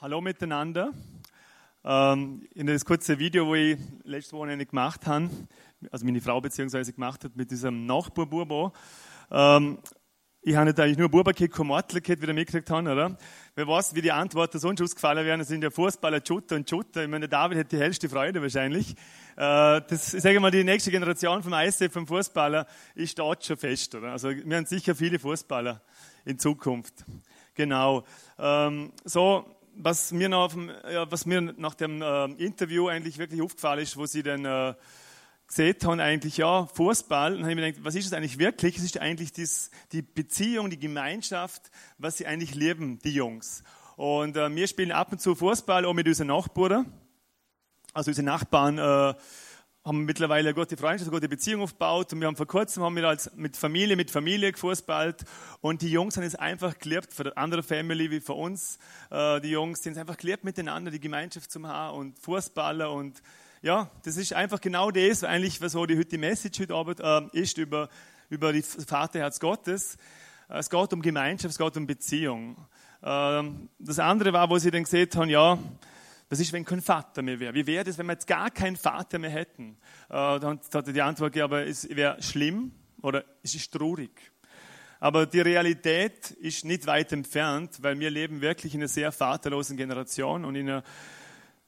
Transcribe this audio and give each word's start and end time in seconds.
Hallo 0.00 0.20
miteinander. 0.20 0.92
Ähm, 1.84 2.46
in 2.54 2.68
das 2.68 2.84
kurze 2.84 3.18
Video, 3.18 3.48
wo 3.48 3.56
ich 3.56 3.76
letztes 4.04 4.32
Wochenende 4.32 4.64
gemacht 4.64 5.08
habe, 5.08 5.28
also 5.90 6.06
meine 6.06 6.20
Frau 6.20 6.40
beziehungsweise 6.40 6.92
gemacht 6.92 7.24
hat 7.24 7.34
mit 7.34 7.50
diesem 7.50 7.84
Nachbar-Burbo, 7.84 8.72
ähm, 9.32 9.78
ich 10.40 10.54
habe 10.54 10.66
nicht 10.66 10.78
eigentlich 10.78 10.98
nur 10.98 11.08
Buberkit, 11.08 11.52
kein 11.52 11.66
Mortelkit 11.66 12.22
wieder 12.22 12.32
mitgekriegt 12.32 12.70
haben, 12.70 12.86
oder? 12.86 13.18
Wer 13.56 13.66
weiß, 13.66 13.96
wie 13.96 14.00
die 14.00 14.12
Antworten 14.12 14.60
sonst 14.60 14.80
ausgefallen 14.80 15.26
wären, 15.26 15.42
sind 15.42 15.64
ja 15.64 15.70
Fußballer, 15.70 16.20
Schutter 16.24 16.54
und 16.54 16.70
Schutter. 16.70 17.02
Ich 17.02 17.08
meine, 17.08 17.28
David 17.28 17.58
hätte 17.58 17.76
die 17.76 17.82
hellste 17.82 18.08
Freude 18.08 18.40
wahrscheinlich. 18.40 18.92
Äh, 19.36 19.82
das, 19.88 20.14
ich 20.14 20.22
sage 20.22 20.38
mal, 20.38 20.52
die 20.52 20.62
nächste 20.62 20.92
Generation 20.92 21.42
vom 21.42 21.54
ISF, 21.54 21.92
vom 21.92 22.06
Fußballer, 22.06 22.68
ist 22.94 23.18
dort 23.18 23.44
schon 23.44 23.56
fest, 23.56 23.96
oder? 23.96 24.12
Also, 24.12 24.30
wir 24.30 24.56
haben 24.56 24.66
sicher 24.66 24.94
viele 24.94 25.18
Fußballer 25.18 25.82
in 26.24 26.38
Zukunft. 26.38 27.04
Genau. 27.56 28.04
Ähm, 28.38 28.92
so, 29.04 29.57
was 29.78 30.12
mir, 30.12 30.28
noch 30.28 30.52
dem, 30.52 30.70
ja, 30.90 31.10
was 31.10 31.24
mir 31.24 31.40
nach 31.40 31.74
dem 31.74 32.02
äh, 32.02 32.24
Interview 32.32 32.88
eigentlich 32.88 33.18
wirklich 33.18 33.40
aufgefallen 33.40 33.80
ist, 33.80 33.96
wo 33.96 34.06
sie 34.06 34.22
dann 34.22 34.44
äh, 34.44 34.74
gesehen 35.46 35.76
haben, 35.84 36.00
eigentlich, 36.00 36.36
ja, 36.36 36.66
Fußball, 36.66 37.34
und 37.34 37.42
habe 37.42 37.50
ich 37.52 37.56
mir 37.56 37.72
gedacht, 37.72 37.84
was 37.84 37.94
ist 37.94 38.06
es 38.06 38.12
eigentlich 38.12 38.38
wirklich? 38.38 38.76
Es 38.76 38.84
ist 38.84 38.98
eigentlich 38.98 39.32
dies, 39.32 39.70
die 39.92 40.02
Beziehung, 40.02 40.68
die 40.68 40.78
Gemeinschaft, 40.78 41.70
was 41.96 42.18
sie 42.18 42.26
eigentlich 42.26 42.54
lieben, 42.54 42.98
die 42.98 43.12
Jungs. 43.12 43.62
Und 43.96 44.36
äh, 44.36 44.54
wir 44.54 44.66
spielen 44.66 44.92
ab 44.92 45.12
und 45.12 45.20
zu 45.20 45.34
Fußball 45.34 45.84
auch 45.84 45.94
mit 45.94 46.06
unseren 46.06 46.28
Nachbarn. 46.28 46.92
Also 47.94 48.10
unsere 48.10 48.26
Nachbarn 48.26 48.78
äh, 48.78 49.14
haben 49.84 50.04
mittlerweile 50.04 50.48
eine 50.48 50.54
gute 50.54 50.76
Freundschaft, 50.76 51.10
eine 51.10 51.16
gute 51.16 51.28
Beziehung 51.28 51.62
aufgebaut 51.62 52.12
und 52.12 52.20
wir 52.20 52.26
haben 52.26 52.36
vor 52.36 52.46
kurzem 52.46 52.82
haben 52.82 52.96
wir 52.96 53.08
als 53.08 53.34
mit 53.36 53.56
Familie, 53.56 53.96
mit 53.96 54.10
Familie 54.10 54.52
gefußballt 54.52 55.24
und 55.60 55.82
die 55.82 55.90
Jungs 55.90 56.16
haben 56.16 56.24
es 56.24 56.34
einfach 56.34 56.78
geliebt, 56.78 57.12
für 57.14 57.36
andere 57.36 57.62
Family 57.62 58.10
wie 58.10 58.20
für 58.20 58.34
uns, 58.34 58.78
äh, 59.10 59.40
die 59.40 59.50
Jungs, 59.50 59.80
die 59.80 59.88
haben 59.88 59.94
es 59.94 60.00
einfach 60.00 60.16
geliebt 60.16 60.44
miteinander, 60.44 60.90
die 60.90 61.00
Gemeinschaft 61.00 61.50
zum 61.50 61.66
Haar 61.66 61.94
und 61.94 62.18
Fußballer 62.18 62.92
und 62.92 63.22
ja, 63.62 63.90
das 64.04 64.16
ist 64.16 64.32
einfach 64.34 64.60
genau 64.60 64.90
das, 64.90 65.24
eigentlich, 65.24 65.60
was 65.60 65.72
so 65.72 65.86
die, 65.86 66.06
die 66.06 66.18
Message 66.18 66.60
heute 66.60 66.74
Abend 66.74 67.00
äh, 67.00 67.22
ist 67.32 67.58
über, 67.58 67.88
über 68.28 68.52
das 68.52 68.76
Vaterherz 68.84 69.40
Gottes. 69.40 69.96
Es 70.48 70.70
geht 70.70 70.92
um 70.92 71.02
Gemeinschaft, 71.02 71.52
es 71.52 71.58
geht 71.58 71.76
um 71.76 71.86
Beziehung. 71.86 72.56
Ähm, 73.02 73.68
das 73.78 73.98
andere 73.98 74.32
war, 74.32 74.48
wo 74.48 74.58
sie 74.58 74.70
dann 74.70 74.84
gesehen 74.84 75.08
haben, 75.14 75.28
ja, 75.28 75.58
was 76.28 76.40
ist, 76.40 76.52
wenn 76.52 76.64
kein 76.64 76.82
Vater 76.82 77.22
mehr 77.22 77.40
wäre? 77.40 77.54
Wie 77.54 77.66
wäre 77.66 77.88
es, 77.88 77.96
wenn 77.98 78.06
wir 78.06 78.12
jetzt 78.12 78.26
gar 78.26 78.50
keinen 78.50 78.76
Vater 78.76 79.18
mehr 79.18 79.30
hätten? 79.30 79.78
Äh, 80.08 80.38
dann 80.38 80.60
er 80.72 80.82
die 80.82 81.02
Antwort 81.02 81.32
gegeben, 81.32 81.44
aber 81.44 81.66
es 81.66 81.88
wäre 81.88 82.22
schlimm 82.22 82.72
oder 83.00 83.24
es 83.42 83.54
ist 83.54 83.72
traurig. 83.72 84.10
Aber 85.00 85.26
die 85.26 85.40
Realität 85.40 86.32
ist 86.32 86.64
nicht 86.64 86.86
weit 86.86 87.12
entfernt, 87.12 87.78
weil 87.82 87.98
wir 87.98 88.10
leben 88.10 88.40
wirklich 88.40 88.74
in 88.74 88.80
einer 88.80 88.88
sehr 88.88 89.12
vaterlosen 89.12 89.76
Generation 89.76 90.44
und 90.44 90.56
in 90.56 90.68
einer, 90.68 90.82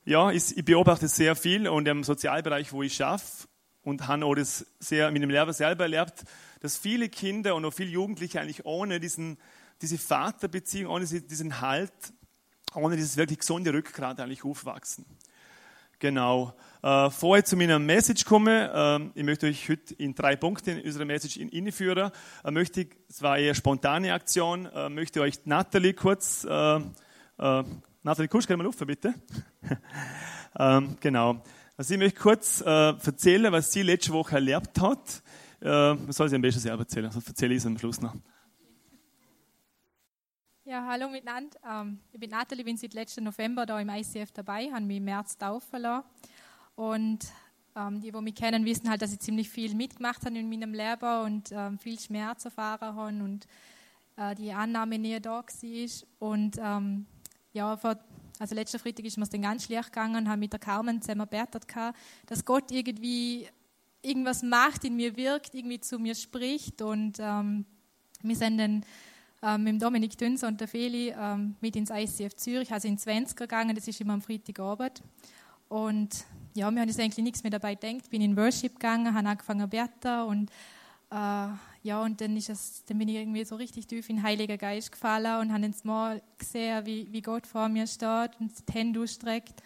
ja, 0.05 0.31
ich, 0.31 0.56
ich 0.56 0.64
beobachte 0.64 1.06
sehr 1.08 1.36
viel 1.36 1.69
und 1.69 1.86
im 1.86 2.03
Sozialbereich, 2.03 2.72
wo 2.72 2.83
ich 2.83 2.94
schaffe 2.94 3.47
und 3.83 4.08
habe 4.08 4.25
auch 4.25 4.34
das 4.34 4.66
sehr 4.81 5.11
mit 5.11 5.22
dem 5.22 5.31
Lehrer 5.31 5.53
selber 5.53 5.84
erlebt, 5.84 6.25
dass 6.61 6.77
viele 6.77 7.08
Kinder 7.08 7.55
und 7.55 7.64
auch 7.64 7.72
viele 7.72 7.91
Jugendliche 7.91 8.41
eigentlich 8.41 8.66
ohne 8.66 8.98
diesen, 8.98 9.38
diese 9.81 9.97
Vaterbeziehung, 9.97 10.92
ohne 10.92 11.06
diesen 11.06 11.61
Halt 11.61 11.92
ohne 12.74 12.96
dieses 12.96 13.16
wirklich 13.16 13.38
gesunde 13.40 13.72
Rückgrat 13.72 14.20
eigentlich 14.20 14.44
aufwachsen. 14.44 15.04
Genau. 16.00 16.54
Äh, 16.82 17.10
vorher 17.10 17.44
zu 17.44 17.56
meiner 17.56 17.78
Message 17.78 18.24
komme, 18.24 19.10
äh, 19.14 19.18
ich 19.18 19.24
möchte 19.24 19.46
euch 19.46 19.68
heute 19.68 19.94
in 19.94 20.14
drei 20.14 20.34
Punkte 20.34 20.70
in 20.70 20.80
unserer 20.80 21.04
Message 21.04 21.36
inführen. 21.36 22.10
Äh, 22.42 22.50
möchte 22.50 22.82
ich, 22.82 22.96
es 23.08 23.20
war 23.20 23.36
eher 23.36 23.54
spontane 23.54 24.14
Aktion, 24.14 24.64
äh, 24.66 24.88
möchte 24.88 25.20
euch 25.20 25.44
Natalie 25.44 25.92
kurz, 25.92 26.44
äh, 26.44 26.76
äh, 26.76 27.64
Natalie 28.02 28.28
Kusch, 28.28 28.48
mal 28.48 28.64
rufen, 28.64 28.86
bitte? 28.86 29.14
ähm, 30.58 30.96
genau. 31.00 31.42
Also 31.76 31.92
ich 31.92 32.00
möchte 32.00 32.18
kurz 32.18 32.62
äh, 32.62 32.64
erzählen, 32.66 33.52
was 33.52 33.70
sie 33.70 33.82
letzte 33.82 34.12
Woche 34.12 34.36
erlebt 34.36 34.80
hat. 34.80 35.22
Äh, 35.60 35.69
was 35.69 36.16
soll 36.16 36.31
sie 36.31 36.37
am 36.37 36.42
besten 36.42 36.60
selber 36.60 36.81
erzählen? 36.81 37.10
Das 37.12 37.26
erzähle 37.26 37.52
ich 37.52 37.60
es 37.60 37.66
am 37.66 37.76
Schluss 37.76 38.00
noch. 38.00 38.14
Ja, 40.70 40.86
hallo 40.86 41.08
miteinander. 41.08 41.58
Ähm, 41.69 41.98
ich 42.12 42.20
bin 42.20 42.31
Nathalie, 42.31 42.62
bin 42.62 42.76
seit 42.76 42.94
letzten 42.94 43.25
November 43.25 43.66
da 43.66 43.81
im 43.81 43.88
ICF 43.88 44.31
dabei, 44.31 44.70
habe 44.70 44.84
mich 44.84 44.98
im 44.98 45.04
März 45.04 45.36
taufen 45.36 45.82
lassen. 45.82 46.06
Und 46.76 47.26
ähm, 47.75 48.00
die, 48.00 48.12
die 48.12 48.20
mich 48.20 48.36
kennen, 48.36 48.64
wissen 48.64 48.88
halt, 48.88 49.03
dass 49.03 49.12
ich 49.12 49.19
ziemlich 49.19 49.50
viel 49.50 49.75
mitgemacht 49.75 50.25
habe 50.25 50.38
in 50.38 50.48
meinem 50.48 50.72
Leben 50.72 51.22
und 51.25 51.50
ähm, 51.50 51.76
viel 51.76 51.98
Schmerz 51.98 52.44
erfahren 52.44 52.94
habe 52.94 53.25
und 53.25 53.48
äh, 54.16 54.32
die 54.36 54.53
Annahme 54.53 54.97
näher 54.97 55.19
da 55.19 55.42
war. 55.42 55.88
Und 56.20 56.56
ähm, 56.62 57.06
ja, 57.52 57.76
vor, 57.76 57.98
also 58.38 58.54
letzten 58.54 58.78
Freitag 58.78 59.04
ist 59.04 59.16
mir 59.16 59.25
es 59.25 59.31
dann 59.31 59.42
ganz 59.42 59.64
schlecht 59.64 59.87
gegangen, 59.92 60.28
habe 60.28 60.38
mit 60.38 60.52
der 60.52 60.60
Carmen 60.60 61.02
zusammen 61.02 61.28
gebetet, 61.28 61.64
dass 62.26 62.44
Gott 62.44 62.70
irgendwie 62.70 63.48
irgendwas 64.02 64.44
macht, 64.44 64.84
in 64.84 64.94
mir 64.94 65.16
wirkt, 65.16 65.52
irgendwie 65.52 65.81
zu 65.81 65.98
mir 65.98 66.14
spricht 66.14 66.81
und 66.81 67.19
ähm, 67.19 67.64
wir 68.22 68.37
sind 68.37 68.58
dann 68.58 68.84
ähm, 69.42 69.64
mit 69.64 69.82
Dominik 69.82 70.16
Dünser 70.18 70.48
und 70.48 70.60
der 70.60 70.68
Feli 70.68 71.14
ähm, 71.16 71.56
mit 71.60 71.76
ins 71.76 71.90
ICF 71.90 72.34
Zürich, 72.36 72.72
also 72.72 72.88
in 72.88 72.98
20er 72.98 73.34
gegangen, 73.34 73.74
das 73.74 73.88
ist 73.88 74.00
immer 74.00 74.14
am 74.14 74.22
Freitagabend. 74.22 75.02
Und 75.68 76.24
ja, 76.54 76.70
wir 76.70 76.80
haben 76.80 76.88
uns 76.88 76.98
eigentlich 76.98 77.24
nichts 77.24 77.42
mehr 77.42 77.50
dabei 77.50 77.74
gedacht, 77.74 78.10
bin 78.10 78.22
in 78.22 78.36
Worship 78.36 78.74
gegangen, 78.74 79.14
habe 79.14 79.28
angefangen 79.28 79.68
beten 79.68 80.20
und 80.26 80.50
äh, 81.10 81.48
ja, 81.82 82.02
und 82.02 82.20
dann, 82.20 82.36
ist 82.36 82.50
es, 82.50 82.84
dann 82.84 82.98
bin 82.98 83.08
ich 83.08 83.16
irgendwie 83.16 83.44
so 83.44 83.56
richtig 83.56 83.86
tief 83.86 84.08
in 84.10 84.16
den 84.16 84.22
Heiligen 84.22 84.58
Geist 84.58 84.92
gefallen 84.92 85.40
und 85.40 85.52
habe 85.52 85.64
jetzt 85.64 85.84
mal 85.84 86.20
gesehen, 86.38 86.84
wie, 86.84 87.08
wie 87.10 87.22
Gott 87.22 87.46
vor 87.46 87.68
mir 87.68 87.86
steht 87.86 88.32
und 88.38 88.52
die 88.68 88.72
Hände 88.72 89.00
ausstreckt 89.00 89.62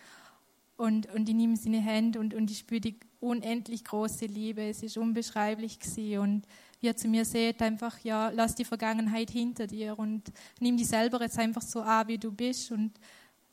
und, 0.76 1.12
und 1.12 1.28
ich 1.28 1.34
nehme 1.34 1.56
seine 1.56 1.80
Hände 1.80 2.18
und, 2.18 2.34
und 2.34 2.50
ich 2.50 2.58
spüre 2.58 2.80
die 2.80 2.96
unendlich 3.20 3.84
große 3.84 4.26
Liebe. 4.26 4.62
Es 4.62 4.82
ist 4.82 4.96
unbeschreiblich 4.96 5.78
gewesen. 5.78 6.18
und 6.18 6.46
er 6.80 6.96
zu 6.96 7.08
mir 7.08 7.24
sagt, 7.24 7.62
einfach, 7.62 7.98
ja, 8.00 8.30
lass 8.30 8.54
die 8.54 8.64
Vergangenheit 8.64 9.30
hinter 9.30 9.66
dir 9.66 9.98
und 9.98 10.32
nimm 10.60 10.76
dich 10.76 10.88
selber 10.88 11.20
jetzt 11.20 11.38
einfach 11.38 11.62
so 11.62 11.80
an, 11.80 12.08
wie 12.08 12.18
du 12.18 12.32
bist. 12.32 12.70
Und 12.72 12.92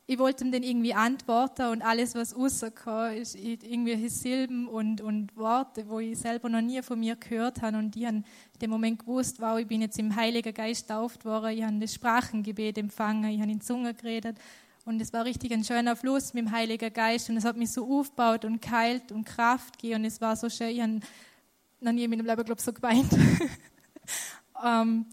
ich 0.06 0.18
wollte 0.18 0.44
ihm 0.44 0.52
dann 0.52 0.62
irgendwie 0.62 0.94
antworten 0.94 1.66
und 1.68 1.82
alles, 1.82 2.14
was 2.14 2.36
rauskam, 2.36 3.14
ist 3.14 3.36
irgendwelche 3.36 4.10
Silben 4.10 4.66
und, 4.66 5.00
und 5.00 5.36
Worte, 5.36 5.88
wo 5.88 6.00
ich 6.00 6.18
selber 6.18 6.48
noch 6.48 6.60
nie 6.60 6.82
von 6.82 6.98
mir 6.98 7.16
gehört 7.16 7.62
habe. 7.62 7.78
Und 7.78 7.96
ich 7.96 8.04
habe 8.04 8.16
in 8.16 8.24
dem 8.60 8.70
Moment 8.70 8.98
gewusst, 8.98 9.40
wow, 9.40 9.58
ich 9.58 9.66
bin 9.66 9.80
jetzt 9.80 9.98
im 9.98 10.14
Heiligen 10.14 10.52
Geist 10.52 10.88
tauft 10.88 11.24
worden, 11.24 11.56
ich 11.56 11.62
habe 11.62 11.78
das 11.78 11.94
Sprachengebet 11.94 12.78
empfangen, 12.78 13.30
ich 13.30 13.40
habe 13.40 13.52
in 13.52 13.60
Zunge 13.60 13.94
geredet. 13.94 14.36
Und 14.84 15.00
es 15.00 15.12
war 15.12 15.24
richtig 15.24 15.52
ein 15.52 15.62
schöner 15.62 15.94
Fluss 15.94 16.34
mit 16.34 16.46
dem 16.46 16.50
Heiligen 16.50 16.92
Geist 16.92 17.30
und 17.30 17.36
es 17.36 17.44
hat 17.44 17.56
mich 17.56 17.70
so 17.70 17.88
aufgebaut 17.88 18.44
und 18.44 18.60
geheilt 18.60 19.12
und 19.12 19.24
Kraft 19.24 19.78
gegeben 19.78 20.00
und 20.00 20.06
es 20.06 20.20
war 20.20 20.34
so 20.34 20.50
schön. 20.50 20.70
Ich 20.70 20.82
habe 20.82 21.00
noch 21.82 21.92
nie 21.92 22.04
in 22.04 22.10
meinem 22.10 22.26
Leben, 22.26 22.44
glaube 22.44 22.60
so 22.60 22.72
geweint. 22.72 23.12
ähm, 24.64 25.06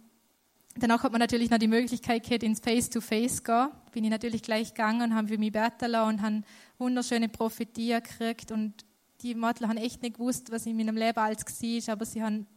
danach 0.75 1.03
hat 1.03 1.11
man 1.11 1.19
natürlich 1.19 1.49
noch 1.49 1.57
die 1.57 1.67
Möglichkeit 1.67 2.23
gehabt, 2.23 2.43
ins 2.43 2.59
Face-to-Face 2.59 3.37
zu 3.37 3.43
gehen. 3.43 3.69
Bin 3.91 4.03
ich 4.03 4.09
natürlich 4.09 4.43
gleich 4.43 4.73
gegangen, 4.73 5.15
haben 5.15 5.27
für 5.27 5.37
mich 5.37 5.51
beten 5.51 5.95
und 5.95 6.21
haben 6.21 6.43
wunderschöne 6.77 7.29
Prophetien 7.29 8.01
gekriegt 8.01 8.51
und 8.51 8.85
die 9.21 9.35
Mädchen 9.35 9.67
haben 9.67 9.77
echt 9.77 10.01
nicht 10.01 10.15
gewusst, 10.15 10.51
was 10.51 10.65
in 10.65 10.77
meinem 10.77 10.95
Leben 10.95 11.19
alles 11.19 11.45
war, 11.45 11.93
aber 11.93 12.05
sie 12.05 12.23
haben, 12.23 12.47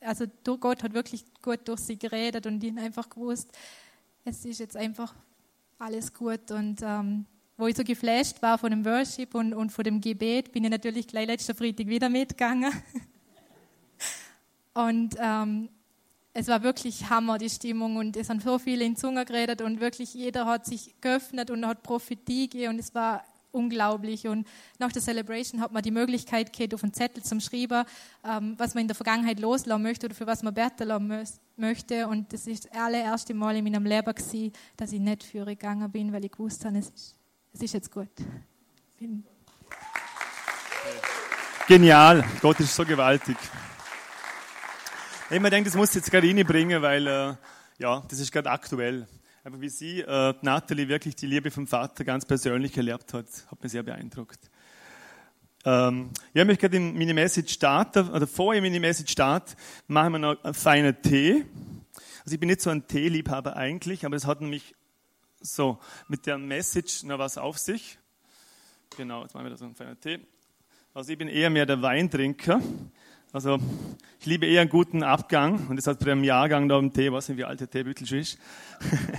also 0.00 0.26
Gott 0.60 0.82
hat 0.82 0.92
wirklich 0.92 1.24
gut 1.40 1.60
durch 1.66 1.80
sie 1.80 1.98
geredet 1.98 2.46
und 2.46 2.60
die 2.60 2.68
haben 2.68 2.78
einfach 2.78 3.08
gewusst, 3.08 3.50
es 4.24 4.44
ist 4.44 4.58
jetzt 4.58 4.76
einfach 4.76 5.14
alles 5.78 6.12
gut 6.12 6.50
und 6.50 6.80
ähm, 6.82 7.26
wo 7.56 7.66
ich 7.66 7.76
so 7.76 7.84
geflasht 7.84 8.42
war 8.42 8.58
von 8.58 8.70
dem 8.70 8.84
Worship 8.84 9.34
und, 9.34 9.54
und 9.54 9.70
von 9.70 9.84
dem 9.84 10.00
Gebet, 10.00 10.52
bin 10.52 10.64
ich 10.64 10.70
natürlich 10.70 11.06
gleich 11.06 11.26
letzten 11.26 11.56
Freitag 11.56 11.86
wieder 11.86 12.08
mitgegangen. 12.08 12.72
und 14.74 15.14
ähm, 15.18 15.68
es 16.34 16.48
war 16.48 16.62
wirklich 16.62 17.08
Hammer, 17.08 17.38
die 17.38 17.48
Stimmung. 17.48 17.96
Und 17.96 18.16
es 18.16 18.28
haben 18.28 18.40
so 18.40 18.58
viele 18.58 18.84
in 18.84 18.94
Zunge 18.94 19.24
geredet 19.24 19.62
und 19.62 19.80
wirklich 19.80 20.12
jeder 20.12 20.44
hat 20.44 20.66
sich 20.66 20.94
geöffnet 21.00 21.50
und 21.50 21.66
hat 21.66 21.82
Prophetie 21.82 22.48
gegeben 22.48 22.74
und 22.74 22.78
es 22.78 22.94
war 22.94 23.24
unglaublich. 23.52 24.28
Und 24.28 24.46
nach 24.78 24.92
der 24.92 25.00
Celebration 25.00 25.62
hat 25.62 25.72
man 25.72 25.82
die 25.82 25.90
Möglichkeit 25.90 26.52
gehabt, 26.52 26.74
auf 26.74 26.82
einen 26.82 26.92
Zettel 26.92 27.22
zum 27.22 27.40
Schreiben, 27.40 27.86
ähm, 28.22 28.54
was 28.58 28.74
man 28.74 28.82
in 28.82 28.88
der 28.88 28.94
Vergangenheit 28.94 29.40
loslassen 29.40 29.82
möchte 29.82 30.06
oder 30.06 30.14
für 30.14 30.26
was 30.26 30.42
man 30.42 30.52
beten 30.52 31.34
möchte. 31.56 32.06
Und 32.06 32.34
das 32.34 32.46
ist 32.46 32.66
das 32.66 32.72
allererste 32.72 33.32
Mal 33.32 33.56
in 33.56 33.64
meinem 33.64 33.86
Leben 33.86 34.14
gewesen, 34.14 34.52
dass 34.76 34.92
ich 34.92 35.00
nicht 35.00 35.22
für 35.22 35.46
gegangen 35.46 35.90
bin, 35.90 36.12
weil 36.12 36.26
ich 36.26 36.32
gewusst 36.32 36.66
habe, 36.66 36.76
es 36.76 36.90
ist 36.90 37.16
es 37.56 37.62
ist 37.62 37.72
jetzt 37.72 37.90
gut. 37.90 38.10
Bin 38.98 39.24
Genial, 41.66 42.22
Gott 42.42 42.60
ist 42.60 42.76
so 42.76 42.84
gewaltig. 42.84 43.36
Ich 45.30 45.40
mir 45.40 45.48
denke, 45.48 45.70
das 45.70 45.76
muss 45.76 45.88
ich 45.90 45.96
jetzt 45.96 46.10
gerade 46.10 46.28
reinbringen, 46.28 46.82
weil 46.82 47.06
äh, 47.06 47.34
ja, 47.78 48.04
das 48.08 48.20
ist 48.20 48.30
gerade 48.30 48.50
aktuell. 48.50 49.08
Einfach 49.42 49.60
wie 49.60 49.70
sie, 49.70 50.00
äh, 50.00 50.34
Nathalie, 50.42 50.86
wirklich 50.88 51.16
die 51.16 51.26
Liebe 51.26 51.50
vom 51.50 51.66
Vater 51.66 52.04
ganz 52.04 52.26
persönlich 52.26 52.76
erlebt 52.76 53.14
hat, 53.14 53.26
hat 53.50 53.62
mich 53.62 53.72
sehr 53.72 53.82
beeindruckt. 53.82 54.50
Ähm, 55.64 56.10
ich 56.34 56.44
möchte 56.44 56.68
gerade 56.68 56.76
in 56.76 56.96
meine 56.96 57.14
Message 57.14 57.54
starten, 57.54 58.10
oder 58.10 58.26
vorher 58.26 58.60
meine 58.60 58.80
Message 58.80 59.12
starte, 59.12 59.56
machen 59.86 60.12
wir 60.12 60.18
noch 60.18 60.44
einen 60.44 60.54
feinen 60.54 61.00
Tee. 61.00 61.46
Also 62.22 62.34
ich 62.34 62.38
bin 62.40 62.48
nicht 62.48 62.60
so 62.60 62.68
ein 62.68 62.86
Teeliebhaber 62.86 63.56
eigentlich, 63.56 64.04
aber 64.04 64.14
es 64.14 64.26
hat 64.26 64.42
nämlich 64.42 64.74
So, 65.46 65.78
mit 66.08 66.26
der 66.26 66.38
Message 66.38 67.04
noch 67.04 67.20
was 67.20 67.38
auf 67.38 67.56
sich. 67.56 67.98
Genau, 68.96 69.22
jetzt 69.22 69.32
machen 69.32 69.46
wir 69.46 69.50
da 69.50 69.56
so 69.56 69.64
einen 69.64 69.76
feinen 69.76 70.00
Tee. 70.00 70.18
Also 70.92 71.12
ich 71.12 71.18
bin 71.18 71.28
eher 71.28 71.50
mehr 71.50 71.66
der 71.66 71.80
Weintrinker. 71.80 72.60
Also 73.32 73.60
ich 74.18 74.26
liebe 74.26 74.46
eher 74.46 74.62
einen 74.62 74.70
guten 74.70 75.04
Abgang 75.04 75.68
und 75.68 75.76
das 75.76 75.86
hat 75.86 76.00
bei 76.00 76.10
einem 76.10 76.24
Jahrgang 76.24 76.68
da 76.68 76.80
im 76.80 76.92
Tee, 76.92 77.12
was 77.12 77.28
nicht 77.28 77.38
wie 77.38 77.44
alte 77.44 77.68
Teebüttel 77.68 78.08
schon 78.08 78.18
ist. 78.18 78.40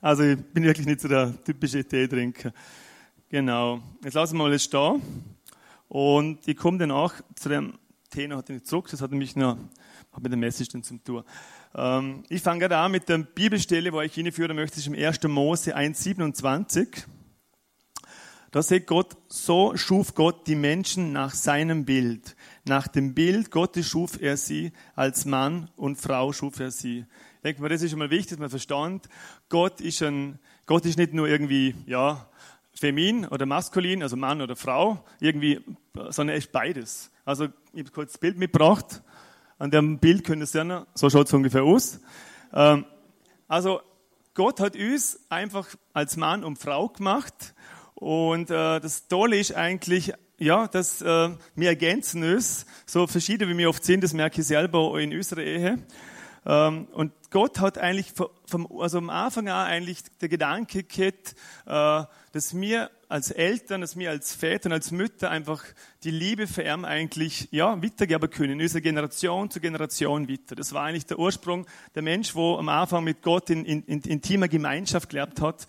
also 0.00 0.22
ich 0.22 0.36
bin 0.36 0.62
wirklich 0.62 0.86
nicht 0.86 1.00
so 1.00 1.08
der 1.08 1.34
typische 1.42 1.84
Teetrinker. 1.84 2.52
Genau. 3.30 3.82
Jetzt 4.04 4.14
lassen 4.14 4.36
wir 4.36 4.44
mal 4.44 4.52
das 4.52 4.70
da. 4.70 4.94
Und 5.88 6.46
ich 6.46 6.56
komme 6.56 6.78
dann 6.78 6.92
auch 6.92 7.14
zu 7.34 7.48
dem 7.48 7.80
Tee 8.10 8.28
noch 8.28 8.46
nicht 8.46 8.68
zurück. 8.68 8.86
Das 8.92 9.00
hat 9.00 9.10
nämlich 9.10 9.34
noch 9.34 9.56
hat 10.12 10.22
mit 10.22 10.30
der 10.30 10.38
Message 10.38 10.68
dann 10.68 10.84
zum 10.84 11.02
Tour. 11.02 11.24
Ähm, 11.74 12.24
ich 12.28 12.42
fange 12.42 12.60
gerade 12.60 12.76
an 12.76 12.92
mit 12.92 13.08
der 13.08 13.18
Bibelstelle, 13.18 13.92
wo 13.92 14.00
ich 14.00 14.14
hinführen 14.14 14.56
möchte, 14.56 14.78
ist 14.78 14.86
im 14.86 14.94
1. 14.94 15.22
Mose 15.24 15.76
1,27. 15.76 17.04
Da 18.52 18.62
sagt 18.62 18.88
Gott, 18.88 19.16
so 19.28 19.76
schuf 19.76 20.14
Gott 20.14 20.48
die 20.48 20.56
Menschen 20.56 21.12
nach 21.12 21.34
seinem 21.34 21.84
Bild. 21.84 22.34
Nach 22.64 22.88
dem 22.88 23.14
Bild 23.14 23.52
Gottes 23.52 23.86
schuf 23.86 24.20
er 24.20 24.36
sie, 24.36 24.72
als 24.96 25.24
Mann 25.24 25.70
und 25.76 25.96
Frau 25.96 26.32
schuf 26.32 26.58
er 26.58 26.72
sie. 26.72 27.06
Ich 27.36 27.42
denke 27.44 27.62
mal, 27.62 27.68
das 27.68 27.82
ist 27.82 27.90
schon 27.90 28.00
mal 28.00 28.10
wichtig, 28.10 28.30
dass 28.30 28.38
man 28.40 28.50
verstand, 28.50 29.08
Gott 29.48 29.80
ist, 29.80 30.02
ein, 30.02 30.40
Gott 30.66 30.84
ist 30.84 30.98
nicht 30.98 31.14
nur 31.14 31.28
irgendwie, 31.28 31.76
ja, 31.86 32.28
feminin 32.74 33.24
oder 33.26 33.46
maskulin, 33.46 34.02
also 34.02 34.16
Mann 34.16 34.42
oder 34.42 34.56
Frau, 34.56 35.04
irgendwie, 35.20 35.60
sondern 36.08 36.30
er 36.34 36.38
ist 36.38 36.50
beides. 36.50 37.12
Also, 37.24 37.48
ich 37.72 37.80
habe 37.80 37.90
kurz 37.92 38.12
das 38.12 38.20
Bild 38.20 38.36
mitgebracht. 38.36 39.02
An 39.60 39.70
dem 39.70 39.98
Bild 39.98 40.24
könnt 40.24 40.42
ihr 40.42 40.46
sehen, 40.46 40.86
so 40.94 41.10
schaut 41.10 41.26
es 41.26 41.34
ungefähr 41.34 41.64
aus. 41.64 42.00
Ähm, 42.54 42.86
also, 43.46 43.82
Gott 44.32 44.58
hat 44.58 44.74
uns 44.74 45.20
einfach 45.28 45.68
als 45.92 46.16
Mann 46.16 46.44
und 46.44 46.58
Frau 46.58 46.88
gemacht 46.88 47.54
und 47.94 48.50
äh, 48.50 48.80
das 48.80 49.06
Tolle 49.06 49.38
ist 49.38 49.54
eigentlich, 49.54 50.14
ja, 50.38 50.66
dass 50.66 51.02
äh, 51.02 51.28
wir 51.56 51.68
ergänzen 51.68 52.24
uns, 52.24 52.64
so 52.86 53.06
verschieden 53.06 53.50
wie 53.50 53.58
wir 53.58 53.68
oft 53.68 53.84
sind, 53.84 54.02
das 54.02 54.14
merke 54.14 54.40
ich 54.40 54.46
selber 54.46 54.98
in 54.98 55.14
unserer 55.14 55.42
Ehe. 55.42 55.78
Ähm, 56.46 56.88
und 56.92 57.12
Gott 57.30 57.60
hat 57.60 57.78
eigentlich 57.78 58.12
vom, 58.46 58.68
also 58.80 58.98
am 58.98 59.10
Anfang 59.10 59.48
an 59.48 59.66
eigentlich 59.66 60.02
der 60.20 60.28
Gedanke 60.28 60.82
gehabt, 60.82 61.34
äh, 61.66 62.04
dass 62.32 62.54
wir 62.58 62.90
als 63.08 63.30
Eltern, 63.30 63.80
dass 63.80 63.96
wir 63.96 64.10
als 64.10 64.34
Väter 64.34 64.66
und 64.68 64.72
als 64.72 64.90
Mütter 64.90 65.30
einfach 65.30 65.64
die 66.04 66.10
Liebe 66.10 66.46
für 66.46 66.62
ihn 66.62 66.84
eigentlich, 66.84 67.48
ja, 67.50 67.82
weitergeben 67.82 68.30
können, 68.30 68.52
in 68.52 68.62
unserer 68.62 68.82
Generation 68.82 69.50
zu 69.50 69.60
Generation 69.60 70.28
weiter. 70.28 70.54
Das 70.54 70.72
war 70.72 70.84
eigentlich 70.84 71.06
der 71.06 71.18
Ursprung, 71.18 71.66
der 71.94 72.02
Mensch, 72.02 72.34
wo 72.34 72.56
am 72.56 72.68
Anfang 72.68 73.04
mit 73.04 73.22
Gott 73.22 73.50
in, 73.50 73.64
in, 73.64 73.82
in 73.84 74.00
intimer 74.02 74.48
Gemeinschaft 74.48 75.10
gelebt 75.10 75.40
hat 75.40 75.66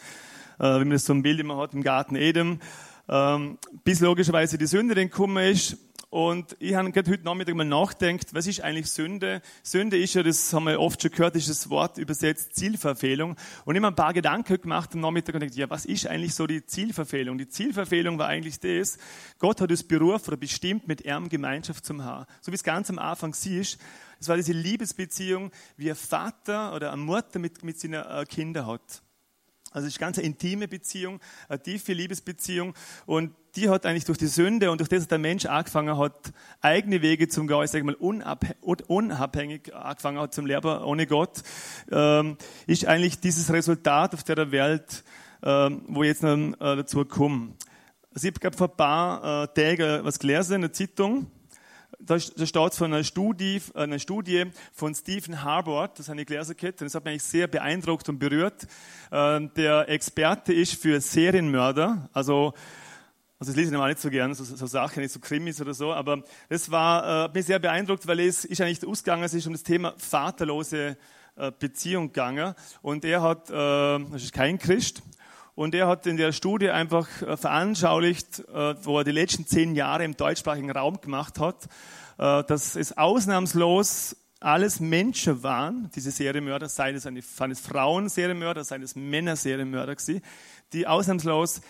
äh, 0.61 0.75
wie 0.75 0.85
man 0.85 0.91
das 0.91 1.05
so 1.05 1.13
ein 1.13 1.23
Bild 1.23 1.39
immer 1.39 1.57
hat 1.57 1.73
im 1.73 1.81
Garten 1.81 2.15
Eden, 2.15 2.61
ähm, 3.09 3.57
bis 3.83 3.99
logischerweise 3.99 4.57
die 4.57 4.67
Sünde 4.67 4.95
dann 4.95 5.09
gekommen 5.09 5.43
ist. 5.43 5.77
Und 6.11 6.57
ich 6.59 6.75
habe 6.75 6.91
gerade 6.91 7.09
heute 7.09 7.23
Nachmittag 7.23 7.55
mal 7.55 7.63
nachgedacht, 7.63 8.33
was 8.33 8.45
ist 8.45 8.59
eigentlich 8.59 8.91
Sünde? 8.91 9.41
Sünde 9.63 9.97
ist 9.97 10.13
ja, 10.13 10.21
das 10.21 10.51
haben 10.51 10.65
wir 10.65 10.77
oft 10.77 11.01
schon 11.01 11.09
gehört, 11.09 11.37
ist 11.37 11.47
das 11.47 11.69
Wort 11.69 11.97
übersetzt 11.97 12.53
Zielverfehlung. 12.53 13.37
Und 13.63 13.75
ich 13.75 13.81
habe 13.81 13.93
ein 13.93 13.95
paar 13.95 14.11
Gedanken 14.11 14.59
gemacht 14.59 14.89
am 14.93 14.99
Nachmittag 14.99 15.35
und 15.35 15.39
gedacht, 15.39 15.57
ja, 15.57 15.69
was 15.69 15.85
ist 15.85 16.07
eigentlich 16.07 16.35
so 16.35 16.47
die 16.47 16.65
Zielverfehlung? 16.65 17.37
Die 17.37 17.47
Zielverfehlung 17.47 18.19
war 18.19 18.27
eigentlich 18.27 18.59
das, 18.59 18.97
Gott 19.39 19.61
hat 19.61 19.71
uns 19.71 19.83
berufen 19.83 20.27
oder 20.27 20.35
bestimmt, 20.35 20.85
mit 20.85 21.05
ihm 21.05 21.29
Gemeinschaft 21.29 21.85
zum 21.85 22.03
Haar. 22.03 22.27
So 22.41 22.51
wie 22.51 22.55
es 22.55 22.63
ganz 22.65 22.89
am 22.89 22.99
Anfang 22.99 23.33
siehst, 23.33 23.79
das 24.19 24.27
war 24.27 24.35
diese 24.35 24.51
Liebesbeziehung, 24.51 25.49
wie 25.77 25.91
ein 25.91 25.95
Vater 25.95 26.75
oder 26.75 26.91
eine 26.91 27.01
Mutter 27.01 27.39
mit, 27.39 27.63
mit 27.63 27.79
seinen 27.79 28.03
äh, 28.03 28.25
Kindern 28.25 28.67
hat. 28.67 29.01
Also 29.71 29.87
es 29.87 29.93
ist 29.93 29.99
ganz 29.99 30.17
eine 30.17 30.27
intime 30.27 30.67
Beziehung, 30.67 31.21
eine 31.47 31.63
tiefe 31.63 31.93
Liebesbeziehung 31.93 32.73
und 33.05 33.33
die 33.55 33.69
hat 33.69 33.85
eigentlich 33.85 34.03
durch 34.03 34.17
die 34.17 34.27
Sünde 34.27 34.69
und 34.69 34.79
durch 34.79 34.89
das, 34.89 34.99
dass 34.99 35.07
der 35.07 35.17
Mensch 35.17 35.45
angefangen 35.45 35.97
hat, 35.97 36.33
eigene 36.59 37.01
Wege 37.01 37.29
zum 37.29 37.47
gehen, 37.47 37.63
ich 37.63 37.71
sage 37.71 37.85
mal 37.85 37.95
unabhängig 37.95 39.73
angefangen 39.73 40.19
hat 40.19 40.33
zum 40.33 40.45
Leben 40.45 40.83
ohne 40.83 41.07
Gott, 41.07 41.41
ähm, 41.89 42.37
ist 42.67 42.85
eigentlich 42.85 43.19
dieses 43.19 43.51
Resultat 43.51 44.13
auf 44.13 44.23
der 44.23 44.51
Welt, 44.51 45.03
ähm, 45.43 45.83
wo 45.87 46.03
jetzt 46.03 46.23
noch 46.23 46.37
äh, 46.37 46.75
dazu 46.75 47.05
kommen. 47.05 47.55
Also 48.13 48.27
ich 48.27 48.33
habe 48.43 48.57
vor 48.57 48.69
ein 48.69 48.77
paar 48.77 49.43
äh, 49.43 49.47
Tagen 49.47 50.03
was 50.03 50.19
gelesen 50.19 50.55
in 50.55 50.61
der 50.61 50.73
Zeitung, 50.73 51.27
da, 51.99 52.17
da 52.17 52.45
steht 52.45 52.73
von 52.73 52.93
einer 52.93 53.03
Studie, 53.03 53.61
einer 53.73 53.99
Studie 53.99 54.45
von 54.73 54.95
Stephen 54.95 55.43
Harbour, 55.43 55.89
das 55.95 56.09
ich 56.09 56.25
gelesen 56.25 56.55
gehabt, 56.57 56.81
und 56.81 56.85
das 56.85 56.95
hat 56.95 57.05
mich 57.05 57.23
sehr 57.23 57.47
beeindruckt 57.47 58.09
und 58.09 58.19
berührt. 58.19 58.67
Ähm, 59.11 59.51
der 59.55 59.89
Experte 59.89 60.53
ist 60.53 60.81
für 60.81 60.99
Serienmörder, 61.01 62.09
also 62.13 62.53
also 63.39 63.53
das 63.53 63.57
lese 63.57 63.69
ich 63.69 63.73
normal 63.73 63.89
nicht 63.89 64.01
so 64.01 64.11
gern, 64.11 64.35
so, 64.35 64.43
so 64.43 64.67
Sachen, 64.67 65.01
nicht 65.01 65.11
so 65.11 65.19
Krimis 65.19 65.59
oder 65.59 65.73
so, 65.73 65.91
aber 65.91 66.21
das 66.47 66.69
war 66.69 67.25
äh, 67.25 67.29
mich 67.33 67.47
sehr 67.47 67.57
beeindruckt, 67.57 68.05
weil 68.05 68.19
es 68.19 68.45
ist 68.45 68.61
eigentlich 68.61 68.85
ausgegangen, 68.85 69.23
es 69.23 69.33
ist 69.33 69.47
um 69.47 69.53
das 69.53 69.63
Thema 69.63 69.95
vaterlose 69.97 70.95
äh, 71.35 71.51
Beziehung 71.57 72.09
gegangen. 72.09 72.53
Und 72.83 73.03
er 73.03 73.23
hat, 73.23 73.49
äh, 73.49 73.53
das 73.53 74.21
ist 74.21 74.33
kein 74.33 74.59
Christ, 74.59 75.01
und 75.55 75.75
er 75.75 75.87
hat 75.87 76.07
in 76.07 76.17
der 76.17 76.31
Studie 76.31 76.69
einfach 76.69 77.07
äh, 77.21 77.37
veranschaulicht, 77.37 78.39
äh, 78.39 78.75
wo 78.83 78.99
er 78.99 79.03
die 79.03 79.11
letzten 79.11 79.45
zehn 79.45 79.75
Jahre 79.75 80.03
im 80.03 80.15
deutschsprachigen 80.15 80.71
Raum 80.71 81.01
gemacht 81.01 81.39
hat, 81.39 81.65
äh, 82.17 82.43
dass 82.43 82.75
es 82.75 82.97
ausnahmslos 82.97 84.15
alles 84.39 84.79
Menschen 84.79 85.43
waren, 85.43 85.91
diese 85.95 86.09
Serienmörder, 86.09 86.67
seien 86.67 86.95
es, 86.95 87.05
eine, 87.05 87.21
seien 87.21 87.51
es 87.51 87.59
Frauen 87.59 88.09
Serienmörder, 88.09 88.63
seien 88.63 88.81
es 88.81 88.95
Männer 88.95 89.35
Serienmörder 89.35 89.95
die 90.73 90.87
ausnahmslos 90.87 91.61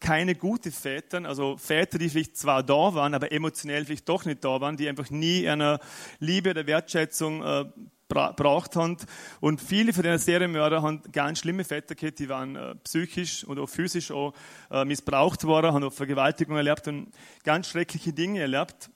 keine 0.00 0.34
gute 0.34 0.70
Väter, 0.70 1.24
also 1.24 1.56
Väter, 1.56 1.98
die 1.98 2.08
vielleicht 2.08 2.36
zwar 2.36 2.62
da 2.62 2.94
waren, 2.94 3.14
aber 3.14 3.32
emotionell 3.32 3.84
vielleicht 3.84 4.08
doch 4.08 4.24
nicht 4.24 4.44
da 4.44 4.60
waren, 4.60 4.76
die 4.76 4.88
einfach 4.88 5.10
nie 5.10 5.48
einer 5.48 5.80
Liebe 6.20 6.50
oder 6.50 6.66
Wertschätzung 6.66 7.42
äh, 7.42 7.64
braucht 8.08 8.76
haben. 8.76 8.96
Und 9.40 9.60
viele 9.60 9.92
von 9.92 10.02
den 10.02 10.18
Serienmörder 10.18 10.82
haben 10.82 11.02
ganz 11.12 11.40
schlimme 11.40 11.64
Väter 11.64 11.94
gehabt, 11.94 12.18
die 12.18 12.28
waren 12.28 12.56
äh, 12.56 12.74
psychisch 12.76 13.44
und 13.44 13.58
auch 13.58 13.68
physisch 13.68 14.10
auch 14.10 14.32
äh, 14.70 14.84
missbraucht 14.84 15.44
worden, 15.44 15.72
haben 15.72 15.84
auch 15.84 15.92
Vergewaltigung 15.92 16.56
erlebt 16.56 16.88
und 16.88 17.10
ganz 17.44 17.68
schreckliche 17.68 18.12
Dinge 18.12 18.40
erlebt. 18.40 18.90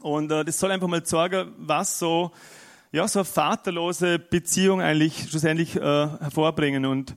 Und 0.00 0.30
äh, 0.30 0.44
das 0.44 0.58
soll 0.58 0.70
einfach 0.70 0.88
mal 0.88 1.02
zeigen, 1.02 1.52
was 1.58 1.98
so, 1.98 2.30
ja, 2.92 3.08
so 3.08 3.20
eine 3.20 3.24
vaterlose 3.24 4.18
Beziehung 4.18 4.80
eigentlich 4.80 5.28
schlussendlich 5.28 5.76
äh, 5.76 5.80
hervorbringen. 5.80 6.86
Und 6.86 7.16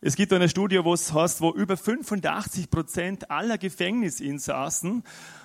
es 0.00 0.16
gibt 0.16 0.32
eine 0.32 0.48
Studie, 0.48 0.84
wo 0.84 0.92
es 0.92 1.14
heißt, 1.14 1.40
wo 1.40 1.50
über 1.50 1.76
85 1.76 2.70
Prozent 2.70 3.30
aller 3.30 3.56
Gefängnisinsassen 3.56 5.02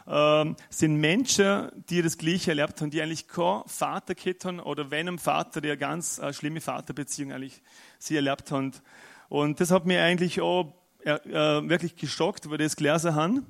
ähm, 0.10 0.56
sind 0.70 0.96
Menschen, 0.96 1.70
die 1.90 2.02
das 2.02 2.18
Gleiche 2.18 2.52
erlebt 2.52 2.82
haben, 2.82 2.90
die 2.90 3.02
eigentlich 3.02 3.28
kein 3.28 3.62
Vater 3.68 4.16
gehabt 4.16 4.46
haben 4.46 4.60
oder 4.60 4.90
wenn 4.90 5.08
ein 5.08 5.20
Vater, 5.20 5.62
der 5.62 5.78
ganz 5.78 6.18
äh, 6.18 6.34
schlimme 6.34 6.62
Vaterbeziehung 6.62 7.32
eigentlich 7.32 7.62
sie 8.00 8.16
erlebt 8.16 8.52
haben. 8.52 8.74
Und 9.30 9.60
das 9.60 9.70
hat 9.70 9.86
mir 9.86 10.04
eigentlich 10.04 10.42
auch 10.42 10.74
äh, 11.06 11.12
äh 11.12 11.70
wirklich 11.70 11.96
geschockt, 11.96 12.50
weil 12.50 12.58
das 12.58 12.76
gelesen 12.76 13.14
haben. 13.14 13.46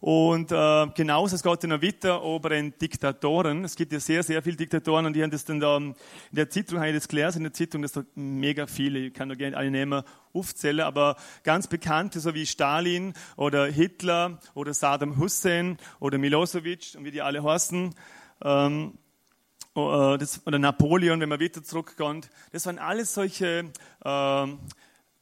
Und 0.00 0.50
äh, 0.50 0.86
genauso 0.94 1.36
es 1.36 1.42
geht 1.42 1.62
dann 1.62 1.82
weiter 1.82 2.22
über 2.22 2.48
den 2.48 2.76
Diktatoren. 2.78 3.64
Es 3.64 3.76
gibt 3.76 3.92
ja 3.92 4.00
sehr, 4.00 4.22
sehr 4.22 4.42
viele 4.42 4.56
Diktatoren 4.56 5.04
und 5.04 5.12
die 5.12 5.22
haben 5.22 5.30
das 5.30 5.44
dann 5.44 5.60
da, 5.60 5.76
in 5.76 5.94
der 6.30 6.48
Zeitung 6.48 6.78
habe 6.78 6.88
ich 6.88 6.94
das 6.94 7.06
gelesen, 7.06 7.38
in 7.38 7.44
der 7.44 7.52
Zeitung, 7.52 7.82
das 7.82 7.92
sind 7.92 8.16
mega 8.16 8.66
viele, 8.66 8.98
ich 8.98 9.14
kann 9.14 9.28
da 9.28 9.34
gerne 9.34 9.58
alle 9.58 9.70
nehmen, 9.70 10.02
aufzählen, 10.32 10.80
aber 10.80 11.16
ganz 11.42 11.66
bekannte, 11.66 12.18
so 12.18 12.32
wie 12.34 12.46
Stalin 12.46 13.12
oder 13.36 13.66
Hitler 13.66 14.38
oder 14.54 14.72
Saddam 14.72 15.18
Hussein 15.18 15.76
oder 15.98 16.16
Milosevic 16.16 16.94
und 16.96 17.04
wie 17.04 17.10
die 17.10 17.20
alle 17.20 17.44
heißen, 17.44 17.94
ähm, 18.42 18.94
äh, 19.76 19.78
oder 19.80 20.58
Napoleon, 20.58 21.20
wenn 21.20 21.28
man 21.28 21.40
weiter 21.40 21.62
zurückkommt, 21.62 22.30
das 22.52 22.64
waren 22.64 22.78
alles 22.78 23.12
solche 23.12 23.70
äh, 24.02 24.46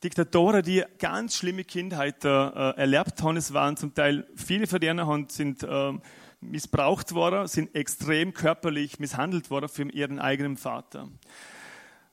Diktatoren, 0.05 0.62
die 0.62 0.85
ganz 0.99 1.37
schlimme 1.37 1.64
Kindheit 1.64 2.25
äh, 2.25 2.28
erlebt 2.28 3.21
haben. 3.23 3.37
Es 3.37 3.52
waren 3.52 3.76
zum 3.76 3.95
Teil 3.95 4.28
viele 4.37 4.69
von 4.69 4.78
denen 4.78 5.28
sind 5.28 5.64
äh, 5.64 5.93
missbraucht 6.40 7.14
worden, 7.14 7.49
sind 7.49 7.75
extrem 7.75 8.33
körperlich 8.33 9.00
misshandelt 9.00 9.50
worden 9.50 9.69
für 9.69 9.90
ihren 9.90 10.21
eigenen 10.21 10.57
Vater. 10.57 11.09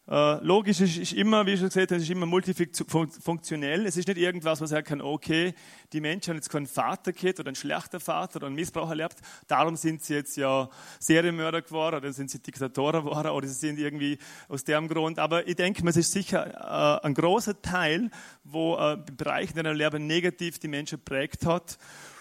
Äh, 0.08 0.44
logisch 0.44 0.82
ist, 0.82 0.98
ist 0.98 1.14
immer, 1.14 1.48
wie 1.48 1.58
schon 1.58 1.68
gesagt 1.70 1.90
habe, 1.90 2.00
ist 2.00 2.10
immer 2.12 2.28
multifunktionell. 2.28 3.88
Es 3.88 3.98
ist 3.98 4.08
nicht 4.08 4.20
irgendwas, 4.20 4.62
was 4.62 4.70
sagen 4.70 4.86
kann, 4.86 5.02
okay, 5.02 5.56
die 5.94 6.00
Menschen 6.00 6.30
haben 6.30 6.38
jetzt 6.38 6.50
keinen 6.50 6.68
Vater 6.68 7.12
gehabt 7.12 7.40
oder 7.40 7.48
einen 7.48 7.56
schlechten 7.56 8.00
Vater 8.00 8.36
oder 8.38 8.46
einen 8.46 8.56
Missbrauch 8.56 8.90
erlebt, 8.90 9.18
darum 9.48 9.76
sind 9.76 10.04
sie 10.04 10.14
jetzt 10.14 10.38
ja 10.38 10.70
Serienmörder 11.00 11.64
geworden 11.64 11.96
oder 11.96 12.14
sind 12.14 12.30
sie 12.30 12.40
Diktatoren 12.40 13.04
geworden 13.04 13.30
oder 13.30 13.48
sie 13.48 13.56
sind 13.56 13.80
irgendwie 13.80 14.20
aus 14.48 14.64
dem 14.64 14.88
Grund. 14.88 15.18
Aber 15.18 15.48
ich 15.48 15.56
denke, 15.56 15.84
es 15.88 15.98
ist 15.98 16.12
sicher 16.12 17.02
äh, 17.02 17.06
ein 17.06 17.16
großer 17.16 17.60
Teil, 17.64 18.12
wo 18.44 18.78
äh, 18.78 18.98
Bereich 19.18 19.50
in 19.50 19.56
deinem 19.56 19.76
Leben 19.76 20.06
negativ 20.06 20.60
die 20.60 20.68
Menschen 20.68 21.04
prägt 21.04 21.48
hat 21.48 21.80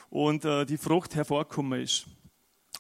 und 0.09 0.47
äh, 0.47 0.65
die 0.65 0.79
Frucht 0.79 1.15
hervorgekommen 1.17 1.83
ist. 1.83 2.07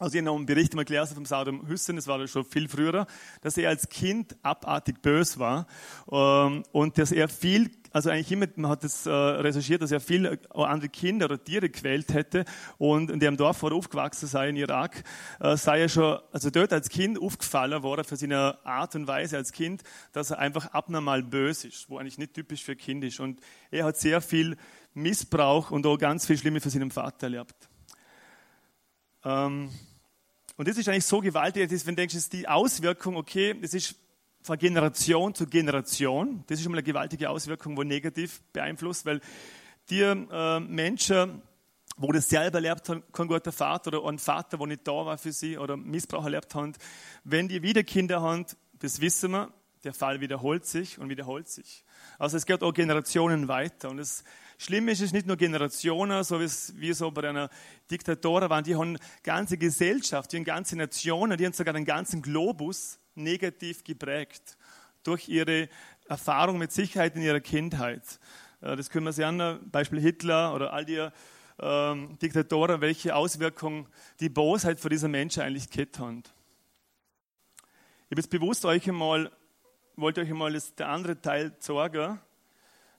Also 0.00 0.18
ich 0.18 0.26
habe 0.26 0.36
einen 0.36 0.46
Bericht 0.46 0.74
mal 0.74 0.84
gelesen 0.84 1.14
vom 1.14 1.24
Saddam 1.24 1.68
Hussein, 1.68 1.94
das 1.94 2.08
war 2.08 2.26
schon 2.26 2.44
viel 2.44 2.68
früher, 2.68 3.06
dass 3.42 3.56
er 3.56 3.68
als 3.68 3.88
Kind 3.88 4.36
abartig 4.42 5.00
bös 5.02 5.38
war 5.38 5.68
ähm, 6.10 6.64
und 6.72 6.98
dass 6.98 7.12
er 7.12 7.28
viel, 7.28 7.70
also 7.92 8.10
eigentlich 8.10 8.32
immer, 8.32 8.46
man 8.56 8.72
hat 8.72 8.82
das 8.82 9.06
äh, 9.06 9.10
recherchiert, 9.10 9.82
dass 9.82 9.92
er 9.92 10.00
viel 10.00 10.26
äh, 10.26 10.38
andere 10.52 10.88
Kinder 10.88 11.26
oder 11.26 11.42
Tiere 11.42 11.68
quält 11.68 12.12
hätte 12.12 12.44
und 12.76 13.08
in 13.08 13.20
dem 13.20 13.36
Dorf, 13.36 13.62
wo 13.62 13.68
er 13.68 13.74
aufgewachsen 13.74 14.26
sei, 14.26 14.48
in 14.48 14.56
Irak, 14.56 15.04
äh, 15.38 15.56
sei 15.56 15.82
er 15.82 15.88
schon, 15.88 16.18
also 16.32 16.50
dort 16.50 16.72
als 16.72 16.88
Kind 16.88 17.20
aufgefallen 17.22 17.84
worden 17.84 18.04
für 18.04 18.16
seine 18.16 18.58
Art 18.66 18.96
und 18.96 19.06
Weise 19.06 19.36
als 19.36 19.52
Kind, 19.52 19.84
dass 20.10 20.32
er 20.32 20.40
einfach 20.40 20.72
abnormal 20.72 21.22
bös 21.22 21.64
ist, 21.64 21.88
wo 21.88 21.98
eigentlich 21.98 22.18
nicht 22.18 22.34
typisch 22.34 22.64
für 22.64 22.74
Kind 22.74 23.04
ist 23.04 23.20
und 23.20 23.40
er 23.70 23.84
hat 23.84 23.96
sehr 23.96 24.20
viel 24.20 24.56
Missbrauch 24.92 25.70
und 25.70 25.86
auch 25.86 25.98
ganz 25.98 26.26
viel 26.26 26.36
Schlimme 26.36 26.60
für 26.60 26.70
seinen 26.70 26.90
Vater 26.90 27.28
erlebt. 27.28 27.68
Ähm, 29.24 29.70
und 30.56 30.68
das 30.68 30.76
ist 30.76 30.88
eigentlich 30.88 31.06
so 31.06 31.20
gewaltig, 31.20 31.68
dass 31.68 31.86
wenn 31.86 31.96
du 31.96 32.06
denkst, 32.06 32.28
die 32.30 32.46
Auswirkung, 32.46 33.16
okay, 33.16 33.58
das 33.60 33.74
ist 33.74 33.96
von 34.42 34.58
Generation 34.58 35.34
zu 35.34 35.46
Generation, 35.46 36.44
das 36.46 36.58
ist 36.58 36.64
schon 36.64 36.72
mal 36.72 36.78
eine 36.78 36.84
gewaltige 36.84 37.30
Auswirkung, 37.30 37.76
wo 37.76 37.82
negativ 37.82 38.42
beeinflusst, 38.52 39.06
weil 39.06 39.20
die 39.90 40.02
äh, 40.02 40.60
Menschen, 40.60 41.42
wo 41.96 42.12
das 42.12 42.28
selber 42.28 42.58
erlebt 42.58 42.88
haben, 42.88 43.02
kein 43.12 43.26
guter 43.26 43.52
Vater 43.52 43.88
oder 43.88 44.08
ein 44.08 44.18
Vater, 44.18 44.58
der 44.58 44.66
nicht 44.66 44.86
da 44.86 44.92
war 44.92 45.18
für 45.18 45.32
sie 45.32 45.58
oder 45.58 45.76
Missbrauch 45.76 46.24
erlebt 46.24 46.54
haben, 46.54 46.74
wenn 47.24 47.48
die 47.48 47.62
wieder 47.62 47.82
Kinder 47.82 48.20
haben, 48.20 48.46
das 48.78 49.00
wissen 49.00 49.32
wir, 49.32 49.52
der 49.82 49.94
Fall 49.94 50.20
wiederholt 50.20 50.66
sich 50.66 50.98
und 50.98 51.08
wiederholt 51.08 51.48
sich. 51.48 51.84
Also 52.18 52.36
es 52.36 52.46
geht 52.46 52.62
auch 52.62 52.72
Generationen 52.72 53.48
weiter 53.48 53.90
und 53.90 53.98
es 53.98 54.24
Schlimm 54.58 54.88
ist 54.88 55.00
es 55.00 55.12
nicht 55.12 55.26
nur 55.26 55.36
Generationen, 55.36 56.22
so 56.24 56.40
wie 56.40 56.44
es 56.44 56.72
wie 56.76 56.92
so 56.92 57.10
bei 57.10 57.28
einer 57.28 57.50
Diktatur 57.90 58.48
waren, 58.48 58.64
die 58.64 58.76
haben 58.76 58.98
ganze 59.22 59.58
Gesellschaft, 59.58 60.32
die 60.32 60.36
haben 60.36 60.44
ganze 60.44 60.76
Nationen, 60.76 61.36
die 61.36 61.46
haben 61.46 61.52
sogar 61.52 61.74
den 61.74 61.84
ganzen 61.84 62.22
Globus 62.22 62.98
negativ 63.14 63.84
geprägt 63.84 64.56
durch 65.02 65.28
ihre 65.28 65.68
Erfahrung 66.08 66.58
mit 66.58 66.72
Sicherheit 66.72 67.16
in 67.16 67.22
ihrer 67.22 67.40
Kindheit. 67.40 68.02
Äh, 68.60 68.76
das 68.76 68.90
können 68.90 69.06
wir 69.06 69.12
sich 69.12 69.24
an, 69.24 69.60
Beispiel 69.70 70.00
Hitler 70.00 70.54
oder 70.54 70.72
all 70.72 70.84
die 70.84 71.08
ähm, 71.60 72.18
Diktatoren, 72.20 72.80
welche 72.80 73.14
Auswirkungen 73.14 73.86
die 74.20 74.28
Bosheit 74.28 74.80
für 74.80 74.88
diese 74.88 75.08
Menschen 75.08 75.42
eigentlich 75.42 75.70
gehabt 75.70 75.98
haben. 75.98 76.22
Ich 78.06 78.10
habe 78.10 78.20
jetzt 78.20 78.30
bewusst 78.30 78.64
euch 78.64 78.88
einmal, 78.88 79.30
wollte 79.96 80.20
euch 80.20 80.30
einmal 80.30 80.52
das, 80.52 80.74
der 80.74 80.88
andere 80.88 81.20
Teil 81.20 81.58
zeigen. 81.58 82.20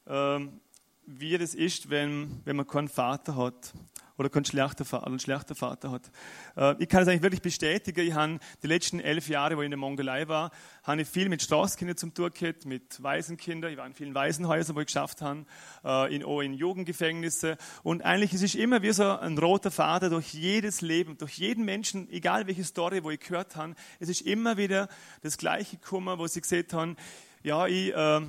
Ähm, 0.08 0.62
wie 1.08 1.38
das 1.38 1.56
ist, 1.56 1.90
wenn, 1.90 2.42
wenn 2.46 2.56
man 2.56 2.68
keinen 2.68 2.88
Vater 2.88 3.36
hat 3.36 3.74
oder 4.18 4.30
keinen 4.30 4.46
schlechten 4.46 4.86
Vater, 4.86 5.08
einen 5.08 5.20
schlechten 5.20 5.56
Vater 5.56 5.92
hat. 5.92 6.12
Äh, 6.56 6.82
ich 6.82 6.90
kann 6.90 7.04
es 7.04 7.08
eigentlich 7.08 7.22
wirklich 7.22 7.42
bestätigen. 7.42 8.08
Ich 8.08 8.14
habe 8.14 8.40
die 8.64 8.68
letzten 8.68 9.00
elf 9.00 9.28
Jahre, 9.28 9.58
wo 9.58 9.62
ich 9.62 9.66
in 9.66 9.72
der 9.72 9.78
Mongolei 9.78 10.28
war, 10.28 10.52
habe 10.84 11.02
ich 11.02 11.08
viel 11.08 11.28
mit 11.30 11.42
Straßenkindern 11.42 11.98
zum 11.98 12.14
Tour 12.14 12.30
gehabt, 12.30 12.66
mit 12.66 13.02
Waisenkindern. 13.04 13.72
Ich 13.72 13.78
war 13.78 13.86
in 13.86 13.94
vielen 13.94 14.16
Waisenhäusern, 14.16 14.76
wo 14.76 14.80
ich 14.80 14.88
geschafft 14.88 15.22
habe, 15.22 15.46
äh, 15.84 16.16
in, 16.16 16.24
auch 16.24 16.42
in 16.42 16.54
Jugendgefängnisse. 16.54 17.58
Und 17.84 18.04
eigentlich 18.04 18.34
ist 18.34 18.44
es 18.44 18.56
immer 18.56 18.82
wie 18.82 18.94
so 18.94 19.18
ein 19.18 19.38
roter 19.38 19.72
Faden 19.72 20.12
durch 20.12 20.34
jedes 20.34 20.82
Leben, 20.82 21.18
durch 21.18 21.38
jeden 21.38 21.66
Menschen, 21.66 22.10
egal 22.10 22.48
welche 22.48 22.64
Story, 22.64 23.04
wo 23.04 23.12
ich 23.12 23.20
gehört 23.20 23.56
habe. 23.56 23.76
Es 24.00 24.10
ist 24.10 24.22
immer 24.22 24.58
wieder 24.58 24.88
das 25.24 25.38
gleiche 25.38 25.78
Kummer, 25.78 26.18
wo 26.18 26.28
sie 26.28 26.42
gesagt 26.42 26.74
haben, 26.74 26.96
ja, 27.44 27.68
ich... 27.68 27.94
Äh, 27.94 28.22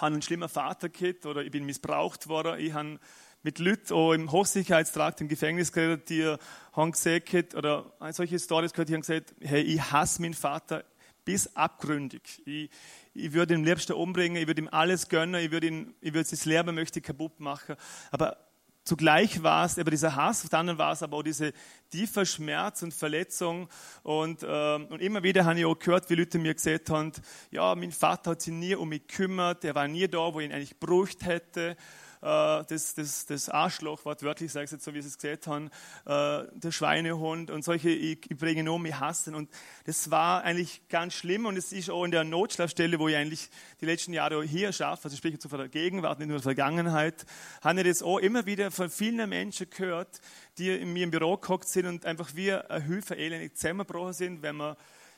habe 0.00 0.12
einen 0.12 0.22
schlimmen 0.22 0.48
Vater 0.48 0.88
gehabt 0.88 1.26
oder 1.26 1.42
ich 1.42 1.50
bin 1.50 1.64
missbraucht 1.64 2.28
worden. 2.28 2.58
Ich 2.60 2.72
habe 2.72 2.98
mit 3.42 3.58
Leuten 3.58 3.92
auch 3.92 4.12
im 4.12 4.32
Hochsicherheitstrakt 4.32 5.20
im 5.20 5.28
Gefängnis 5.28 5.70
geredet, 5.70 6.08
die 6.08 6.36
haben 6.72 6.92
gesagt, 6.92 7.54
oder 7.54 7.92
solche 8.10 8.38
Stories 8.38 8.72
gehört, 8.72 8.88
die 8.88 8.94
haben 8.94 9.02
gesagt, 9.02 9.34
hey, 9.40 9.60
ich 9.60 9.80
hasse 9.92 10.22
meinen 10.22 10.34
Vater 10.34 10.84
bis 11.24 11.54
abgründig. 11.54 12.42
Ich, 12.46 12.70
ich 13.12 13.32
würde 13.32 13.54
ihn 13.54 13.60
am 13.60 13.64
liebsten 13.64 13.92
umbringen, 13.92 14.36
ich 14.36 14.46
würde 14.46 14.62
ihm 14.62 14.68
alles 14.68 15.08
gönnen, 15.08 15.42
ich 15.42 15.50
würde, 15.50 15.66
ihn, 15.66 15.94
ich 16.00 16.14
würde 16.14 16.28
sein 16.28 16.50
Leben 16.50 16.74
möchte 16.74 17.00
kaputt 17.00 17.38
machen. 17.40 17.76
Aber 18.10 18.36
zugleich 18.84 19.42
war 19.42 19.64
es 19.64 19.78
aber 19.78 19.90
dieser 19.90 20.14
Hass, 20.14 20.46
dann 20.48 20.78
war 20.78 20.92
es 20.92 21.02
aber 21.02 21.16
auch 21.16 21.22
diese 21.22 21.52
tiefer 21.90 22.24
Schmerz 22.26 22.82
und 22.82 22.92
Verletzung. 22.92 23.68
Und, 24.02 24.42
äh, 24.42 24.74
und 24.74 25.00
immer 25.00 25.22
wieder 25.22 25.44
habe 25.44 25.58
ich 25.58 25.64
auch 25.64 25.78
gehört, 25.78 26.08
wie 26.10 26.14
Leute 26.14 26.38
mir 26.38 26.54
gesagt 26.54 26.90
haben, 26.90 27.12
ja, 27.50 27.74
mein 27.74 27.92
Vater 27.92 28.32
hat 28.32 28.42
sich 28.42 28.52
nie 28.52 28.74
um 28.74 28.88
mich 28.88 29.06
gekümmert, 29.06 29.62
der 29.62 29.74
war 29.74 29.88
nie 29.88 30.06
da, 30.06 30.32
wo 30.32 30.40
ich 30.40 30.46
ihn 30.46 30.52
eigentlich 30.52 30.78
gebraucht 30.78 31.24
hätte. 31.24 31.76
Äh, 32.24 32.64
das, 32.68 32.94
das, 32.94 33.26
das 33.26 33.50
Arschloch, 33.50 34.06
wortwörtlich 34.06 34.50
sage 34.50 34.64
ich 34.64 34.70
jetzt 34.70 34.82
so, 34.82 34.94
wie 34.94 35.02
Sie 35.02 35.08
es 35.08 35.18
gesehen 35.18 35.38
haben, 35.46 35.70
äh, 36.06 36.48
der 36.54 36.72
Schweinehund 36.72 37.50
und 37.50 37.62
solche, 37.62 37.90
ich, 37.90 38.30
ich 38.30 38.36
bringe 38.38 38.64
nur 38.64 38.78
mich 38.78 38.98
hassen. 38.98 39.34
Und 39.34 39.50
das 39.84 40.10
war 40.10 40.42
eigentlich 40.42 40.88
ganz 40.88 41.12
schlimm 41.12 41.44
und 41.44 41.58
es 41.58 41.72
ist 41.72 41.90
auch 41.90 42.02
in 42.04 42.12
der 42.12 42.24
Notschlafstelle, 42.24 42.98
wo 42.98 43.08
ich 43.08 43.16
eigentlich 43.16 43.50
die 43.82 43.84
letzten 43.84 44.14
Jahre 44.14 44.42
hier 44.42 44.72
schaffe, 44.72 45.04
also 45.04 45.14
ich 45.14 45.18
spreche 45.18 45.38
zu 45.38 45.48
der 45.48 45.68
Gegenwart, 45.68 46.18
nicht 46.18 46.28
nur 46.28 46.38
der 46.38 46.42
Vergangenheit, 46.42 47.26
habe 47.62 47.82
ich 47.82 47.88
das 47.88 48.02
auch 48.02 48.18
immer 48.18 48.46
wieder 48.46 48.70
von 48.70 48.88
vielen 48.88 49.28
Menschen 49.28 49.68
gehört, 49.68 50.22
die 50.56 50.70
in 50.70 50.94
mir 50.94 51.04
im 51.04 51.10
Büro 51.10 51.36
gehockt 51.36 51.68
sind 51.68 51.84
und 51.84 52.06
einfach 52.06 52.34
wie 52.34 52.52
ein 52.52 52.82
Hilfe 52.82 53.18
elendig 53.18 53.56
zusammengebrochen 53.56 54.14
sind, 54.14 54.42
wenn 54.42 54.56
man 54.56 54.76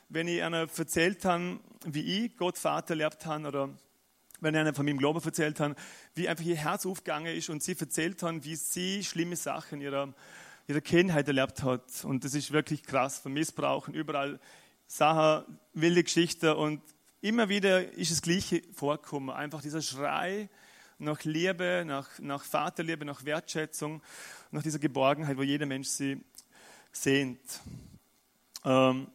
wenn 0.09 0.27
ich 0.29 0.41
einer 0.41 0.69
erzählt 0.77 1.25
habe, 1.25 1.59
wie 1.85 2.25
ich 2.25 2.37
Gott 2.37 2.57
Vater 2.57 2.91
erlebt 2.91 3.25
habe 3.25 3.47
oder 3.47 3.69
wenn 4.39 4.55
einer 4.55 4.73
von 4.73 4.85
meinem 4.85 4.97
Glauben 4.97 5.23
erzählt 5.23 5.59
hat, 5.59 5.77
wie 6.15 6.27
einfach 6.27 6.45
ihr 6.45 6.55
Herz 6.55 6.85
aufgegangen 6.85 7.35
ist 7.35 7.49
und 7.49 7.63
sie 7.63 7.75
erzählt 7.77 8.21
haben, 8.23 8.43
wie 8.43 8.55
sie 8.55 9.03
schlimme 9.03 9.35
Sachen 9.35 9.81
in 9.81 9.81
ihrer, 9.81 10.13
ihrer 10.67 10.81
Kindheit 10.81 11.27
erlebt 11.27 11.63
hat. 11.63 12.03
Und 12.03 12.23
das 12.23 12.33
ist 12.33 12.51
wirklich 12.51 12.83
krass, 12.83 13.19
von 13.19 13.33
Missbrauch 13.33 13.87
und 13.87 13.95
überall 13.95 14.39
Sachen, 14.87 15.59
wilde 15.73 16.03
Geschichten 16.03 16.49
und 16.49 16.81
immer 17.21 17.49
wieder 17.49 17.91
ist 17.93 18.11
das 18.11 18.21
Gleiche 18.21 18.61
vorgekommen. 18.73 19.35
Einfach 19.35 19.61
dieser 19.61 19.81
Schrei 19.81 20.49
nach 20.99 21.23
Liebe, 21.23 21.83
nach, 21.85 22.07
nach 22.19 22.43
Vaterliebe, 22.43 23.05
nach 23.05 23.25
Wertschätzung, 23.25 24.01
nach 24.51 24.63
dieser 24.63 24.79
Geborgenheit, 24.79 25.37
wo 25.37 25.43
jeder 25.43 25.65
Mensch 25.65 25.87
sie 25.87 26.23
sehnt. 26.91 27.39
Ähm, 28.65 29.07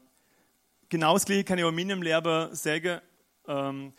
genau 0.88 1.14
das 1.14 1.24
Gleiche 1.24 1.44
kann 1.44 1.58
ich 1.58 1.64
auch 1.64 1.72
meinem 1.72 2.02
Lehrer 2.02 2.54
sagen. 2.54 3.00
Ähm, 3.48 3.92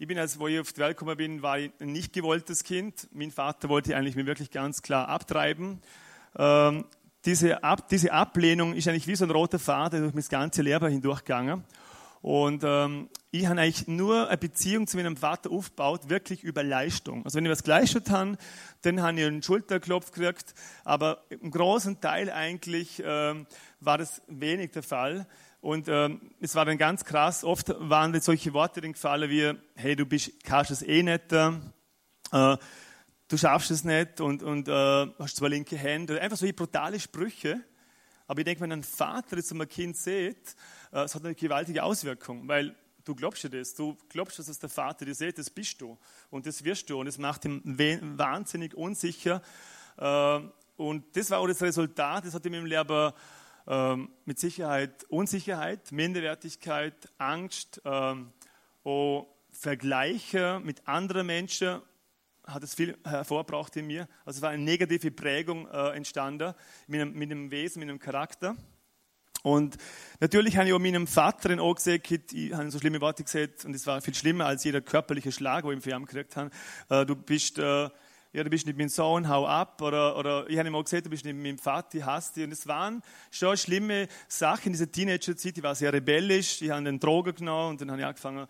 ich 0.00 0.06
bin, 0.06 0.18
als 0.18 0.40
wo 0.40 0.48
ich 0.48 0.58
auf 0.58 0.72
die 0.72 0.80
Welt 0.80 0.96
gekommen 0.96 1.18
bin, 1.18 1.42
war 1.42 1.58
ich 1.58 1.72
ein 1.78 1.92
nicht 1.92 2.14
gewolltes 2.14 2.64
Kind. 2.64 3.06
Mein 3.12 3.30
Vater 3.30 3.68
wollte 3.68 3.94
eigentlich 3.94 4.16
mir 4.16 4.24
wirklich 4.24 4.50
ganz 4.50 4.80
klar 4.80 5.08
abtreiben. 5.08 5.78
Ähm, 6.38 6.86
diese, 7.26 7.62
Ab, 7.62 7.86
diese 7.90 8.10
Ablehnung 8.10 8.72
ist 8.72 8.88
eigentlich 8.88 9.06
wie 9.08 9.14
so 9.14 9.26
ein 9.26 9.30
roter 9.30 9.58
Faden 9.58 10.00
durch 10.00 10.14
mein 10.14 10.24
ganze 10.30 10.62
Leben 10.62 10.88
hindurchgegangen. 10.90 11.64
Und 12.22 12.62
ähm, 12.64 13.10
ich 13.30 13.44
habe 13.44 13.60
eigentlich 13.60 13.88
nur 13.88 14.28
eine 14.28 14.38
Beziehung 14.38 14.86
zu 14.86 14.96
meinem 14.96 15.18
Vater 15.18 15.50
aufgebaut, 15.50 16.08
wirklich 16.08 16.44
über 16.44 16.62
Leistung. 16.62 17.22
Also 17.26 17.36
wenn 17.36 17.44
ich 17.44 17.52
was 17.52 17.62
geleistet 17.62 18.08
habe, 18.08 18.38
dann 18.80 19.02
habe 19.02 19.20
ich 19.20 19.26
einen 19.26 19.42
Schulterklopf 19.42 20.12
gekriegt, 20.12 20.54
aber 20.82 21.24
im 21.28 21.50
großen 21.50 22.00
Teil 22.00 22.30
eigentlich 22.30 23.02
ähm, 23.04 23.46
war 23.80 23.98
das 23.98 24.22
wenig 24.28 24.70
der 24.70 24.82
Fall. 24.82 25.26
Und 25.60 25.88
ähm, 25.88 26.20
es 26.40 26.54
war 26.54 26.64
dann 26.64 26.78
ganz 26.78 27.04
krass, 27.04 27.44
oft 27.44 27.74
waren 27.78 28.12
dann 28.12 28.22
solche 28.22 28.52
Worte 28.54 28.80
dann 28.80 28.92
gefallen 28.92 29.28
wie, 29.28 29.52
hey, 29.74 29.94
du 29.94 30.06
bist, 30.06 30.42
kannst 30.42 30.70
es 30.70 30.82
eh 30.82 31.02
nicht, 31.02 31.32
äh, 31.32 31.50
du 32.32 33.36
schaffst 33.36 33.70
es 33.70 33.84
nicht 33.84 34.20
und, 34.20 34.42
und 34.42 34.68
äh, 34.68 35.06
hast 35.18 35.36
zwei 35.36 35.48
linke 35.48 35.76
Hände. 35.76 36.20
Einfach 36.20 36.38
solche 36.38 36.54
brutale 36.54 36.98
Sprüche. 36.98 37.60
Aber 38.26 38.40
ich 38.40 38.44
denke, 38.44 38.62
wenn 38.62 38.72
ein 38.72 38.82
Vater 38.82 39.36
jetzt 39.36 39.52
ein 39.52 39.68
Kind 39.68 39.96
sieht, 39.96 40.56
äh, 40.92 41.00
es 41.00 41.14
hat 41.14 41.24
eine 41.24 41.34
gewaltige 41.34 41.82
Auswirkung, 41.82 42.48
weil 42.48 42.74
du 43.04 43.14
glaubst 43.14 43.42
ja 43.42 43.50
das, 43.50 43.74
du 43.74 43.98
glaubst, 44.08 44.38
dass 44.38 44.58
der 44.58 44.68
Vater 44.68 45.04
dir 45.04 45.14
sieht, 45.14 45.36
das 45.36 45.50
bist 45.50 45.80
du 45.80 45.98
und 46.30 46.46
das 46.46 46.64
wirst 46.64 46.88
du 46.88 46.98
und 46.98 47.06
das 47.06 47.18
macht 47.18 47.44
ihn 47.44 47.62
wahnsinnig 48.16 48.74
unsicher. 48.74 49.42
Äh, 49.98 50.40
und 50.76 51.04
das 51.14 51.30
war 51.30 51.40
auch 51.40 51.46
das 51.46 51.60
Resultat, 51.60 52.24
das 52.24 52.32
hat 52.32 52.46
ihm 52.46 52.54
im 52.54 52.64
Lehrer 52.64 53.14
ähm, 53.66 54.10
mit 54.24 54.38
Sicherheit 54.38 55.04
Unsicherheit, 55.04 55.92
Minderwertigkeit, 55.92 56.94
Angst, 57.18 57.80
ähm, 57.84 58.32
oh, 58.84 59.26
Vergleiche 59.50 60.60
mit 60.64 60.86
anderen 60.86 61.26
Menschen 61.26 61.80
hat 62.44 62.62
es 62.62 62.74
viel 62.74 62.96
hervorgebracht 63.04 63.76
in 63.76 63.86
mir. 63.86 64.08
Also 64.24 64.38
es 64.38 64.42
war 64.42 64.50
eine 64.50 64.62
negative 64.62 65.10
Prägung 65.10 65.68
äh, 65.68 65.90
entstanden 65.90 66.54
mit 66.86 67.00
einem, 67.00 67.12
mit 67.12 67.30
einem 67.30 67.50
Wesen, 67.50 67.80
mit 67.80 67.88
einem 67.88 67.98
Charakter. 67.98 68.56
Und 69.42 69.78
natürlich 70.20 70.56
habe 70.56 70.68
ich 70.68 70.74
auch 70.74 70.78
meinem 70.78 71.06
Vater 71.06 71.60
auch 71.62 71.74
gesehen, 71.74 72.02
ich 72.32 72.52
habe 72.52 72.70
so 72.70 72.78
schlimme 72.78 73.00
Worte 73.00 73.24
gesagt, 73.24 73.64
und 73.64 73.74
es 73.74 73.86
war 73.86 74.00
viel 74.02 74.14
schlimmer 74.14 74.46
als 74.46 74.64
jeder 74.64 74.82
körperliche 74.82 75.32
Schlag, 75.32 75.64
wo 75.64 75.72
ich 75.72 75.82
für 75.82 75.90
ihn 75.90 76.04
gekriegt 76.04 76.36
habe. 76.36 76.50
Äh, 76.90 77.06
du 77.06 77.16
bist 77.16 77.58
äh, 77.58 77.88
ja, 78.32 78.44
du 78.44 78.50
bist 78.50 78.66
nicht 78.66 78.78
mein 78.78 78.88
Sohn, 78.88 79.28
hau 79.28 79.46
ab. 79.46 79.82
Oder, 79.82 80.16
oder 80.16 80.48
ich 80.48 80.58
habe 80.58 80.72
auch 80.72 80.84
gesagt, 80.84 81.06
du 81.06 81.10
bist 81.10 81.24
nicht 81.24 81.36
mein 81.36 81.58
Vater, 81.58 81.98
ich 81.98 82.04
hasse 82.04 82.34
dich. 82.34 82.44
Und 82.44 82.52
es 82.52 82.66
waren 82.66 83.02
schon 83.30 83.56
schlimme 83.56 84.06
Sachen 84.28 84.66
in 84.66 84.72
dieser 84.72 84.90
Teenagerzeit. 84.90 85.56
Ich 85.56 85.62
war 85.62 85.74
sehr 85.74 85.92
rebellisch, 85.92 86.62
ich 86.62 86.70
habe 86.70 86.84
den 86.84 87.00
Drogen 87.00 87.34
genommen 87.34 87.70
und 87.70 87.80
dann 87.80 87.90
habe 87.90 88.00
ich 88.00 88.06
angefangen, 88.06 88.46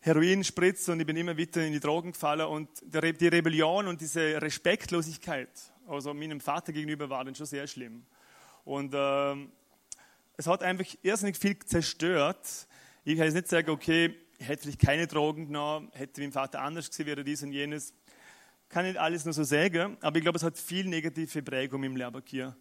Heroin 0.00 0.44
spritzen 0.44 0.94
und 0.94 1.00
ich 1.00 1.06
bin 1.06 1.16
immer 1.16 1.36
weiter 1.36 1.64
in 1.64 1.72
die 1.72 1.80
Drogen 1.80 2.12
gefallen. 2.12 2.46
Und 2.46 2.68
die 2.82 3.28
Rebellion 3.28 3.86
und 3.86 4.00
diese 4.00 4.40
Respektlosigkeit, 4.40 5.50
also 5.86 6.14
meinem 6.14 6.40
Vater 6.40 6.72
gegenüber, 6.72 7.08
war 7.10 7.24
dann 7.24 7.34
schon 7.34 7.46
sehr 7.46 7.66
schlimm. 7.66 8.04
Und 8.64 8.92
ähm, 8.96 9.50
es 10.36 10.46
hat 10.46 10.62
einfach 10.62 10.86
irrsinnig 11.02 11.36
viel 11.36 11.58
zerstört. 11.58 12.68
Ich 13.04 13.16
kann 13.16 13.24
jetzt 13.24 13.34
nicht 13.34 13.48
sagen, 13.48 13.70
okay, 13.70 14.14
ich 14.38 14.46
hätte 14.46 14.62
vielleicht 14.62 14.80
keine 14.80 15.06
Drogen 15.06 15.46
genommen, 15.46 15.90
hätte 15.92 16.20
mein 16.20 16.30
Vater 16.30 16.60
anders 16.60 16.88
gesehen, 16.88 17.06
wäre 17.06 17.24
dies 17.24 17.42
und 17.42 17.52
jenes. 17.52 17.92
Kann 18.68 18.84
nicht 18.84 18.98
alles 18.98 19.24
nur 19.24 19.32
so 19.32 19.44
sagen, 19.44 19.96
aber 20.02 20.18
ich 20.18 20.22
glaube, 20.22 20.36
es 20.36 20.42
hat 20.42 20.58
viel 20.58 20.86
negative 20.86 21.42
Prägung 21.42 21.82
im 21.84 21.96
Lehrbuch 21.96 22.52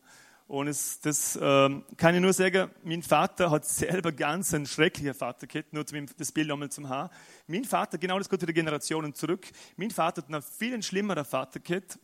Und 0.47 0.69
es, 0.69 1.01
das 1.01 1.37
ähm, 1.41 1.83
kann 1.97 2.15
ich 2.15 2.21
nur 2.21 2.31
sagen, 2.31 2.71
mein 2.83 3.03
Vater 3.03 3.51
hat 3.51 3.65
selber 3.65 4.13
ganz 4.13 4.53
einen 4.53 4.67
schrecklichen 4.67 5.13
Vater 5.13 5.47
gehabt, 5.47 5.73
nur 5.73 5.85
zum, 5.85 6.05
das 6.17 6.31
Bild 6.31 6.49
einmal 6.49 6.69
zum 6.69 6.87
Haar. 6.87 7.11
Mein 7.47 7.65
Vater, 7.65 7.97
genau 7.97 8.17
das 8.17 8.29
geht 8.29 8.41
wieder 8.41 8.53
Generationen 8.53 9.13
zurück, 9.13 9.47
mein 9.75 9.91
Vater 9.91 10.21
hat 10.21 10.33
einen 10.33 10.41
viel 10.41 10.81
schlimmerer 10.81 11.25
Vater 11.25 11.59
gehabt. 11.59 11.99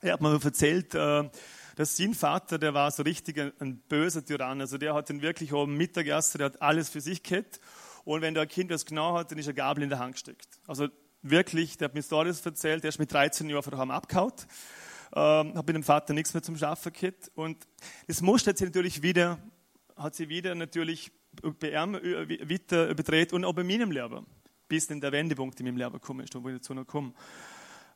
Er 0.00 0.14
hat 0.14 0.22
mir 0.22 0.40
erzählt, 0.42 0.94
äh, 0.94 1.28
dass 1.76 1.96
sein 1.98 2.14
Vater, 2.14 2.58
der 2.58 2.72
war 2.72 2.90
so 2.90 3.02
richtig 3.02 3.38
ein, 3.38 3.52
ein 3.58 3.78
böser 3.78 4.24
Tyrann. 4.24 4.62
Also 4.62 4.78
der 4.78 4.94
hat 4.94 5.10
ihn 5.10 5.20
wirklich 5.20 5.52
oben 5.52 5.76
Mittagessen, 5.76 6.38
der 6.38 6.46
hat 6.46 6.62
alles 6.62 6.88
für 6.88 7.02
sich 7.02 7.22
gehabt. 7.22 7.60
Und 8.04 8.22
wenn 8.22 8.32
der 8.32 8.44
ein 8.44 8.48
Kind 8.48 8.70
was 8.70 8.86
genau 8.86 9.16
hat, 9.18 9.30
dann 9.30 9.38
ist 9.38 9.46
er 9.46 9.54
Gabel 9.54 9.82
in 9.82 9.90
der 9.90 9.98
Hand 9.98 10.14
gesteckt. 10.14 10.48
Also 10.66 10.88
wirklich, 11.24 11.76
der 11.76 11.86
hat 11.86 11.94
mir 11.94 12.02
Stories 12.02 12.44
erzählt, 12.44 12.84
der 12.84 12.90
ist 12.90 12.98
mit 12.98 13.12
13 13.12 13.48
Jahren 13.48 13.62
von 13.62 13.72
daheim 13.72 13.90
abgehauen, 13.90 14.32
ähm, 15.16 15.56
hat 15.56 15.66
mit 15.66 15.74
dem 15.74 15.82
Vater 15.82 16.12
nichts 16.12 16.34
mehr 16.34 16.42
zum 16.42 16.56
Schaffen 16.56 16.92
gehabt. 16.92 17.30
Und 17.34 17.66
das 18.06 18.20
musste 18.20 18.50
jetzt 18.50 18.60
natürlich 18.60 19.02
wieder, 19.02 19.38
hat 19.96 20.14
sie 20.14 20.28
wieder 20.28 20.54
natürlich 20.54 21.10
bei 21.60 21.70
ihm 21.70 21.94
weiter 21.94 22.88
überdreht 22.88 23.32
und 23.32 23.44
auch 23.44 23.54
bei 23.54 23.64
meinem 23.64 23.90
Leben, 23.90 24.26
bis 24.68 24.86
in 24.90 25.00
der 25.00 25.12
Wendepunkt 25.12 25.58
in 25.58 25.66
meinem 25.66 25.78
Leben 25.78 25.94
gekommen 25.94 26.20
ist, 26.20 26.34
wo 26.34 26.48
ich 26.48 26.56
dazu 26.56 26.74
noch 26.74 26.86
komme. 26.86 27.12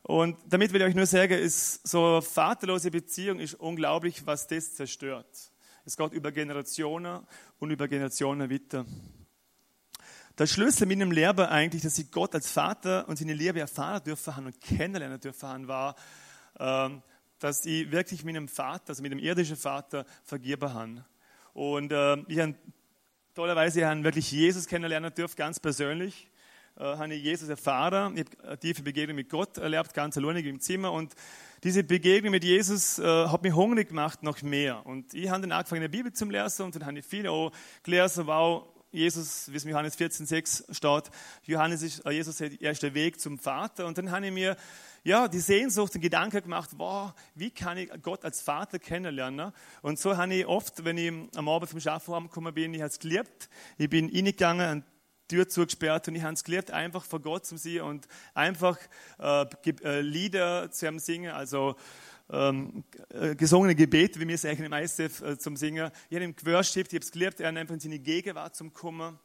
Und 0.02 0.36
damit 0.46 0.72
will 0.72 0.80
ich 0.80 0.88
euch 0.88 0.94
nur 0.94 1.06
sagen, 1.06 1.38
ist 1.38 1.86
so 1.86 2.04
eine 2.04 2.22
vaterlose 2.22 2.90
Beziehung 2.90 3.40
ist 3.40 3.54
unglaublich, 3.54 4.24
was 4.26 4.46
das 4.46 4.74
zerstört. 4.74 5.52
Es 5.84 5.96
geht 5.96 6.12
über 6.12 6.32
Generationen 6.32 7.26
und 7.58 7.70
über 7.70 7.88
Generationen 7.88 8.50
weiter. 8.50 8.86
Der 10.38 10.46
Schlüssel 10.46 10.86
mit 10.86 11.00
dem 11.00 11.10
Leben 11.10 11.46
eigentlich, 11.46 11.82
dass 11.82 11.98
ich 11.98 12.12
Gott 12.12 12.32
als 12.32 12.48
Vater 12.48 13.08
und 13.08 13.18
seine 13.18 13.34
Liebe 13.34 13.58
erfahren 13.58 14.04
dürfen 14.04 14.36
haben 14.36 14.46
und 14.46 14.60
kennenlernen 14.60 15.18
dürfen 15.18 15.48
haben, 15.48 15.66
war, 15.66 15.96
ähm, 16.60 17.02
dass 17.40 17.66
ich 17.66 17.90
wirklich 17.90 18.22
mit 18.22 18.36
dem 18.36 18.46
Vater, 18.46 18.90
also 18.90 19.02
mit 19.02 19.10
dem 19.10 19.18
irdischen 19.18 19.56
Vater, 19.56 20.06
vergeben 20.22 20.72
habe. 20.72 21.04
Und 21.54 21.90
äh, 21.90 22.18
ich 22.28 22.38
habe 22.38 22.54
tollerweise 23.34 23.80
ich 23.80 24.04
wirklich 24.04 24.30
Jesus 24.30 24.68
kennenlernen 24.68 25.12
dürfen, 25.12 25.34
ganz 25.34 25.58
persönlich. 25.58 26.30
Äh, 26.76 26.84
habe 26.84 27.14
ich 27.14 27.24
Jesus 27.24 27.48
erfahren, 27.48 28.16
ich 28.16 28.24
habe 28.24 28.44
eine 28.46 28.58
tiefe 28.60 28.84
Begegnung 28.84 29.16
mit 29.16 29.30
Gott 29.30 29.58
erlebt, 29.58 29.92
ganz 29.92 30.16
alleine 30.16 30.38
im 30.38 30.60
Zimmer. 30.60 30.92
Und 30.92 31.14
diese 31.64 31.82
Begegnung 31.82 32.30
mit 32.30 32.44
Jesus 32.44 33.00
äh, 33.00 33.26
hat 33.26 33.42
mich 33.42 33.54
hungrig 33.56 33.88
gemacht 33.88 34.22
noch 34.22 34.40
mehr. 34.42 34.86
Und 34.86 35.14
ich 35.14 35.28
habe 35.28 35.40
dann 35.40 35.50
angefangen, 35.50 35.82
in 35.82 35.90
der 35.90 35.98
Bibel 35.98 36.12
zu 36.12 36.26
lesen 36.26 36.62
und 36.62 36.76
dann 36.76 36.86
habe 36.86 37.00
ich 37.00 37.04
viel 37.04 37.26
auch 37.26 37.50
gelesen, 37.82 38.28
wow, 38.28 38.68
Jesus, 38.90 39.52
wie 39.52 39.56
es 39.56 39.64
in 39.64 39.70
Johannes 39.70 39.96
14, 39.96 40.24
6 40.24 40.64
steht, 40.70 41.10
Johannes 41.44 41.82
ist, 41.82 42.06
äh, 42.06 42.10
Jesus 42.10 42.40
ist 42.40 42.52
der 42.52 42.60
erste 42.60 42.94
Weg 42.94 43.20
zum 43.20 43.38
Vater. 43.38 43.86
Und 43.86 43.98
dann 43.98 44.10
habe 44.10 44.26
ich 44.26 44.32
mir 44.32 44.56
ja, 45.04 45.28
die 45.28 45.40
Sehnsucht, 45.40 45.94
den 45.94 46.00
Gedanken 46.00 46.42
gemacht, 46.42 46.70
wow, 46.76 47.12
wie 47.34 47.50
kann 47.50 47.76
ich 47.78 47.90
Gott 48.02 48.24
als 48.24 48.40
Vater 48.40 48.78
kennenlernen? 48.78 49.52
Und 49.82 49.98
so 49.98 50.16
habe 50.16 50.34
ich 50.34 50.46
oft, 50.46 50.84
wenn 50.84 50.98
ich 50.98 51.12
am 51.36 51.48
Abend 51.48 51.70
vom 51.70 51.80
Schaffen 51.80 52.24
gekommen 52.24 52.54
bin, 52.54 52.74
ich 52.74 52.80
habe 52.80 52.90
es 52.90 52.98
geliebt. 52.98 53.48
Ich 53.76 53.90
bin 53.90 54.10
reingegangen, 54.12 54.84
Tür 55.28 55.46
zugesperrt 55.46 56.08
und 56.08 56.14
ich 56.14 56.22
habe 56.22 56.32
es 56.32 56.42
gelernt, 56.42 56.70
einfach 56.70 57.04
vor 57.04 57.20
Gott 57.20 57.44
zu 57.44 57.58
sein 57.58 57.82
und 57.82 58.08
einfach 58.32 58.78
äh, 59.18 59.44
äh 59.82 60.00
Lieder 60.00 60.70
zu 60.70 60.98
singen, 60.98 61.32
also 61.32 61.76
ähm, 62.30 62.84
äh, 63.10 63.34
gesungene 63.34 63.74
Gebete, 63.74 64.20
wie 64.20 64.28
wir 64.28 64.34
es 64.34 64.44
eigentlich 64.44 64.66
im 64.66 64.72
ISF 64.72 65.22
äh, 65.22 65.38
zum 65.38 65.56
Singen. 65.56 65.90
Ich 66.08 66.16
habe 66.16 66.24
ihn 66.24 66.36
geworshipped, 66.36 66.92
ich 66.92 66.96
habe 66.96 67.04
es 67.04 67.12
gelernt, 67.12 67.40
er 67.40 67.48
einfach 67.48 67.74
in 67.74 67.80
seine 67.80 67.98
Gegenwart 67.98 68.54
zum 68.54 68.72
kommen. 68.72 69.18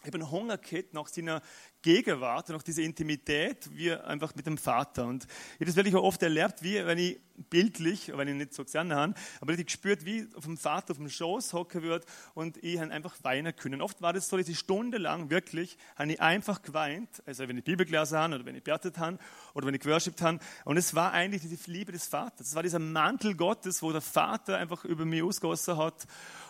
Ich 0.00 0.06
habe 0.06 0.18
einen 0.18 0.30
Hunger 0.30 0.58
gehabt 0.58 0.94
nach 0.94 1.08
seiner 1.08 1.42
Gegenwart 1.82 2.48
und 2.48 2.56
nach 2.56 2.62
dieser 2.62 2.82
Intimität, 2.82 3.68
wie 3.72 3.92
einfach 3.92 4.34
mit 4.34 4.46
dem 4.46 4.58
Vater. 4.58 5.06
Und 5.06 5.24
ich 5.24 5.54
habe 5.60 5.66
das 5.66 5.76
wirklich 5.76 5.94
auch 5.94 6.02
oft 6.02 6.22
erlebt, 6.22 6.62
wie 6.62 6.84
wenn 6.84 6.98
ich 6.98 7.20
bildlich, 7.50 8.12
wenn 8.14 8.26
ich 8.26 8.34
nicht 8.34 8.52
so 8.52 8.64
gesehen 8.64 8.92
habe, 8.92 9.14
aber 9.40 9.52
ich 9.52 9.64
gespürt, 9.64 10.04
wie 10.04 10.26
auf 10.34 10.44
dem 10.44 10.56
Vater 10.56 10.90
auf 10.90 10.96
dem 10.96 11.08
Schoß 11.08 11.52
hocken 11.52 11.82
wird 11.82 12.04
und 12.34 12.62
ich 12.64 12.80
einfach 12.80 13.14
weinen 13.22 13.54
können. 13.54 13.80
Oft 13.80 14.02
war 14.02 14.12
das 14.12 14.28
so, 14.28 14.36
dass 14.36 14.48
ich 14.48 14.58
stundenlang 14.58 15.30
wirklich, 15.30 15.78
habe 15.96 16.12
ich 16.12 16.20
einfach 16.20 16.62
geweint, 16.62 17.22
also 17.26 17.46
wenn 17.46 17.58
ich 17.58 17.64
Bibel 17.64 17.86
gelesen 17.86 18.18
habe 18.18 18.34
oder 18.34 18.44
wenn 18.44 18.56
ich 18.56 18.64
betet 18.64 18.98
habe 18.98 19.18
oder 19.54 19.66
wenn 19.66 19.74
ich 19.74 19.80
geworshipped 19.80 20.20
habe. 20.20 20.40
Und 20.64 20.76
es 20.76 20.94
war 20.94 21.12
eigentlich 21.12 21.42
die 21.42 21.70
Liebe 21.70 21.92
des 21.92 22.06
Vaters. 22.06 22.48
Es 22.48 22.54
war 22.54 22.62
dieser 22.62 22.80
Mantel 22.80 23.36
Gottes, 23.36 23.82
wo 23.82 23.92
der 23.92 24.00
Vater 24.00 24.58
einfach 24.58 24.84
über 24.84 25.04
mich 25.04 25.22
ausgossen 25.22 25.76
hat 25.76 26.06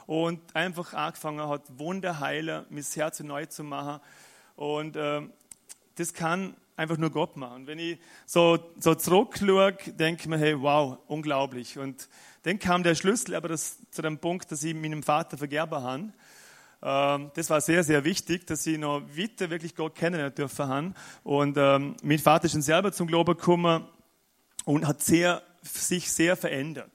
und 0.06 0.56
einfach 0.56 0.94
angefangen 0.94 1.46
hat, 1.46 1.78
Wunder 1.78 2.18
heilen, 2.18 2.64
mein 2.70 2.82
Herz 2.82 3.20
neu 3.20 3.44
zu 3.46 3.62
machen. 3.62 4.00
Und 4.58 4.96
äh, 4.96 5.20
das 5.94 6.12
kann 6.12 6.56
einfach 6.74 6.96
nur 6.96 7.10
Gott 7.10 7.36
machen. 7.36 7.68
Wenn 7.68 7.78
ich 7.78 8.00
so, 8.26 8.58
so 8.80 8.96
zurückschaue, 8.96 9.74
denke 9.86 10.22
ich 10.22 10.26
mir, 10.26 10.36
hey, 10.36 10.60
wow, 10.60 10.98
unglaublich. 11.06 11.78
Und 11.78 12.08
dann 12.42 12.58
kam 12.58 12.82
der 12.82 12.96
Schlüssel 12.96 13.36
aber 13.36 13.46
das, 13.46 13.78
zu 13.92 14.02
dem 14.02 14.18
Punkt, 14.18 14.50
dass 14.50 14.64
ich 14.64 14.74
meinem 14.74 15.04
Vater 15.04 15.38
vergerber 15.38 15.82
habe. 15.84 16.12
Ähm, 16.82 17.30
das 17.34 17.50
war 17.50 17.60
sehr, 17.60 17.84
sehr 17.84 18.02
wichtig, 18.02 18.48
dass 18.48 18.66
ich 18.66 18.78
noch 18.78 19.00
weiter 19.16 19.48
wirklich 19.48 19.76
Gott 19.76 19.94
kennenlernen 19.94 20.34
dürfen 20.34 20.66
haben. 20.66 20.94
Und 21.22 21.56
ähm, 21.56 21.94
mein 22.02 22.18
Vater 22.18 22.46
ist 22.46 22.52
schon 22.52 22.62
selber 22.62 22.90
zum 22.90 23.06
Glauben 23.06 23.36
gekommen 23.36 23.86
und 24.64 24.88
hat 24.88 25.04
sehr, 25.04 25.40
sich 25.62 26.10
sehr 26.10 26.36
verändert. 26.36 26.90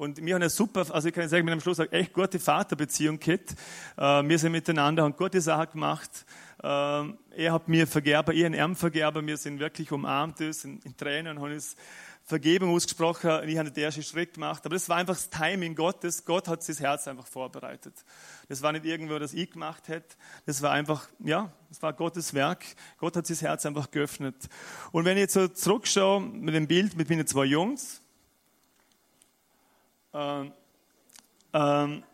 Und 0.00 0.24
wir 0.24 0.34
haben 0.34 0.40
eine 0.40 0.48
super, 0.48 0.86
also 0.94 1.08
ich 1.08 1.14
kann 1.14 1.28
sagen, 1.28 1.44
mit 1.44 1.52
einem 1.52 1.60
Schluss 1.60 1.78
echt 1.78 2.14
gute 2.14 2.38
Vaterbeziehung 2.38 3.20
gehabt. 3.20 3.54
Äh, 3.98 4.26
wir 4.26 4.38
sind 4.38 4.52
miteinander, 4.52 5.02
haben 5.02 5.14
gute 5.14 5.42
Sachen 5.42 5.72
gemacht. 5.72 6.24
Ähm, 6.62 7.18
er 7.30 7.52
hat 7.52 7.68
mir 7.68 7.86
vergeben, 7.86 8.32
ich 8.32 8.44
habe 8.44 8.56
ihm 8.56 8.76
vergeben. 8.76 9.26
Wir 9.26 9.36
sind 9.36 9.60
wirklich 9.60 9.90
umarmt, 9.92 10.40
in, 10.40 10.80
in 10.80 10.96
Tränen, 10.96 11.40
haben 11.40 11.52
uns 11.52 11.76
Vergebung 12.24 12.74
ausgesprochen. 12.74 13.48
Ich 13.48 13.58
habe 13.58 13.70
den 13.70 13.84
ersten 13.84 14.02
Schritt 14.02 14.34
gemacht. 14.34 14.64
Aber 14.64 14.74
das 14.74 14.88
war 14.88 14.98
einfach 14.98 15.14
das 15.14 15.30
Timing 15.30 15.74
Gottes. 15.74 16.24
Gott 16.24 16.48
hat 16.48 16.62
sein 16.62 16.76
Herz 16.76 17.08
einfach 17.08 17.26
vorbereitet. 17.26 17.94
Das 18.48 18.62
war 18.62 18.72
nicht 18.72 18.84
irgendwo, 18.84 19.18
das 19.18 19.32
ich 19.32 19.50
gemacht 19.50 19.88
hätte. 19.88 20.14
Das 20.46 20.62
war 20.62 20.70
einfach, 20.72 21.08
ja, 21.18 21.50
das 21.68 21.82
war 21.82 21.92
Gottes 21.92 22.34
Werk. 22.34 22.64
Gott 22.98 23.16
hat 23.16 23.26
sein 23.26 23.38
Herz 23.38 23.66
einfach 23.66 23.90
geöffnet. 23.90 24.36
Und 24.92 25.04
wenn 25.04 25.16
ich 25.16 25.22
jetzt 25.22 25.34
so 25.34 25.48
zurückschaue 25.48 26.20
mit 26.20 26.54
dem 26.54 26.68
Bild 26.68 26.96
mit 26.96 27.08
meinen 27.10 27.26
zwei 27.26 27.46
Jungs, 27.46 28.00
ähm, 30.12 30.52
ähm, 31.52 32.04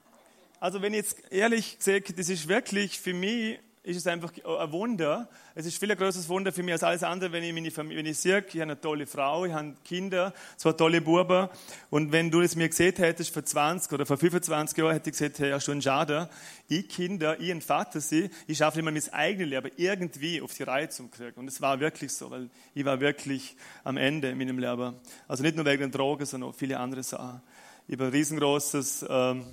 also 0.61 0.81
wenn 0.81 0.95
ich 0.95 0.99
jetzt 0.99 1.31
ehrlich 1.31 1.77
sehe, 1.79 2.01
das 2.01 2.29
ist 2.29 2.49
wirklich 2.49 2.99
für 2.99 3.13
mich 3.13 3.59
ist 3.87 3.99
es 3.99 4.07
einfach 4.09 4.33
ein 4.33 4.73
Wunder. 4.73 5.29
Es 5.55 5.65
ist 5.65 5.79
viel 5.79 5.93
ein 5.93 5.97
größeres 5.97 6.29
Wunder 6.29 6.53
für 6.53 6.65
mich 6.65 6.73
als 6.73 6.83
alles 6.83 7.05
andere, 7.05 7.31
wenn 7.31 7.45
ich 7.45 7.53
meine 7.53 7.71
Familie, 7.71 7.99
wenn 7.99 8.11
ich 8.11 8.19
sehe, 8.19 8.45
ich 8.45 8.55
habe 8.55 8.63
eine 8.63 8.81
tolle 8.81 9.07
Frau, 9.07 9.45
ich 9.45 9.53
habe 9.53 9.75
Kinder, 9.85 10.35
zwei 10.57 10.73
tolle 10.73 11.01
Buben. 11.01 11.49
Und 11.89 12.11
wenn 12.11 12.29
du 12.29 12.41
es 12.41 12.57
mir 12.57 12.69
gesehen 12.69 12.97
hättest 12.97 13.33
vor 13.33 13.45
20 13.45 13.93
oder 13.93 14.05
vor 14.05 14.17
25 14.17 14.77
Jahren, 14.77 14.93
hätte 14.93 15.11
ich 15.11 15.17
gesagt, 15.17 15.39
hey, 15.39 15.51
ja, 15.51 15.61
schon 15.61 15.81
schade. 15.81 16.29
Ich 16.67 16.89
Kinder, 16.89 17.39
ich 17.39 17.49
ein 17.53 17.61
Vater 17.61 18.01
sie, 18.01 18.29
ich 18.49 18.59
schaffe 18.59 18.81
immer 18.81 18.91
mein 18.91 19.09
eigenes 19.13 19.49
Leben 19.49 19.71
irgendwie 19.77 20.43
auf 20.43 20.53
die 20.53 20.65
Reihe 20.65 20.89
zu 20.89 21.07
kriegen. 21.07 21.39
Und 21.39 21.47
es 21.47 21.61
war 21.61 21.79
wirklich 21.79 22.13
so, 22.13 22.29
weil 22.29 22.51
ich 22.75 22.85
war 22.85 22.99
wirklich 22.99 23.57
am 23.85 23.99
Ende 23.99 24.31
in 24.31 24.39
meinem 24.39 24.59
Leben. 24.59 24.97
Also 25.29 25.45
nicht 25.45 25.55
nur 25.55 25.65
wegen 25.65 25.83
den 25.83 25.93
Drogen, 25.93 26.27
sondern 26.27 26.51
auch 26.51 26.57
viele 26.57 26.77
andere 26.81 27.05
Sachen. 27.05 27.41
Ich 27.87 27.95
habe 27.95 28.07
ein 28.07 28.11
riesengroßes, 28.11 29.07
ähm, 29.09 29.45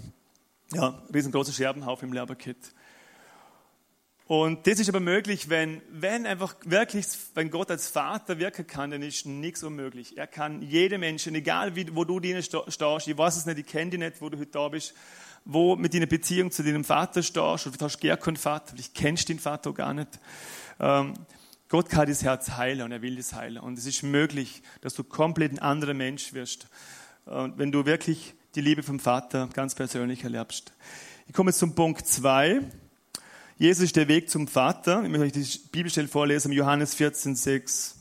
ja, 0.74 1.04
riesengroßes 1.14 1.56
Scherbenhaufen 1.56 2.08
im 2.08 2.14
Leben 2.14 2.36
gehabt. 2.36 2.74
Und 4.36 4.66
das 4.66 4.80
ist 4.80 4.90
aber 4.90 5.00
möglich, 5.00 5.50
wenn, 5.50 5.80
wenn 5.92 6.26
einfach 6.26 6.56
wirklich, 6.66 7.06
wenn 7.36 7.52
Gott 7.52 7.70
als 7.70 7.88
Vater 7.88 8.40
wirken 8.40 8.66
kann, 8.66 8.90
dann 8.90 9.04
ist 9.04 9.28
nichts 9.28 9.62
unmöglich. 9.62 10.18
Er 10.18 10.26
kann 10.26 10.64
jede 10.64 10.98
Menschen, 10.98 11.36
egal 11.36 11.76
wie, 11.76 11.96
wo 11.96 12.04
du 12.04 12.20
drinnen 12.20 12.42
stehst, 12.42 12.82
ich 13.08 13.16
weiß 13.16 13.38
es 13.38 13.46
nicht, 13.46 13.60
ich 13.60 13.68
kenne 13.68 13.92
dich 13.92 14.00
nicht, 14.00 14.22
wo 14.22 14.30
du 14.30 14.40
heute 14.40 14.50
da 14.50 14.70
bist, 14.70 14.96
wo 15.46 15.76
mit 15.76 15.94
deiner 15.94 16.08
Beziehung 16.08 16.50
zu 16.50 16.64
deinem 16.64 16.84
Vater 16.84 17.22
stehst, 17.22 17.38
oder 17.38 17.60
vielleicht 17.60 17.82
hast 17.84 18.00
du 18.00 18.08
gar 18.08 18.18
keinen 18.18 18.38
Vater, 18.38 18.74
vielleicht 18.74 18.96
kennst 18.96 19.30
du 19.30 19.34
den 19.34 19.40
Vater 19.40 19.72
gar 19.72 19.94
nicht. 19.94 20.20
Ähm, 20.80 21.14
Gott 21.70 21.90
kann 21.90 22.08
das 22.08 22.24
Herz 22.24 22.50
heilen 22.58 22.82
und 22.82 22.92
er 22.92 23.04
will 23.04 23.18
das 23.18 23.34
heilen. 23.34 23.62
Und 23.62 23.78
es 23.78 23.86
ist 23.86 24.02
möglich, 24.02 24.64
dass 24.82 24.96
du 24.96 25.04
komplett 25.04 25.52
ein 25.52 25.60
anderer 25.60 25.94
Mensch 25.94 26.34
wirst, 26.34 26.66
wenn 27.28 27.72
du 27.72 27.86
wirklich 27.86 28.34
die 28.56 28.62
Liebe 28.62 28.82
vom 28.82 29.00
Vater 29.00 29.48
ganz 29.54 29.76
persönlich 29.76 30.24
erlebst. 30.24 30.74
Ich 31.28 31.34
komme 31.34 31.52
jetzt 31.52 31.60
zum 31.60 31.76
Punkt 31.76 32.08
zwei. 32.08 32.62
Jesus 33.58 33.86
ist 33.86 33.96
der 33.96 34.08
Weg 34.08 34.30
zum 34.30 34.48
Vater. 34.48 35.04
Ich 35.04 35.10
möchte 35.10 35.40
euch 35.40 35.52
die 35.62 35.68
Bibelstelle 35.72 36.08
vorlesen, 36.08 36.52
Johannes 36.52 36.96
14, 36.96 37.36
6. 37.36 37.96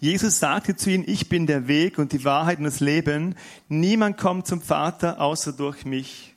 Jesus 0.00 0.40
sagte 0.40 0.74
zu 0.74 0.90
ihnen, 0.90 1.04
ich 1.06 1.28
bin 1.28 1.46
der 1.46 1.68
Weg 1.68 1.98
und 1.98 2.12
die 2.12 2.24
Wahrheit 2.24 2.58
und 2.58 2.64
das 2.64 2.80
Leben. 2.80 3.36
Niemand 3.68 4.18
kommt 4.18 4.48
zum 4.48 4.60
Vater 4.60 5.20
außer 5.20 5.52
durch 5.52 5.84
mich. 5.84 6.34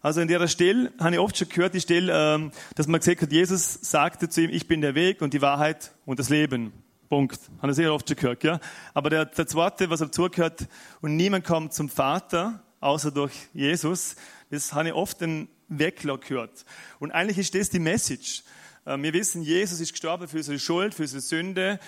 Also 0.00 0.20
in 0.20 0.28
der 0.28 0.46
Stelle 0.46 0.92
habe 1.00 1.14
ich 1.14 1.18
oft 1.18 1.36
schon 1.36 1.48
gehört, 1.48 1.74
die 1.74 1.80
Stelle, 1.80 2.12
ähm, 2.34 2.52
dass 2.76 2.86
man 2.86 3.00
gesagt 3.00 3.20
hat, 3.20 3.32
Jesus 3.32 3.80
sagte 3.82 4.28
zu 4.28 4.42
ihm, 4.42 4.50
ich 4.50 4.68
bin 4.68 4.80
der 4.80 4.94
Weg 4.94 5.20
und 5.20 5.34
die 5.34 5.42
Wahrheit 5.42 5.92
und 6.06 6.20
das 6.20 6.28
Leben. 6.28 6.72
Punkt. 7.08 7.40
Haben 7.60 7.68
wir 7.68 7.74
sehr 7.74 7.92
oft 7.92 8.08
schon 8.08 8.16
gehört, 8.16 8.44
ja? 8.44 8.60
Aber 8.94 9.10
der, 9.10 9.24
der 9.24 9.46
zweite, 9.48 9.90
was 9.90 9.98
dazu 9.98 10.28
gehört, 10.28 10.68
und 11.00 11.16
niemand 11.16 11.44
kommt 11.44 11.72
zum 11.74 11.88
Vater 11.88 12.62
außer 12.80 13.10
durch 13.10 13.32
Jesus. 13.52 14.16
Das 14.50 14.72
habe 14.72 14.88
ich 14.88 14.94
oft 14.94 15.20
den 15.20 15.48
Weglag 15.68 16.22
gehört. 16.22 16.64
Und 16.98 17.12
eigentlich 17.12 17.38
ist 17.38 17.54
das 17.54 17.70
die 17.70 17.78
Message. 17.78 18.42
Äh, 18.84 18.96
wir 18.98 19.12
wissen, 19.12 19.42
Jesus 19.42 19.80
ist 19.80 19.92
gestorben 19.92 20.28
für 20.28 20.38
unsere 20.38 20.58
Schuld, 20.58 20.94
für 20.94 21.02
unsere 21.02 21.20
Sünde. 21.20 21.78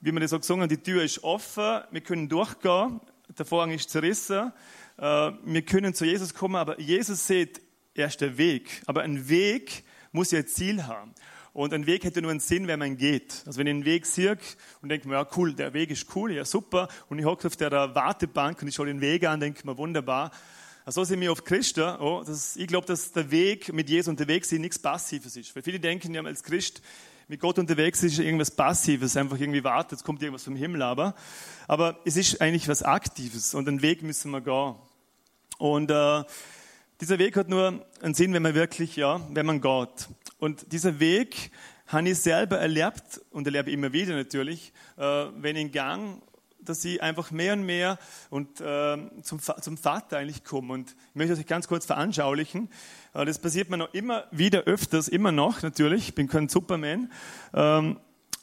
Wie 0.00 0.12
wir 0.12 0.20
das 0.20 0.32
auch 0.32 0.40
gesungen 0.40 0.62
haben, 0.62 0.68
die 0.68 0.82
Tür 0.82 1.02
ist 1.02 1.24
offen, 1.24 1.82
wir 1.90 2.00
können 2.00 2.28
durchgehen, 2.28 3.00
der 3.36 3.44
Vorhang 3.44 3.72
ist 3.72 3.90
zerrissen, 3.90 4.52
äh, 4.96 5.02
wir 5.02 5.62
können 5.62 5.92
zu 5.92 6.04
Jesus 6.04 6.34
kommen, 6.34 6.54
aber 6.54 6.78
Jesus 6.80 7.26
sieht, 7.26 7.60
er 7.94 8.06
ist 8.06 8.20
der 8.20 8.38
Weg. 8.38 8.82
Aber 8.86 9.02
ein 9.02 9.28
Weg 9.28 9.82
muss 10.12 10.30
ja 10.30 10.38
ein 10.38 10.46
Ziel 10.46 10.86
haben. 10.86 11.14
Und 11.58 11.74
ein 11.74 11.86
Weg 11.86 12.04
hätte 12.04 12.22
nur 12.22 12.30
einen 12.30 12.38
Sinn, 12.38 12.68
wenn 12.68 12.78
man 12.78 12.96
geht. 12.96 13.42
Also 13.44 13.58
wenn 13.58 13.66
ich 13.66 13.72
einen 13.72 13.84
Weg 13.84 14.06
sehe 14.06 14.38
und 14.80 14.90
denke 14.90 15.08
mir, 15.08 15.14
ja 15.14 15.26
cool, 15.36 15.54
der 15.54 15.74
Weg 15.74 15.90
ist 15.90 16.06
cool, 16.14 16.30
ja 16.30 16.44
super, 16.44 16.86
und 17.08 17.18
ich 17.18 17.24
hocke 17.24 17.48
auf 17.48 17.56
der 17.56 17.72
Wartebank 17.72 18.62
und 18.62 18.68
ich 18.68 18.76
schaue 18.76 18.86
den 18.86 19.00
Weg 19.00 19.26
an, 19.26 19.40
denke 19.40 19.66
mir, 19.66 19.76
wunderbar. 19.76 20.30
Also 20.84 21.00
so 21.00 21.04
sind 21.06 21.20
wir 21.20 21.32
auf 21.32 21.42
Christen. 21.42 21.82
Oh, 21.98 22.22
das, 22.24 22.54
ich 22.54 22.68
glaube, 22.68 22.86
dass 22.86 23.10
der 23.10 23.32
Weg 23.32 23.72
mit 23.72 23.90
Jesus 23.90 24.06
unterwegs 24.06 24.52
ist 24.52 24.60
nichts 24.60 24.78
Passives 24.78 25.34
ist. 25.34 25.56
Weil 25.56 25.64
viele 25.64 25.80
denken 25.80 26.14
ja 26.14 26.22
als 26.22 26.44
Christ, 26.44 26.80
mit 27.26 27.40
Gott 27.40 27.58
unterwegs 27.58 28.04
ist 28.04 28.20
irgendwas 28.20 28.52
Passives, 28.52 29.16
einfach 29.16 29.40
irgendwie 29.40 29.64
wartet, 29.64 29.98
es 29.98 30.04
kommt 30.04 30.22
irgendwas 30.22 30.44
vom 30.44 30.54
Himmel, 30.54 30.82
aber, 30.82 31.16
aber 31.66 31.98
es 32.04 32.16
ist 32.16 32.40
eigentlich 32.40 32.68
was 32.68 32.84
Aktives 32.84 33.54
und 33.54 33.66
einen 33.66 33.82
Weg 33.82 34.04
müssen 34.04 34.30
wir 34.30 34.42
gehen. 34.42 34.76
Und 35.58 35.90
äh, 35.90 36.22
dieser 37.00 37.18
Weg 37.18 37.36
hat 37.36 37.48
nur 37.48 37.84
einen 38.00 38.14
Sinn, 38.14 38.32
wenn 38.32 38.42
man 38.42 38.54
wirklich, 38.54 38.96
ja, 38.96 39.20
wenn 39.30 39.46
man 39.46 39.60
geht. 39.60 40.08
Und 40.38 40.72
dieser 40.72 41.00
Weg 41.00 41.50
habe 41.88 42.08
ich 42.10 42.18
selber 42.18 42.58
erlebt 42.58 43.20
und 43.30 43.46
erlebe 43.46 43.70
immer 43.70 43.92
wieder 43.92 44.14
natürlich, 44.14 44.72
äh, 44.96 45.02
wenn 45.02 45.56
in 45.56 45.72
Gang, 45.72 46.22
dass 46.60 46.84
ich 46.84 47.02
einfach 47.02 47.30
mehr 47.30 47.54
und 47.54 47.64
mehr 47.64 47.98
und 48.30 48.60
äh, 48.60 48.98
zum, 49.22 49.40
zum 49.40 49.76
Vater 49.76 50.18
eigentlich 50.18 50.44
komme. 50.44 50.74
Und 50.74 50.90
ich 50.90 51.14
möchte 51.14 51.34
das 51.34 51.46
ganz 51.46 51.66
kurz 51.66 51.86
veranschaulichen. 51.86 52.68
Äh, 53.14 53.24
das 53.24 53.38
passiert 53.38 53.70
mir 53.70 53.78
noch 53.78 53.92
immer 53.94 54.24
wieder 54.30 54.64
öfters, 54.64 55.08
immer 55.08 55.32
noch 55.32 55.62
natürlich. 55.62 56.08
Ich 56.08 56.14
bin 56.14 56.28
kein 56.28 56.48
Superman. 56.48 57.10
Ähm, 57.54 57.98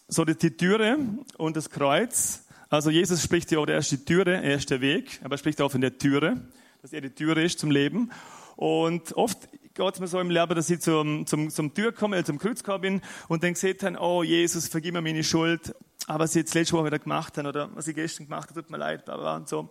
so 0.08 0.26
die, 0.26 0.36
die 0.36 0.58
Türe 0.58 0.98
und 1.38 1.56
das 1.56 1.70
Kreuz. 1.70 2.46
Also 2.70 2.90
Jesus 2.90 3.24
spricht 3.24 3.52
ja, 3.52 3.64
er 3.64 3.78
ist 3.78 3.92
die 3.92 4.04
Türe, 4.04 4.42
er 4.42 4.56
ist 4.56 4.70
der 4.70 4.82
Weg, 4.82 5.20
aber 5.24 5.36
er 5.36 5.38
spricht 5.38 5.62
auch 5.62 5.72
von 5.72 5.82
der 5.82 5.98
Türe, 5.98 6.42
dass 6.82 6.94
er 6.94 7.02
die 7.02 7.12
Türe 7.12 7.44
ist 7.44 7.60
zum 7.60 7.72
Leben. 7.72 8.12
Und 8.56 9.14
oft 9.14 9.50
geht 9.76 9.94
es 9.94 10.00
mir 10.00 10.08
so 10.08 10.20
im 10.20 10.30
Leben, 10.30 10.56
dass 10.56 10.70
ich 10.70 10.80
zum, 10.80 11.28
zum, 11.28 11.50
zum 11.50 11.74
Tür 11.74 11.92
komme, 11.92 12.24
zum 12.24 12.40
Kreuz 12.40 12.64
bin 12.82 13.02
und 13.28 13.44
dann 13.44 13.56
seht 13.56 13.84
dann, 13.84 13.98
oh 13.98 14.24
Jesus, 14.24 14.70
vergib 14.70 14.94
mir 14.94 15.02
meine 15.02 15.24
Schuld, 15.24 15.76
aber 16.08 16.24
was 16.24 16.32
ich 16.32 16.42
jetzt 16.42 16.54
letzte 16.56 16.74
Woche 16.74 16.86
wieder 16.86 17.00
gemacht 17.00 17.38
habe 17.38 17.50
oder 17.50 17.70
was 17.76 17.88
ich 17.88 17.96
gestern 17.96 18.26
gemacht 18.28 18.50
habe, 18.50 18.62
tut 18.62 18.72
mir 18.72 18.78
leid, 18.78 19.06
bla, 19.06 19.36
und 19.36 19.50
so. 19.50 19.68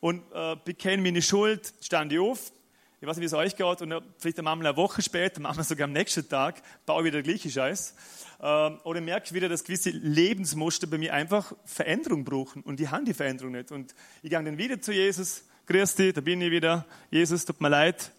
Und 0.00 0.22
äh, 0.32 0.56
bekenne 0.64 1.02
meine 1.02 1.20
Schuld, 1.20 1.74
stand 1.80 2.12
ich 2.12 2.20
auf, 2.20 2.52
ich 3.00 3.06
weiß 3.06 3.16
nicht, 3.16 3.22
wie 3.22 3.26
es 3.26 3.34
euch 3.34 3.56
geht, 3.56 3.82
und 3.82 4.02
vielleicht 4.18 4.38
einmal 4.38 4.54
eine 4.54 4.76
Woche 4.76 5.02
später, 5.02 5.40
manchmal 5.40 5.64
sogar 5.64 5.84
am 5.84 5.92
nächsten 5.92 6.28
Tag, 6.28 6.62
baue 6.86 7.00
ich 7.00 7.06
wieder 7.06 7.22
der 7.22 7.32
gleiche 7.32 7.50
Scheiß. 7.50 7.94
Äh, 8.40 8.44
oder 8.84 9.00
merke 9.00 9.26
ich 9.26 9.32
wieder, 9.32 9.48
dass 9.48 9.64
gewisse 9.64 9.90
Lebensmuster 9.90 10.86
bei 10.86 10.98
mir 10.98 11.14
einfach 11.14 11.52
Veränderung 11.64 12.24
brauchen 12.24 12.62
und 12.62 12.78
die 12.78 12.88
haben 12.88 13.04
die 13.04 13.14
Veränderung 13.14 13.52
nicht. 13.52 13.72
Und 13.72 13.92
ich 14.22 14.30
gehe 14.30 14.42
dann 14.42 14.58
wieder 14.58 14.80
zu 14.80 14.92
Jesus, 14.92 15.42
grüß 15.66 15.96
dich, 15.96 16.14
da 16.14 16.20
bin 16.20 16.40
ich 16.42 16.50
wieder, 16.52 16.86
Jesus, 17.10 17.44
tut 17.44 17.60
mir 17.60 17.70
leid, 17.70 18.12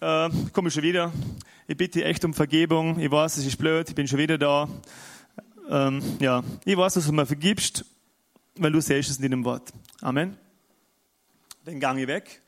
äh, 0.00 0.28
komme 0.52 0.70
schon 0.70 0.82
wieder. 0.82 1.12
Ich 1.66 1.76
bitte 1.76 2.04
echt 2.04 2.24
um 2.24 2.34
Vergebung. 2.34 2.98
Ich 2.98 3.10
weiß, 3.10 3.38
es 3.38 3.46
ist 3.46 3.56
blöd, 3.56 3.88
ich 3.88 3.94
bin 3.94 4.06
schon 4.06 4.18
wieder 4.18 4.38
da. 4.38 4.68
Ähm, 5.68 6.02
ja, 6.20 6.42
ich 6.64 6.76
weiß, 6.76 6.94
dass 6.94 7.06
du 7.06 7.12
mir 7.12 7.26
vergibst, 7.26 7.84
weil 8.56 8.72
du 8.72 8.80
siehst 8.80 9.10
es 9.10 9.16
in 9.16 9.22
deinem 9.22 9.44
Wort. 9.44 9.72
Amen. 10.00 10.36
Dann 11.64 11.80
gang 11.80 11.98
ich 11.98 12.06
weg. 12.06 12.40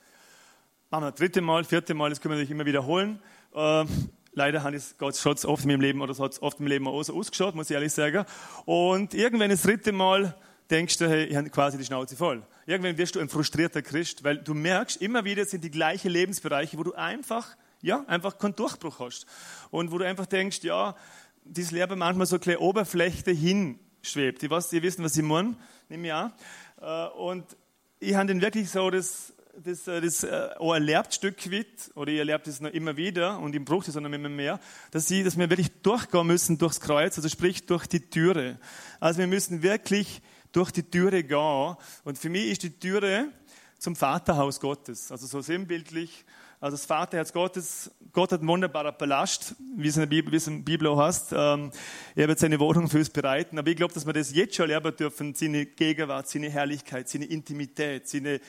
Machen 0.91 1.05
wir 1.05 1.11
das 1.11 1.19
dritte 1.19 1.41
Mal, 1.41 1.65
vierte 1.65 1.95
Mal, 1.95 2.11
das 2.11 2.21
können 2.21 2.33
wir 2.33 2.37
natürlich 2.37 2.53
immer 2.53 2.67
wiederholen. 2.67 3.21
Äh, 3.55 3.85
leider 4.33 4.63
hat 4.63 4.75
es 4.75 4.97
Gott 4.99 5.17
schaut 5.17 5.45
oft 5.45 5.65
in 5.65 5.71
meinem 5.71 5.81
Leben 5.81 6.01
oder 6.01 6.13
es 6.13 6.21
hat 6.21 6.41
oft 6.41 6.59
in 6.59 6.65
meinem 6.65 6.73
Leben 6.73 6.89
auch 6.89 7.03
so 7.03 7.15
ausgeschaut, 7.15 7.55
muss 7.55 7.71
ich 7.71 7.75
ehrlich 7.75 7.93
sagen. 7.93 8.25
Und 8.65 9.15
irgendwann 9.15 9.51
das 9.51 9.63
dritte 9.63 9.93
Mal 9.93 10.37
denkst 10.71 10.99
du, 10.99 11.09
hey, 11.09 11.25
ich 11.25 11.37
habe 11.37 11.49
quasi 11.51 11.79
die 11.79 11.85
Schnauze 11.85 12.17
voll. 12.17 12.43
Irgendwann 12.67 12.99
wirst 12.99 13.15
du 13.15 13.21
ein 13.21 13.29
frustrierter 13.29 13.83
Christ, 13.83 14.25
weil 14.25 14.39
du 14.39 14.55
merkst, 14.55 15.01
immer 15.01 15.25
wieder 15.25 15.45
sind 15.45 15.65
die 15.65 15.71
gleichen 15.71 16.11
Lebensbereiche, 16.11 16.77
wo 16.79 16.83
du 16.83 16.95
einfach, 16.95 17.57
ja, 17.81 18.05
einfach 18.07 18.39
keinen 18.39 18.57
Durchbruch 18.57 19.01
hast. 19.01 19.27
Und 19.71 19.91
wo 19.91 19.99
du 19.99 20.05
einfach 20.05 20.27
denkst, 20.27 20.63
ja, 20.63 20.95
dieses 21.45 21.71
Leben 21.71 21.99
manchmal 21.99 22.27
so 22.27 22.39
eine 22.39 22.59
Oberfläche 22.59 23.31
hinschwebt. 23.31 24.43
Ich 24.43 24.51
weiß, 24.51 24.73
ihr 24.75 24.83
wisst, 24.83 25.03
was 25.03 25.17
ich 25.17 25.23
meine, 25.23 25.57
nehme 25.89 26.09
ich 26.09 26.13
an. 26.13 26.33
Äh, 26.81 27.07
und 27.17 27.45
ich 28.01 28.15
habe 28.15 28.27
dann 28.27 28.41
wirklich 28.41 28.69
so 28.69 28.91
das, 28.91 29.33
das, 29.65 29.89
äh, 29.89 30.01
das 30.01 30.23
äh, 30.23 30.51
auch 30.59 30.75
erlebt, 30.75 31.15
Stück 31.15 31.51
weit, 31.51 31.91
oder 31.95 32.13
ich 32.13 32.19
erlebe 32.19 32.43
das 32.45 32.61
noch 32.61 32.71
immer 32.71 32.97
wieder 32.97 33.39
und 33.39 33.55
ich 33.55 33.65
brauche 33.65 33.87
das 33.87 33.97
auch 33.97 34.01
noch 34.01 34.13
immer 34.13 34.29
mehr, 34.29 34.61
dass, 34.91 35.11
ich, 35.11 35.25
dass 35.25 35.39
wir 35.39 35.49
wirklich 35.49 35.71
durchgehen 35.83 36.27
müssen 36.27 36.59
durchs 36.59 36.81
Kreuz, 36.81 37.17
also 37.17 37.29
sprich 37.29 37.67
durch 37.67 37.87
die 37.87 38.01
Türe. 38.01 38.59
Also 39.01 39.21
wir 39.21 39.27
müssen 39.27 39.63
wirklich 39.63 40.21
durch 40.53 40.71
die 40.71 40.83
Türe 40.83 41.23
gehen. 41.23 41.77
Und 42.05 42.19
für 42.19 42.29
mich 42.29 42.47
ist 42.47 42.63
die 42.63 42.71
Türe 42.71 43.29
zum 43.79 43.97
Vaterhaus 43.97 44.61
Gottes. 44.61 45.13
Also 45.13 45.27
so 45.27 45.41
sinnbildlich. 45.41 46.25
Also 46.61 46.77
das 46.77 46.87
Vaterherz 46.87 47.33
Gottes, 47.33 47.91
Gott 48.13 48.33
hat 48.33 48.41
einen 48.41 48.49
wunderbaren 48.49 48.97
Palast, 48.99 49.55
wie 49.77 49.87
es 49.87 49.97
in 49.97 50.01
der 50.01 50.09
Bibel, 50.09 50.33
wie 50.33 50.37
es 50.37 50.49
in 50.49 50.57
der 50.57 50.65
Bibel 50.65 50.89
auch 50.89 50.99
heißt. 50.99 51.33
Ähm, 51.33 51.71
er 52.17 52.27
wird 52.27 52.41
seine 52.41 52.59
Wohnung 52.59 52.89
für 52.89 52.99
uns 52.99 53.11
bereiten. 53.11 53.59
Aber 53.61 53.71
ich 53.71 53.77
glaube, 53.77 53.95
dass 53.95 54.05
wir 54.05 54.13
das 54.13 54.35
jetzt 54.35 54.57
schon 54.57 54.67
lernen 54.67 54.97
dürfen, 54.97 55.35
seine 55.35 55.67
Gegenwart, 55.67 56.29
seine 56.29 56.51
Herrlichkeit, 56.51 57.09
seine 57.09 57.27
Intimität, 57.27 58.09
seine 58.09 58.41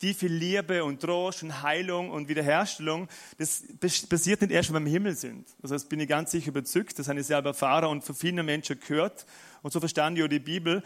tiefe 0.00 0.26
Liebe 0.26 0.84
und 0.84 1.00
Trost 1.00 1.44
und 1.44 1.62
Heilung 1.62 2.10
und 2.10 2.28
Wiederherstellung. 2.28 3.08
Das 3.38 3.62
passiert 3.78 4.40
nicht 4.40 4.50
erst, 4.50 4.72
wenn 4.72 4.82
wir 4.82 4.88
im 4.88 4.92
Himmel 4.92 5.14
sind. 5.14 5.46
Das 5.62 5.84
bin 5.84 6.00
ich 6.00 6.08
ganz 6.08 6.32
sicher 6.32 6.48
überzeugt. 6.48 6.98
Das 6.98 7.06
habe 7.06 7.20
ich 7.20 7.26
selber 7.26 7.50
erfahren 7.50 7.84
und 7.84 8.02
von 8.02 8.16
vielen 8.16 8.44
Menschen 8.44 8.80
gehört. 8.80 9.26
Und 9.62 9.72
so 9.72 9.78
verstanden 9.78 10.18
ich 10.18 10.24
auch 10.24 10.28
die 10.28 10.40
Bibel. 10.40 10.82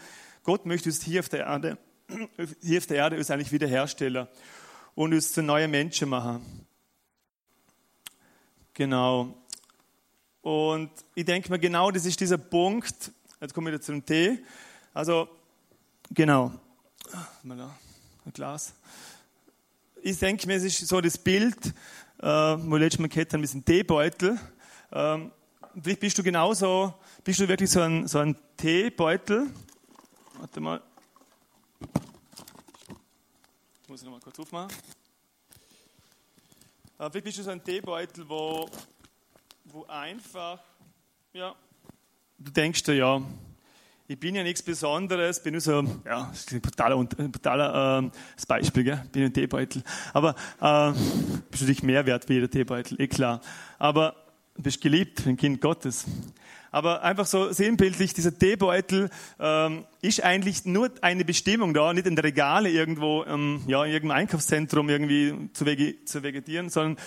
Gott 0.49 0.65
möchte 0.65 0.89
uns 0.89 1.03
hier 1.03 1.19
auf 1.19 1.29
der 1.29 1.41
Erde, 1.41 1.77
hier 2.59 2.79
auf 2.79 2.87
der 2.87 2.97
Erde 2.97 3.17
uns 3.17 3.29
eigentlich 3.29 3.51
wiederherstellen 3.51 4.27
und 4.95 5.13
uns 5.13 5.31
zu 5.31 5.43
neuen 5.43 5.69
Menschen 5.69 6.09
machen. 6.09 6.65
Genau. 8.73 9.37
Und 10.41 10.89
ich 11.13 11.25
denke 11.25 11.51
mir, 11.51 11.59
genau 11.59 11.91
das 11.91 12.07
ist 12.07 12.19
dieser 12.19 12.39
Punkt. 12.39 13.11
Jetzt 13.39 13.53
komme 13.53 13.69
ich 13.69 13.75
wieder 13.75 13.83
zum 13.83 14.03
Tee. 14.03 14.43
Also, 14.91 15.29
genau. 16.09 16.51
Mal 17.43 17.69
ein 18.25 18.33
Glas. 18.33 18.73
Ich 20.01 20.17
denke 20.17 20.47
mir, 20.47 20.55
es 20.55 20.63
ist 20.63 20.79
so 20.87 20.99
das 20.99 21.19
Bild, 21.19 21.63
äh, 22.23 22.25
wo 22.25 22.75
letztes 22.75 22.97
Mal 22.97 23.09
gehört 23.09 23.33
haben, 23.33 23.41
mit 23.41 23.49
diesem 23.51 23.63
Teebeutel. 23.63 24.39
Ähm, 24.91 25.31
vielleicht 25.79 25.99
bist 25.99 26.17
du 26.17 26.23
genauso, 26.23 26.95
bist 27.23 27.39
du 27.39 27.47
wirklich 27.47 27.69
so 27.69 27.81
ein, 27.81 28.07
so 28.07 28.17
ein 28.17 28.35
Teebeutel, 28.57 29.51
Warte 30.39 30.61
mal. 30.61 30.81
Ich 33.83 33.89
muss 33.89 33.99
ich 33.99 34.05
nochmal 34.05 34.21
kurz 34.21 34.39
aufmachen. 34.39 34.71
Äh, 36.97 37.09
vielleicht 37.09 37.25
bist 37.25 37.39
du 37.39 37.43
so 37.43 37.49
ein 37.49 37.61
Teebeutel, 37.61 38.23
wo, 38.29 38.69
wo 39.65 39.83
einfach, 39.87 40.61
ja, 41.33 41.53
du 42.37 42.51
denkst 42.51 42.83
dir, 42.83 42.93
ja, 42.93 43.21
ich 44.07 44.17
bin 44.17 44.33
ja 44.33 44.43
nichts 44.43 44.63
Besonderes, 44.63 45.43
bin 45.43 45.51
nur 45.51 45.61
so, 45.61 45.83
ja, 46.05 46.29
das 46.29 46.39
ist 46.39 46.53
ein 46.53 46.61
brutaler, 46.61 47.03
brutaler 47.03 48.03
äh, 48.05 48.45
Beispiel, 48.47 48.83
gell? 48.85 49.03
bin 49.11 49.25
ein 49.25 49.33
Teebeutel. 49.33 49.83
Aber 50.13 50.35
äh, 50.61 50.93
bist 51.51 51.67
dich 51.67 51.83
mehr 51.83 52.05
wert 52.05 52.29
wie 52.29 52.35
jeder 52.35 52.49
Teebeutel, 52.49 52.99
eh 53.01 53.09
klar. 53.09 53.41
Aber 53.77 54.15
du 54.55 54.63
bist 54.63 54.79
geliebt, 54.79 55.27
ein 55.27 55.35
Kind 55.35 55.59
Gottes. 55.59 56.05
Aber 56.71 57.03
einfach 57.03 57.25
so 57.25 57.51
sinnbildlich, 57.51 58.13
dieser 58.13 58.37
Teebeutel 58.37 59.09
ähm, 59.39 59.85
ist 60.01 60.23
eigentlich 60.23 60.65
nur 60.65 60.91
eine 61.01 61.25
Bestimmung 61.25 61.73
da, 61.73 61.93
nicht 61.93 62.07
in 62.07 62.15
der 62.15 62.23
Regale 62.23 62.69
irgendwo, 62.69 63.25
ähm, 63.25 63.61
ja, 63.67 63.83
in 63.83 63.91
irgendeinem 63.91 64.21
Einkaufszentrum 64.21 64.89
irgendwie 64.89 65.49
zu, 65.53 65.65
vege 65.65 66.05
zu 66.05 66.23
vegetieren, 66.23 66.69
sondern 66.69 66.97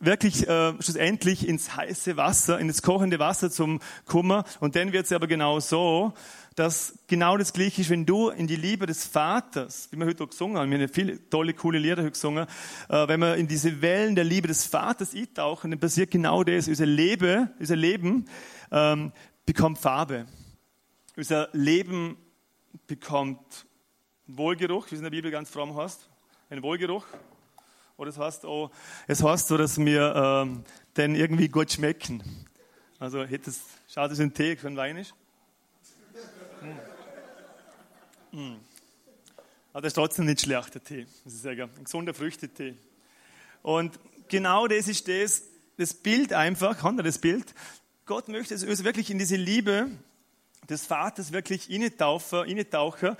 wirklich 0.00 0.48
äh, 0.48 0.72
schlussendlich 0.80 1.48
ins 1.48 1.76
heiße 1.76 2.16
Wasser, 2.16 2.58
in 2.58 2.68
das 2.68 2.82
kochende 2.82 3.18
Wasser 3.18 3.50
zum 3.50 3.80
Kummer. 4.06 4.44
Und 4.60 4.76
dann 4.76 4.92
wird 4.92 5.06
es 5.06 5.12
aber 5.12 5.26
genau 5.26 5.60
so, 5.60 6.12
dass 6.54 6.98
genau 7.06 7.36
das 7.36 7.52
Gleiche 7.52 7.80
ist, 7.80 7.90
wenn 7.90 8.04
du 8.04 8.28
in 8.28 8.46
die 8.46 8.56
Liebe 8.56 8.86
des 8.86 9.06
Vaters, 9.06 9.88
wie 9.90 9.96
wir 9.96 10.06
heute 10.06 10.24
auch 10.24 10.30
gesungen 10.30 10.58
haben, 10.58 10.70
wir 10.70 10.78
haben 10.78 10.82
ja 10.82 10.92
viele 10.92 11.30
tolle, 11.30 11.54
coole 11.54 11.78
Lieder 11.78 12.08
gesungen, 12.10 12.46
äh, 12.88 13.08
wenn 13.08 13.20
wir 13.20 13.36
in 13.36 13.48
diese 13.48 13.80
Wellen 13.80 14.14
der 14.14 14.24
Liebe 14.24 14.48
des 14.48 14.66
Vaters 14.66 15.14
eintauchen, 15.14 15.70
dann 15.70 15.80
passiert 15.80 16.10
genau 16.10 16.44
das. 16.44 16.68
Unser 16.68 16.86
Leben, 16.86 17.50
unser 17.58 17.76
Leben 17.76 18.26
ähm, 18.72 19.12
bekommt 19.46 19.78
Farbe. 19.78 20.26
Unser 21.14 21.48
Leben 21.52 22.16
bekommt 22.86 23.66
Wohlgeruch, 24.26 24.90
wie 24.90 24.94
es 24.94 25.00
in 25.00 25.04
der 25.04 25.10
Bibel 25.10 25.30
ganz 25.30 25.50
fromm 25.50 25.76
heißt. 25.76 26.08
Ein 26.50 26.62
Wohlgeruch. 26.62 27.04
Oder 27.98 28.10
es 28.10 28.18
heißt, 28.18 28.46
oh, 28.46 28.70
es 29.06 29.22
heißt 29.22 29.48
so, 29.48 29.56
dass 29.56 29.78
wir 29.78 30.14
ähm, 30.16 30.64
denn 30.96 31.14
irgendwie 31.14 31.48
gut 31.48 31.70
schmecken. 31.70 32.22
Also 32.98 33.24
hättest, 33.24 33.62
schau, 33.88 34.08
das 34.08 34.18
ein 34.18 34.32
Tee, 34.32 34.56
wenn 34.62 34.76
Wein 34.76 34.96
ist. 34.96 35.14
Mm. 38.32 38.38
Mm. 38.38 38.56
Aber 39.72 39.82
das 39.82 39.90
ist 39.90 39.94
trotzdem 39.94 40.24
nicht 40.24 40.40
schlechter 40.40 40.82
Tee, 40.82 41.06
muss 41.24 41.34
ich 41.34 41.40
sagen. 41.40 41.70
Ein 41.76 41.84
gesunder 41.84 42.14
Früchtetee. 42.14 42.74
Und 43.62 43.98
genau 44.28 44.66
das 44.66 44.88
ist 44.88 45.06
das, 45.08 45.42
das 45.76 45.94
Bild 45.94 46.32
einfach, 46.32 46.82
haben 46.82 46.96
wir 46.96 47.04
das 47.04 47.18
Bild? 47.18 47.54
Gott 48.12 48.28
möchte 48.28 48.52
uns 48.52 48.84
wirklich 48.84 49.08
in 49.08 49.18
diese 49.18 49.36
Liebe 49.36 49.88
des 50.68 50.84
Vaters 50.84 51.32
wirklich 51.32 51.70
tauchen, 51.98 53.16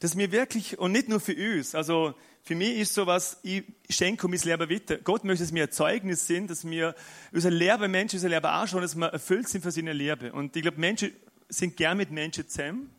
dass 0.00 0.18
wir 0.18 0.32
wirklich, 0.32 0.80
und 0.80 0.90
nicht 0.90 1.08
nur 1.08 1.20
für 1.20 1.36
uns, 1.36 1.76
also 1.76 2.14
für 2.42 2.56
mich 2.56 2.76
ist 2.78 2.92
sowas, 2.92 3.38
ich 3.44 3.62
schenke 3.88 4.26
mein 4.26 4.40
Leben 4.40 4.68
weiter. 4.68 4.96
Gott 4.96 5.22
möchte, 5.22 5.44
dass 5.44 5.54
wir 5.54 5.62
ein 5.62 5.70
Zeugnis 5.70 6.26
sind, 6.26 6.50
dass 6.50 6.68
wir 6.68 6.96
unser 7.30 7.52
Leben 7.52 7.88
Menschen, 7.88 8.16
unser 8.16 8.30
Leben 8.30 8.46
anschauen, 8.46 8.82
dass 8.82 8.96
wir 8.96 9.06
erfüllt 9.06 9.48
sind 9.48 9.62
für 9.62 9.70
seine 9.70 9.92
Leben. 9.92 10.32
Und 10.32 10.56
ich 10.56 10.62
glaube, 10.62 10.80
Menschen 10.80 11.12
sind 11.48 11.76
gern 11.76 11.96
mit 11.96 12.10
Menschen 12.10 12.48
zusammen. 12.48 12.90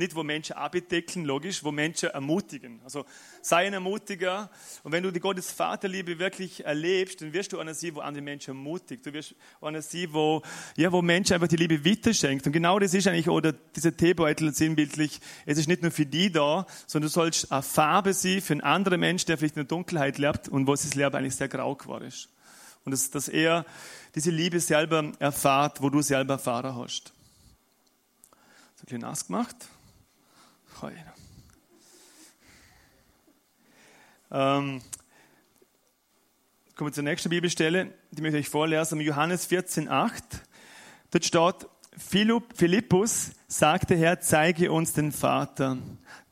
Nicht, 0.00 0.14
wo 0.14 0.22
Menschen 0.22 0.54
abdecken, 0.54 1.26
logisch, 1.26 1.62
wo 1.62 1.70
Menschen 1.70 2.08
ermutigen. 2.08 2.80
Also 2.84 3.04
sei 3.42 3.66
ein 3.66 3.74
Ermutiger. 3.74 4.48
Und 4.82 4.92
wenn 4.92 5.02
du 5.02 5.10
die 5.10 5.20
Gottes 5.20 5.50
Vaterliebe 5.50 6.18
wirklich 6.18 6.64
erlebst, 6.64 7.20
dann 7.20 7.34
wirst 7.34 7.52
du 7.52 7.58
einer 7.58 7.74
sein, 7.74 7.94
wo 7.94 8.00
andere 8.00 8.22
Menschen 8.22 8.52
ermutigt. 8.52 9.04
Du 9.04 9.12
wirst 9.12 9.34
einer 9.60 9.82
sein, 9.82 10.08
wo, 10.12 10.40
ja, 10.74 10.90
wo 10.90 11.02
Menschen 11.02 11.34
einfach 11.34 11.48
die 11.48 11.56
Liebe 11.56 11.84
weiterschenkt. 11.84 12.46
Und 12.46 12.52
genau 12.52 12.78
das 12.78 12.94
ist 12.94 13.08
eigentlich, 13.08 13.28
oder 13.28 13.52
dieser 13.52 13.94
Teebeutel 13.94 14.54
sinnbildlich, 14.54 15.20
es 15.44 15.58
ist 15.58 15.68
nicht 15.68 15.82
nur 15.82 15.90
für 15.90 16.06
die 16.06 16.32
da, 16.32 16.66
sondern 16.86 17.08
du 17.08 17.12
sollst 17.12 17.52
eine 17.52 17.60
Farbe 17.60 18.14
sein 18.14 18.40
für 18.40 18.54
einen 18.54 18.62
anderen 18.62 19.00
Menschen, 19.00 19.26
der 19.26 19.36
vielleicht 19.36 19.56
in 19.56 19.64
der 19.64 19.68
Dunkelheit 19.68 20.16
lebt 20.16 20.48
und 20.48 20.66
wo 20.66 20.74
sein 20.76 20.98
Leben 20.98 21.14
eigentlich 21.14 21.36
sehr 21.36 21.48
grau 21.48 21.74
geworden 21.74 22.08
ist. 22.08 22.30
Und 22.86 22.92
dass, 22.92 23.10
dass 23.10 23.28
er 23.28 23.66
diese 24.14 24.30
Liebe 24.30 24.60
selber 24.60 25.12
erfahrt, 25.18 25.82
wo 25.82 25.90
du 25.90 26.00
selber 26.00 26.34
erfahren 26.34 26.74
hast. 26.74 27.12
So 28.76 28.84
ein 28.84 28.86
bisschen 28.86 29.00
nass 29.02 29.26
gemacht. 29.26 29.56
Ähm, 34.32 34.80
kommen 36.76 36.90
wir 36.90 36.92
zur 36.92 37.04
nächsten 37.04 37.30
Bibelstelle, 37.30 37.92
die 38.12 38.22
möchte 38.22 38.38
ich 38.38 38.46
euch 38.46 38.50
vorlesen, 38.50 39.00
Johannes 39.00 39.50
14,8. 39.50 40.22
Dort 41.10 41.24
steht, 41.24 41.68
Philippus 42.54 43.32
sagte, 43.48 43.96
Herr, 43.96 44.20
zeige 44.20 44.70
uns 44.70 44.92
den 44.92 45.12
Vater, 45.12 45.78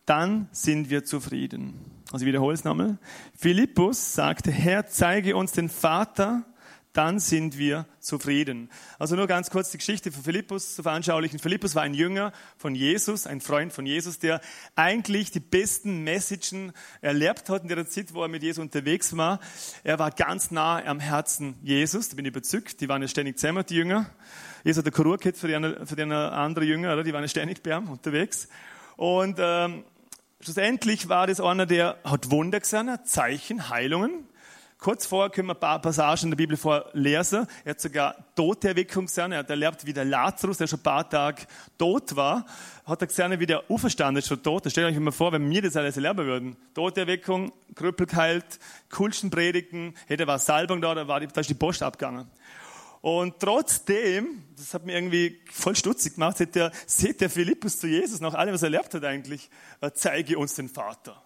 dann 0.06 0.48
sind 0.52 0.90
wir 0.90 1.04
zufrieden. 1.04 1.74
Also 2.12 2.24
ich 2.24 2.28
wiederhole 2.28 2.54
es 2.54 2.64
nochmal. 2.64 2.98
Philippus 3.34 4.14
sagte, 4.14 4.50
Herr, 4.50 4.86
zeige 4.86 5.36
uns 5.36 5.52
den 5.52 5.68
Vater, 5.68 6.44
dann 6.92 7.18
sind 7.18 7.58
wir 7.58 7.86
zufrieden. 8.00 8.70
Also 8.98 9.14
nur 9.14 9.26
ganz 9.26 9.50
kurz 9.50 9.70
die 9.70 9.78
Geschichte 9.78 10.10
von 10.10 10.22
Philippus 10.22 10.74
zu 10.74 10.82
veranschaulichen. 10.82 11.38
Philippus 11.38 11.74
war 11.74 11.82
ein 11.82 11.94
Jünger 11.94 12.32
von 12.56 12.74
Jesus, 12.74 13.26
ein 13.26 13.40
Freund 13.40 13.72
von 13.72 13.86
Jesus, 13.86 14.18
der 14.18 14.40
eigentlich 14.74 15.30
die 15.30 15.40
besten 15.40 16.02
Messagen 16.02 16.72
erlebt 17.00 17.50
hat 17.50 17.62
in 17.62 17.68
der 17.68 17.86
Zeit, 17.86 18.14
wo 18.14 18.22
er 18.22 18.28
mit 18.28 18.42
Jesus 18.42 18.62
unterwegs 18.62 19.16
war. 19.16 19.40
Er 19.84 19.98
war 19.98 20.10
ganz 20.10 20.50
nah 20.50 20.84
am 20.84 21.00
Herzen 21.00 21.56
Jesus, 21.62 22.08
da 22.08 22.16
bin 22.16 22.24
ich 22.24 22.30
überzeugt. 22.30 22.80
Die 22.80 22.88
waren 22.88 23.02
ja 23.02 23.08
ständig 23.08 23.38
zusammen, 23.38 23.64
die 23.68 23.76
Jünger. 23.76 24.10
Jesus 24.64 24.78
hat 24.78 24.86
eine 24.86 24.92
Kur 24.92 25.16
gehabt 25.18 25.38
für 25.38 25.86
für 25.86 25.96
die 25.96 26.02
anderen 26.02 26.68
Jünger, 26.68 26.92
oder? 26.92 27.04
die 27.04 27.12
waren 27.12 27.22
ja 27.22 27.28
ständig 27.28 27.62
bei 27.62 27.76
ihm 27.76 27.88
unterwegs. 27.88 28.48
Und 28.96 29.38
ähm, 29.40 29.84
schlussendlich 30.40 31.08
war 31.08 31.26
das 31.26 31.40
einer, 31.40 31.66
der 31.66 31.98
hat 32.04 32.30
Wunder 32.30 32.60
gesehen, 32.60 32.98
Zeichen, 33.04 33.68
Heilungen. 33.68 34.27
Kurz 34.80 35.06
vorher 35.06 35.28
können 35.30 35.48
wir 35.48 35.54
ein 35.54 35.60
paar 35.60 35.80
Passagen 35.82 36.26
in 36.26 36.30
der 36.30 36.36
Bibel 36.36 36.56
vorlesen. 36.56 37.48
Er 37.64 37.70
hat 37.70 37.80
sogar 37.80 38.14
Toterweckung 38.36 39.06
gesehen. 39.06 39.32
Er 39.32 39.38
hat 39.38 39.50
erlebt, 39.50 39.84
wie 39.84 39.92
der 39.92 40.04
Lazarus, 40.04 40.58
der 40.58 40.68
schon 40.68 40.78
ein 40.78 40.84
paar 40.84 41.10
Tage 41.10 41.42
tot 41.76 42.14
war, 42.14 42.46
hat 42.84 43.00
er 43.00 43.08
gesehen, 43.08 43.40
wie 43.40 43.46
der 43.46 43.68
auferstanden 43.68 44.18
ist, 44.18 44.28
schon 44.28 44.40
tot. 44.40 44.64
Da 44.64 44.70
stellt 44.70 44.86
euch 44.86 45.00
mal 45.00 45.10
vor, 45.10 45.32
wenn 45.32 45.50
wir 45.50 45.62
das 45.62 45.74
alles 45.74 45.96
erleben 45.96 46.24
würden. 46.24 46.56
Toterweckung, 46.74 47.52
Krüppel 47.74 48.06
geheilt, 48.06 48.60
coolsten 48.94 49.30
Predigen, 49.30 49.94
hätte 50.06 50.28
war 50.28 50.38
Salbung 50.38 50.80
da, 50.80 50.94
da, 50.94 51.08
war 51.08 51.18
die, 51.18 51.26
da 51.26 51.40
ist 51.40 51.50
die 51.50 51.54
Post 51.54 51.82
abgegangen. 51.82 52.30
Und 53.00 53.40
trotzdem, 53.40 54.44
das 54.56 54.74
hat 54.74 54.86
mir 54.86 54.94
irgendwie 54.94 55.40
voll 55.50 55.74
stutzig 55.74 56.14
gemacht, 56.14 56.36
sieht 56.38 56.54
der, 56.54 56.70
sieht 56.86 57.20
der 57.20 57.30
Philippus 57.30 57.80
zu 57.80 57.88
Jesus 57.88 58.20
nach 58.20 58.34
allem, 58.34 58.54
was 58.54 58.62
er 58.62 58.72
erlebt 58.72 58.94
hat 58.94 59.04
eigentlich, 59.04 59.50
zeige 59.94 60.38
uns 60.38 60.54
den 60.54 60.68
Vater. 60.68 61.20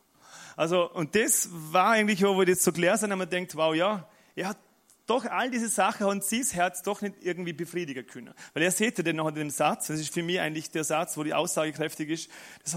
Also, 0.57 0.91
und 0.91 1.15
das 1.15 1.49
war 1.51 1.91
eigentlich, 1.91 2.23
wo 2.23 2.39
wir 2.39 2.47
das 2.47 2.63
so 2.63 2.73
gelesen 2.73 3.11
haben, 3.11 3.19
man 3.19 3.31
denkt, 3.31 3.57
wow, 3.57 3.75
ja, 3.75 4.09
er 4.35 4.49
hat 4.49 4.59
doch 5.07 5.25
all 5.27 5.51
diese 5.51 5.69
Sachen 5.69 6.07
und 6.07 6.25
sein 6.25 6.45
Herz 6.53 6.83
doch 6.83 7.03
nicht 7.03 7.17
irgendwie 7.21 7.53
befriedigen 7.53 8.07
können. 8.07 8.33
Weil 8.55 8.63
er 8.63 8.71
sieht 8.71 9.05
dann 9.05 9.17
noch 9.17 9.29
in 9.29 9.35
dem 9.35 9.51
Satz, 9.51 9.89
das 9.89 10.01
ist 10.01 10.13
für 10.13 10.23
mich 10.23 10.41
eigentlich 10.41 10.71
der 10.71 10.85
Satz, 10.85 11.17
wo 11.17 11.25
die 11.25 11.35
Aussage 11.35 11.73
kräftig 11.73 12.11
ist, 12.11 12.31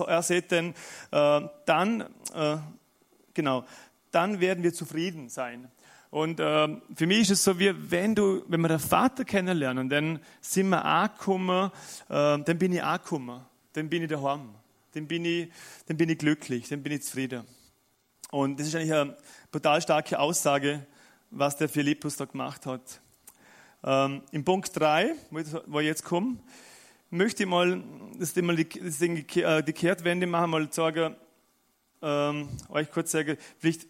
er 0.06 0.22
sieht 0.22 0.52
dann, 0.52 0.74
äh, 1.12 1.48
dann, 1.66 2.02
äh, 2.34 2.58
genau, 3.34 3.66
dann 4.12 4.40
werden 4.40 4.64
wir 4.64 4.74
zufrieden 4.74 5.30
sein. 5.30 5.70
Und 6.10 6.40
äh, 6.40 6.68
für 6.96 7.08
mich 7.08 7.22
ist 7.22 7.32
es 7.32 7.44
so, 7.44 7.60
wie 7.60 7.74
wenn 7.92 8.16
du, 8.16 8.44
wenn 8.48 8.62
wir 8.62 8.70
den 8.70 8.80
Vater 8.80 9.26
kennenlernen, 9.26 9.90
dann 9.90 10.20
sind 10.40 10.70
wir 10.70 10.84
angekommen, 10.84 11.72
äh, 12.10 12.40
dann 12.40 12.58
bin 12.58 12.74
ich 12.74 12.82
angekommen, 12.82 13.42
dann 13.74 13.90
bin 13.90 14.04
ich 14.04 14.10
daheim, 14.10 14.56
dann 14.94 15.08
bin 15.08 15.26
ich, 15.26 15.50
dann 15.88 15.98
bin 15.98 16.10
ich 16.10 16.18
glücklich, 16.18 16.70
dann 16.70 16.82
bin 16.84 16.94
ich 16.94 17.04
zufrieden. 17.04 17.44
Und 18.36 18.60
das 18.60 18.68
ist 18.68 18.76
eigentlich 18.76 18.92
eine 18.92 19.16
total 19.50 19.82
starke 19.82 20.20
Aussage, 20.20 20.86
was 21.32 21.56
der 21.56 21.70
Philippus 21.70 22.18
da 22.18 22.26
gemacht 22.26 22.66
hat. 22.66 23.00
Ähm, 23.82 24.24
Im 24.34 24.44
Punkt 24.44 24.78
3, 24.78 25.16
wo 25.68 25.80
ich 25.80 25.86
jetzt 25.86 26.04
komme, 26.04 26.40
möchte 27.10 27.44
ich 27.44 27.50
mal 27.50 27.82
das 28.20 28.36
mal 28.36 28.58
die, 28.58 29.42
äh, 29.42 29.64
die 29.64 29.72
Kehrtwende 29.72 30.28
machen, 30.28 30.50
mal 30.50 30.70
sagen, 30.70 31.16
ähm, 32.02 32.50
euch 32.68 32.92
kurz 32.92 33.12
sagen, 33.12 33.38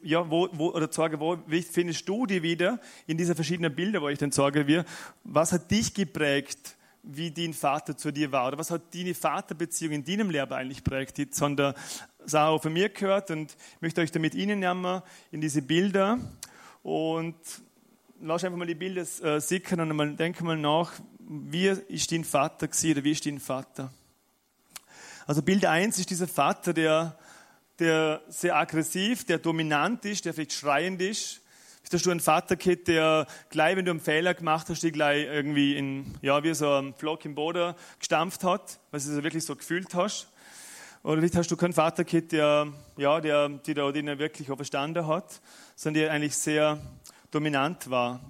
ja, 0.03 0.29
wo, 0.29 0.47
wo, 0.51 0.69
oder 0.73 0.93
sagen, 0.93 1.19
wo 1.19 1.39
findest 1.71 2.08
du 2.08 2.27
die 2.27 2.43
wieder 2.43 2.79
in 3.08 3.17
diese 3.17 3.34
verschiedenen 3.34 3.73
Bilder, 3.73 3.99
wo 3.99 4.10
ich 4.10 4.19
dann 4.19 4.31
sage, 4.31 4.67
wir, 4.67 4.86
was 5.23 5.53
hat 5.53 5.71
dich 5.71 5.91
geprägt, 5.91 6.77
wie 7.01 7.31
dein 7.31 7.53
Vater 7.53 7.97
zu 7.97 8.12
dir 8.12 8.31
war? 8.31 8.49
Oder 8.49 8.60
was 8.60 8.69
hat 8.69 8.93
deine 8.93 9.15
Vaterbeziehung 9.15 9.93
in 9.93 10.03
deinem 10.03 10.29
Leben 10.29 10.53
eigentlich 10.53 10.84
geprägt? 10.84 11.17
Jetzt 11.17 11.41
Sachen 12.25 12.59
von 12.59 12.73
mir 12.73 12.89
gehört 12.89 13.31
und 13.31 13.51
ich 13.75 13.81
möchte 13.81 14.01
euch 14.01 14.11
damit 14.11 14.35
Ihnen 14.35 14.59
nehmen 14.59 15.01
in 15.31 15.41
diese 15.41 15.61
Bilder 15.61 16.19
und 16.83 17.35
lass 18.21 18.43
einfach 18.43 18.57
mal 18.57 18.67
die 18.67 18.75
Bilder 18.75 19.01
äh, 19.01 19.39
sickern 19.39 19.79
und 19.79 19.95
mal, 19.95 20.15
denke 20.15 20.43
mal 20.43 20.57
nach, 20.57 20.93
wie 21.19 21.67
ist 21.67 22.11
dein 22.11 22.23
Vater 22.23 22.67
gewesen 22.67 22.91
oder 22.91 23.03
wie 23.03 23.11
ist 23.11 23.25
dein 23.25 23.39
Vater? 23.39 23.91
Also 25.27 25.41
Bild 25.41 25.65
1 25.65 25.97
ist 25.97 26.09
dieser 26.09 26.27
Vater, 26.27 26.73
der, 26.73 27.17
der 27.79 28.21
sehr 28.27 28.55
aggressiv, 28.55 29.25
der 29.25 29.39
dominant 29.39 30.05
ist, 30.05 30.25
der 30.25 30.33
vielleicht 30.33 30.53
schreiend 30.53 31.01
ist. 31.01 31.41
Hast 31.91 32.05
du 32.05 32.11
einen 32.11 32.19
Vater 32.19 32.55
gehabt, 32.55 32.88
der 32.88 33.27
gleich, 33.49 33.75
wenn 33.75 33.85
du 33.85 33.91
einen 33.91 33.99
Fehler 33.99 34.33
gemacht 34.33 34.67
hast, 34.69 34.81
die 34.83 34.91
gleich 34.91 35.25
irgendwie 35.25 35.77
in, 35.77 36.15
ja, 36.21 36.43
wie 36.43 36.53
so 36.53 36.71
ein 36.73 36.93
Flock 36.95 37.25
im 37.25 37.35
Boden 37.35 37.73
gestampft 37.99 38.43
hat, 38.43 38.79
weil 38.91 38.99
du 38.99 39.09
es 39.11 39.23
wirklich 39.23 39.45
so 39.45 39.55
gefühlt 39.55 39.93
hast? 39.93 40.27
Oder 41.05 41.17
vielleicht 41.17 41.35
hast 41.35 41.51
du 41.51 41.55
keinen 41.55 41.73
Vater 41.73 42.03
gehabt, 42.03 42.31
der, 42.31 42.67
ja, 42.97 43.21
der, 43.21 43.49
die 43.49 43.75
da, 43.75 43.91
den 43.91 44.07
wirklich 44.17 44.49
auch 44.49 44.55
verstanden 44.55 45.05
hat, 45.05 45.39
sondern 45.75 46.01
der 46.01 46.11
eigentlich 46.11 46.35
sehr 46.35 46.79
dominant 47.29 47.91
war. 47.91 48.21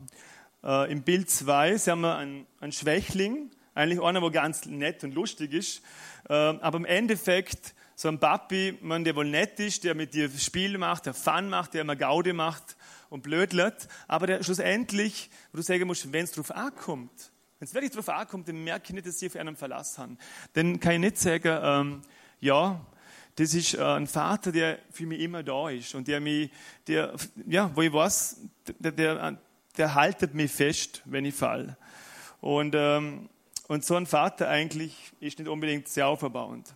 Äh, 0.62 0.92
Im 0.92 1.02
Bild 1.04 1.30
2 1.30 1.78
sehen 1.78 2.02
wir 2.02 2.18
einen, 2.18 2.46
einen 2.60 2.74
Schwächling, 2.74 3.50
eigentlich 3.76 4.04
einer, 4.04 4.20
der 4.20 4.30
ganz 4.30 4.66
nett 4.66 5.06
und 5.06 5.14
lustig 5.14 5.54
ist, 5.54 5.84
äh, 6.28 6.34
aber 6.34 6.78
im 6.78 6.84
Endeffekt 6.84 7.76
so 7.96 8.10
ein 8.10 8.20
Papi, 8.20 8.78
man, 8.82 9.06
der 9.06 9.16
wohl 9.16 9.30
nett 9.30 9.58
ist, 9.62 9.86
der 9.86 9.96
mit 9.96 10.14
dir 10.14 10.30
Spiel 10.38 10.78
macht, 10.78 11.06
der 11.06 11.14
Fun 11.14 11.48
macht, 11.48 11.76
der 11.76 11.82
immer 11.84 11.96
Gaude 11.96 12.34
macht 12.34 12.76
und 13.10 13.24
blödlet, 13.24 13.88
aber 14.10 14.28
der 14.28 14.44
schlussendlich, 14.44 15.30
wo 15.54 15.56
du 15.56 15.64
sagen 15.64 15.88
musst, 15.88 16.12
wenn 16.12 16.26
es 16.26 16.34
drauf 16.34 16.52
ankommt, 16.52 17.32
wenn 17.58 17.68
es 17.68 17.74
wirklich 17.74 17.94
drauf 17.94 18.10
ankommt, 18.10 18.50
dann 18.50 18.62
merke 18.66 18.88
ich 18.88 18.96
nicht, 18.96 19.08
dass 19.08 19.18
sie 19.18 19.28
auf 19.28 19.38
einen 19.38 19.56
Verlass 19.56 19.98
haben. 19.98 20.18
Dann 20.52 20.82
kann 20.82 20.96
ich 20.96 21.00
nicht 21.00 21.18
sagen, 21.20 21.58
ähm, 21.64 22.02
ja, 22.46 22.80
das 23.36 23.54
ist 23.54 23.74
äh, 23.74 23.84
ein 23.84 24.08
Vater, 24.08 24.52
der 24.52 24.80
für 24.92 25.06
mich 25.06 25.20
immer 25.20 25.44
da 25.44 25.70
ist 25.70 25.94
und 25.96 26.08
der 26.08 26.22
mich, 26.22 26.52
der, 26.88 27.14
ja, 27.48 27.70
wo 27.76 27.82
ich 27.82 27.92
weiß, 27.92 28.38
der, 28.80 28.92
der, 28.92 29.38
der 29.78 29.96
haltet 29.96 30.34
mich 30.34 30.52
fest, 30.52 31.02
wenn 31.06 31.26
ich 31.26 31.36
fall. 31.36 31.76
Und, 32.40 32.76
ähm, 32.78 33.30
und 33.68 33.84
so 33.84 33.96
ein 33.96 34.06
Vater 34.06 34.48
eigentlich 34.48 34.96
ist 35.20 35.40
nicht 35.40 35.48
unbedingt 35.48 35.88
sehr 35.88 36.08
auferbauend. 36.08 36.74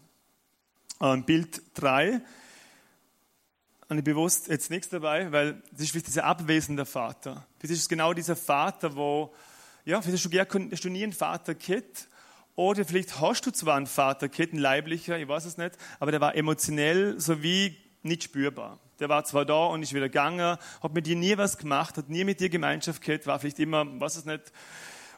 Ähm, 0.99 1.23
Bild 1.23 1.62
3, 1.75 2.19
habe 3.89 3.99
ich 3.99 4.03
bewusst 4.03 4.49
jetzt 4.49 4.69
nichts 4.69 4.89
dabei, 4.89 5.32
weil 5.32 5.62
das 5.71 5.82
ist 5.82 5.95
wie 5.95 6.01
dieser 6.01 6.25
abwesende 6.25 6.86
Vater. 6.86 7.45
Das 7.60 7.71
ist 7.71 7.88
genau 7.88 8.13
dieser 8.13 8.36
Vater, 8.36 8.95
wo, 8.95 9.34
ja, 9.86 10.01
vielleicht 10.01 10.25
hast 10.25 10.53
du, 10.53 10.71
hast 10.71 10.84
du 10.84 10.89
nie 10.89 11.03
einen 11.03 11.13
Vater 11.13 11.55
gehabt, 11.55 12.08
oder 12.60 12.84
vielleicht 12.84 13.22
hast 13.22 13.45
du 13.45 13.52
zwar 13.52 13.78
einen 13.78 13.88
Vater 13.88 14.28
gehabt, 14.28 14.52
einen 14.52 14.62
leiblicher, 14.62 15.17
ich 15.17 15.30
weiß 15.30 15.45
es 15.45 15.58
nicht, 15.58 15.78
aber 15.98 16.12
der 16.12 16.19
war 16.19 16.36
emotionell 16.36 17.17
sowie 17.17 17.78
nicht 18.04 18.24
spürbar. 18.24 18.80
Der 19.00 19.08
war 19.08 19.24
zwar 19.24 19.45
da 19.45 19.67
und 19.67 19.82
ist 19.82 19.93
wieder 19.93 20.10
gegangen, 20.10 20.58
hat 20.84 20.93
mit 20.93 21.08
dir 21.08 21.15
nie 21.15 21.38
was 21.38 21.58
gemacht, 21.58 21.95
hat 21.95 22.10
nie 22.10 22.26
mit 22.26 22.41
dir 22.41 22.50
Gemeinschaft 22.50 23.02
gehabt, 23.02 23.28
war 23.28 23.39
vielleicht 23.39 23.60
immer, 23.60 23.86
weiß 24.02 24.17
es 24.17 24.26
nicht, 24.26 24.52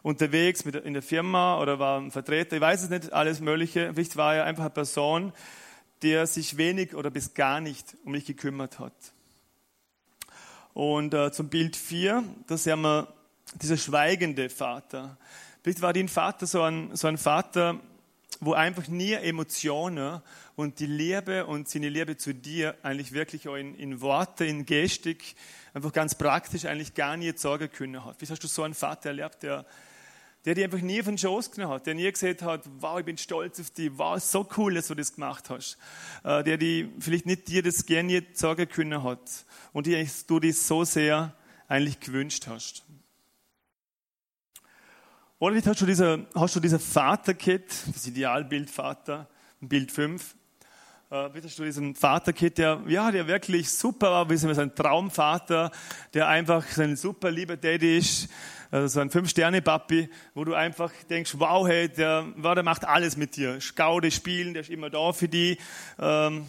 unterwegs 0.03 0.65
mit, 0.65 0.75
in 0.75 0.93
der 0.93 1.01
Firma 1.01 1.59
oder 1.59 1.79
war 1.79 1.99
ein 1.99 2.11
Vertreter, 2.11 2.57
ich 2.57 2.61
weiß 2.61 2.83
es 2.83 2.89
nicht, 2.91 3.11
alles 3.11 3.39
Mögliche. 3.39 3.91
Vielleicht 3.95 4.17
war 4.17 4.35
er 4.35 4.45
einfach 4.45 4.65
eine 4.65 4.69
Person, 4.69 5.33
der 6.03 6.27
sich 6.27 6.57
wenig 6.57 6.93
oder 6.93 7.09
bis 7.09 7.33
gar 7.33 7.59
nicht 7.59 7.97
um 8.05 8.11
mich 8.11 8.25
gekümmert 8.25 8.77
hat. 8.77 8.93
Und 10.75 11.15
äh, 11.15 11.31
zum 11.31 11.49
Bild 11.49 11.75
4, 11.75 12.23
da 12.45 12.55
sehen 12.55 12.81
wir 12.81 13.07
dieser 13.55 13.77
schweigende 13.77 14.51
Vater. 14.51 15.17
Vielleicht 15.63 15.81
war 15.83 15.93
dein 15.93 16.07
Vater 16.07 16.47
so 16.47 16.63
ein, 16.63 16.95
so 16.95 17.07
ein 17.07 17.19
Vater, 17.19 17.79
wo 18.39 18.53
einfach 18.53 18.87
nie 18.87 19.13
Emotionen 19.13 20.19
und 20.55 20.79
die 20.79 20.87
Liebe 20.87 21.45
und 21.45 21.69
seine 21.69 21.89
Liebe 21.89 22.17
zu 22.17 22.33
dir 22.33 22.75
eigentlich 22.81 23.11
wirklich 23.11 23.47
auch 23.47 23.55
in, 23.55 23.75
in 23.75 24.01
Worte, 24.01 24.43
in 24.45 24.65
Gestik, 24.65 25.35
einfach 25.75 25.93
ganz 25.93 26.15
praktisch 26.15 26.65
eigentlich 26.65 26.95
gar 26.95 27.15
nie 27.15 27.31
sagen 27.35 27.71
können 27.71 28.03
hat. 28.03 28.19
Wie 28.19 28.25
hast 28.25 28.43
du 28.43 28.47
so 28.47 28.63
einen 28.63 28.73
Vater 28.73 29.09
erlebt, 29.09 29.43
der, 29.43 29.67
der 30.45 30.55
dir 30.55 30.63
einfach 30.63 30.81
nie 30.81 31.03
von 31.03 31.13
den 31.13 31.19
Schoß 31.19 31.51
genommen 31.51 31.75
hat, 31.75 31.85
der 31.85 31.93
nie 31.93 32.11
gesagt 32.11 32.41
hat, 32.41 32.63
wow, 32.79 32.97
ich 32.97 33.05
bin 33.05 33.19
stolz 33.19 33.59
auf 33.59 33.69
dich, 33.69 33.91
wow, 33.93 34.19
so 34.19 34.49
cool, 34.57 34.73
dass 34.73 34.87
du 34.87 34.95
das 34.95 35.13
gemacht 35.13 35.51
hast, 35.51 35.77
äh, 36.23 36.43
der 36.43 36.57
die 36.57 36.91
vielleicht 36.97 37.27
nicht 37.27 37.47
dir 37.47 37.61
das 37.61 37.85
gerne 37.85 38.25
sagen 38.33 38.67
können 38.67 39.03
hat 39.03 39.45
und 39.73 39.85
die 39.85 40.09
du 40.25 40.39
dich 40.39 40.59
so 40.59 40.83
sehr 40.83 41.35
eigentlich 41.67 41.99
gewünscht 41.99 42.47
hast. 42.47 42.83
Oder 45.41 45.59
hast 45.65 45.81
du 45.81 45.87
diese, 45.87 46.27
hast 46.35 46.55
du 46.55 46.59
diese 46.59 46.77
Vaterkit, 46.77 47.65
das 47.91 48.05
Idealbild 48.05 48.69
Vater, 48.69 49.27
Bild 49.59 49.91
5, 49.91 50.35
äh, 51.09 51.29
wie 51.33 51.41
hast 51.41 51.57
du 51.57 51.63
diesen 51.63 51.95
Vaterkit, 51.95 52.59
der, 52.59 52.79
ja, 52.87 53.09
der 53.09 53.25
wirklich 53.25 53.71
super 53.71 54.11
war, 54.11 54.29
wie 54.29 54.37
so 54.37 54.47
ein 54.47 54.75
Traumvater, 54.75 55.71
der 56.13 56.27
einfach 56.27 56.63
so 56.67 56.83
ein 56.83 56.95
super 56.95 57.31
lieber 57.31 57.57
Daddy 57.57 57.97
ist, 57.97 58.29
also 58.69 58.85
so 58.85 58.99
ein 58.99 59.09
Fünf-Sterne-Papi, 59.09 60.09
wo 60.35 60.45
du 60.45 60.53
einfach 60.53 60.91
denkst, 61.09 61.33
wow, 61.39 61.67
hey, 61.67 61.89
der, 61.89 62.23
der 62.37 62.61
macht 62.61 62.85
alles 62.85 63.17
mit 63.17 63.35
dir. 63.35 63.59
Skaude 63.59 64.11
spielen, 64.11 64.53
der 64.53 64.61
ist 64.61 64.69
immer 64.69 64.91
da 64.91 65.11
für 65.11 65.27
die. 65.27 65.57
Ähm, 65.97 66.45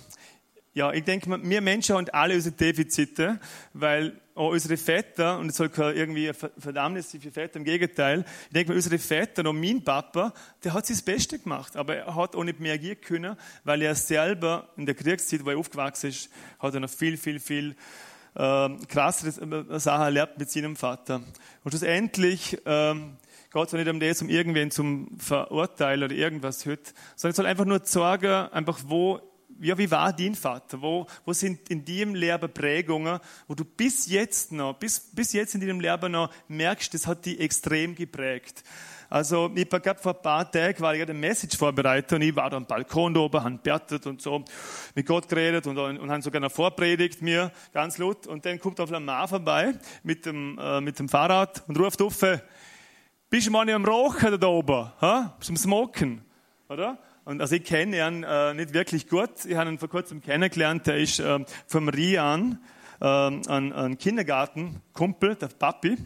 ja, 0.74 0.92
ich 0.92 1.04
denke, 1.04 1.30
wir 1.42 1.60
Menschen 1.60 1.96
haben 1.96 2.08
alle 2.10 2.34
unsere 2.34 2.54
Defizite, 2.54 3.38
weil 3.74 4.18
auch 4.34 4.50
unsere 4.50 4.78
Väter, 4.78 5.38
und 5.38 5.50
es 5.50 5.56
soll 5.56 5.70
irgendwie 5.76 6.30
ein 6.30 6.34
Verdammnis 6.34 7.10
für 7.10 7.30
Väter, 7.30 7.56
im 7.56 7.64
Gegenteil, 7.64 8.24
ich 8.46 8.52
denke, 8.54 8.72
unsere 8.72 8.98
Väter, 8.98 9.48
und 9.48 9.60
mein 9.60 9.84
Papa, 9.84 10.32
der 10.64 10.72
hat 10.72 10.86
sich 10.86 10.96
das 10.96 11.04
Beste 11.04 11.38
gemacht, 11.38 11.76
aber 11.76 11.96
er 11.96 12.14
hat 12.14 12.34
auch 12.34 12.44
nicht 12.44 12.58
mehr 12.58 12.78
gehen 12.78 12.98
können, 13.00 13.36
weil 13.64 13.82
er 13.82 13.94
selber 13.94 14.70
in 14.78 14.86
der 14.86 14.94
Kriegszeit, 14.94 15.44
wo 15.44 15.50
er 15.50 15.58
aufgewachsen 15.58 16.08
ist, 16.08 16.30
hat 16.58 16.72
er 16.72 16.80
noch 16.80 16.88
viel, 16.88 17.18
viel, 17.18 17.38
viel 17.38 17.76
äh, 18.34 18.68
krassere 18.88 19.78
Sachen 19.78 20.04
erlebt 20.04 20.38
mit 20.38 20.50
seinem 20.50 20.76
Vater. 20.76 21.16
Und 21.64 21.70
schlussendlich, 21.70 22.58
ähm, 22.64 23.18
geht 23.52 23.66
es 23.66 23.72
nicht 23.74 23.88
um 23.88 24.00
das, 24.00 24.22
um 24.22 24.30
irgendwen 24.30 24.70
zum 24.70 25.18
Verurteilen 25.18 26.04
oder 26.04 26.14
irgendwas 26.14 26.64
heute, 26.64 26.92
sondern 27.16 27.32
es 27.32 27.36
soll 27.36 27.46
einfach 27.46 27.66
nur 27.66 27.80
sagen, 27.84 28.50
einfach 28.50 28.80
wo 28.86 29.20
ja, 29.62 29.78
wie 29.78 29.90
war 29.90 30.12
dein 30.12 30.34
Vater? 30.34 30.82
Wo, 30.82 31.06
wo 31.24 31.32
sind 31.32 31.70
in 31.70 31.84
deinem 31.84 32.14
Leben 32.14 32.52
Prägungen, 32.52 33.20
wo 33.46 33.54
du 33.54 33.64
bis 33.64 34.06
jetzt 34.06 34.50
noch, 34.52 34.74
bis, 34.74 34.98
bis 34.98 35.32
jetzt 35.32 35.54
in 35.54 35.60
deinem 35.60 35.80
Leben 35.80 36.12
noch 36.12 36.32
merkst, 36.48 36.92
das 36.92 37.06
hat 37.06 37.24
dich 37.24 37.38
extrem 37.38 37.94
geprägt. 37.94 38.64
Also, 39.08 39.50
ich 39.54 39.68
habe 39.70 40.00
vor 40.00 40.16
ein 40.16 40.22
paar 40.22 40.50
Tagen, 40.50 40.80
war 40.80 40.94
ich 40.94 41.02
eine 41.02 41.12
Message 41.12 41.56
vorbereitet 41.56 42.14
und 42.14 42.22
ich 42.22 42.34
war 42.34 42.48
da 42.48 42.56
am 42.56 42.66
Balkon 42.66 43.14
oben, 43.16 43.44
habe 43.44 43.58
betet 43.58 44.06
und 44.06 44.22
so, 44.22 44.42
mit 44.94 45.06
Gott 45.06 45.28
geredet 45.28 45.66
und, 45.66 45.76
und, 45.76 46.10
habe 46.10 46.22
sogar 46.22 46.40
noch 46.40 46.50
vorpredigt 46.50 47.20
mir, 47.20 47.52
ganz 47.72 47.98
laut. 47.98 48.26
Und 48.26 48.44
dann 48.46 48.58
kommt 48.58 48.80
auf 48.80 48.90
Mann 48.90 49.28
vorbei 49.28 49.74
mit 50.02 50.24
dem, 50.24 50.58
äh, 50.58 50.80
mit 50.80 50.98
dem 50.98 51.10
Fahrrad 51.10 51.62
und 51.68 51.78
ruft 51.78 52.00
auf, 52.00 52.24
bist 53.28 53.46
du 53.46 53.50
mal 53.50 53.64
nicht 53.64 53.74
am 53.74 53.84
Rauchen 53.84 54.40
da 54.40 54.46
oben? 54.46 54.90
Ha? 55.00 55.36
Bist 55.38 55.50
du 55.50 55.52
am 55.52 55.56
Smoken? 55.58 56.24
Oder? 56.68 56.98
Und 57.24 57.40
also 57.40 57.54
ich 57.54 57.64
kenne 57.64 57.96
ihn 57.96 58.24
äh, 58.24 58.54
nicht 58.54 58.74
wirklich 58.74 59.08
gut. 59.08 59.44
Ich 59.46 59.54
habe 59.54 59.70
ihn 59.70 59.78
vor 59.78 59.88
kurzem 59.88 60.20
kennengelernt. 60.20 60.86
Der 60.86 60.96
ist 60.96 61.20
äh, 61.20 61.38
vom 61.66 61.88
Rian, 61.88 62.58
äh, 63.00 63.06
ein, 63.06 63.72
ein 63.72 63.98
Kindergartenkumpel, 63.98 65.36
der 65.36 65.48
Papi. 65.48 65.96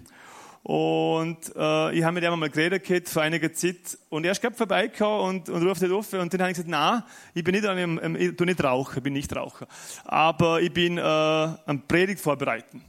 Und 0.63 1.55
äh, 1.55 1.93
ich 1.97 2.03
habe 2.03 2.15
mit 2.15 2.25
ihm 2.25 2.33
einmal 2.33 2.51
geredet 2.51 3.09
vor 3.09 3.23
einiger 3.23 3.53
Zeit. 3.53 3.97
Und 4.09 4.27
er 4.27 4.33
ist 4.33 4.43
gerade 4.43 4.57
vorbeigekommen 4.57 5.21
und, 5.21 5.49
und 5.49 5.63
ruft 5.67 5.81
nicht 5.81 5.93
auf. 5.93 6.13
Und 6.13 6.35
dann 6.35 6.41
habe 6.41 6.51
ich 6.51 6.57
gesagt, 6.57 6.69
nein, 6.69 7.03
ich 7.35 7.45
bin 7.45 7.55
nicht, 7.55 7.67
einem, 7.67 8.17
ich 8.17 8.37
tu 8.37 8.45
nicht 8.45 8.63
Raucher, 8.63 8.97
ich 8.97 9.03
bin 9.03 9.13
nicht 9.13 9.35
Raucher. 9.35 9.69
Aber 10.05 10.61
ich 10.61 10.73
bin 10.73 10.99
äh, 10.99 11.01
am 11.01 11.83
Predigt 11.87 12.21
vorbereiten. 12.21 12.83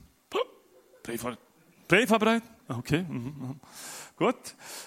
Predigt 1.88 2.10
vorbereiten? 2.10 2.48
Okay. 2.68 3.06
Mhm. 3.08 3.60
Gut. 4.18 4.36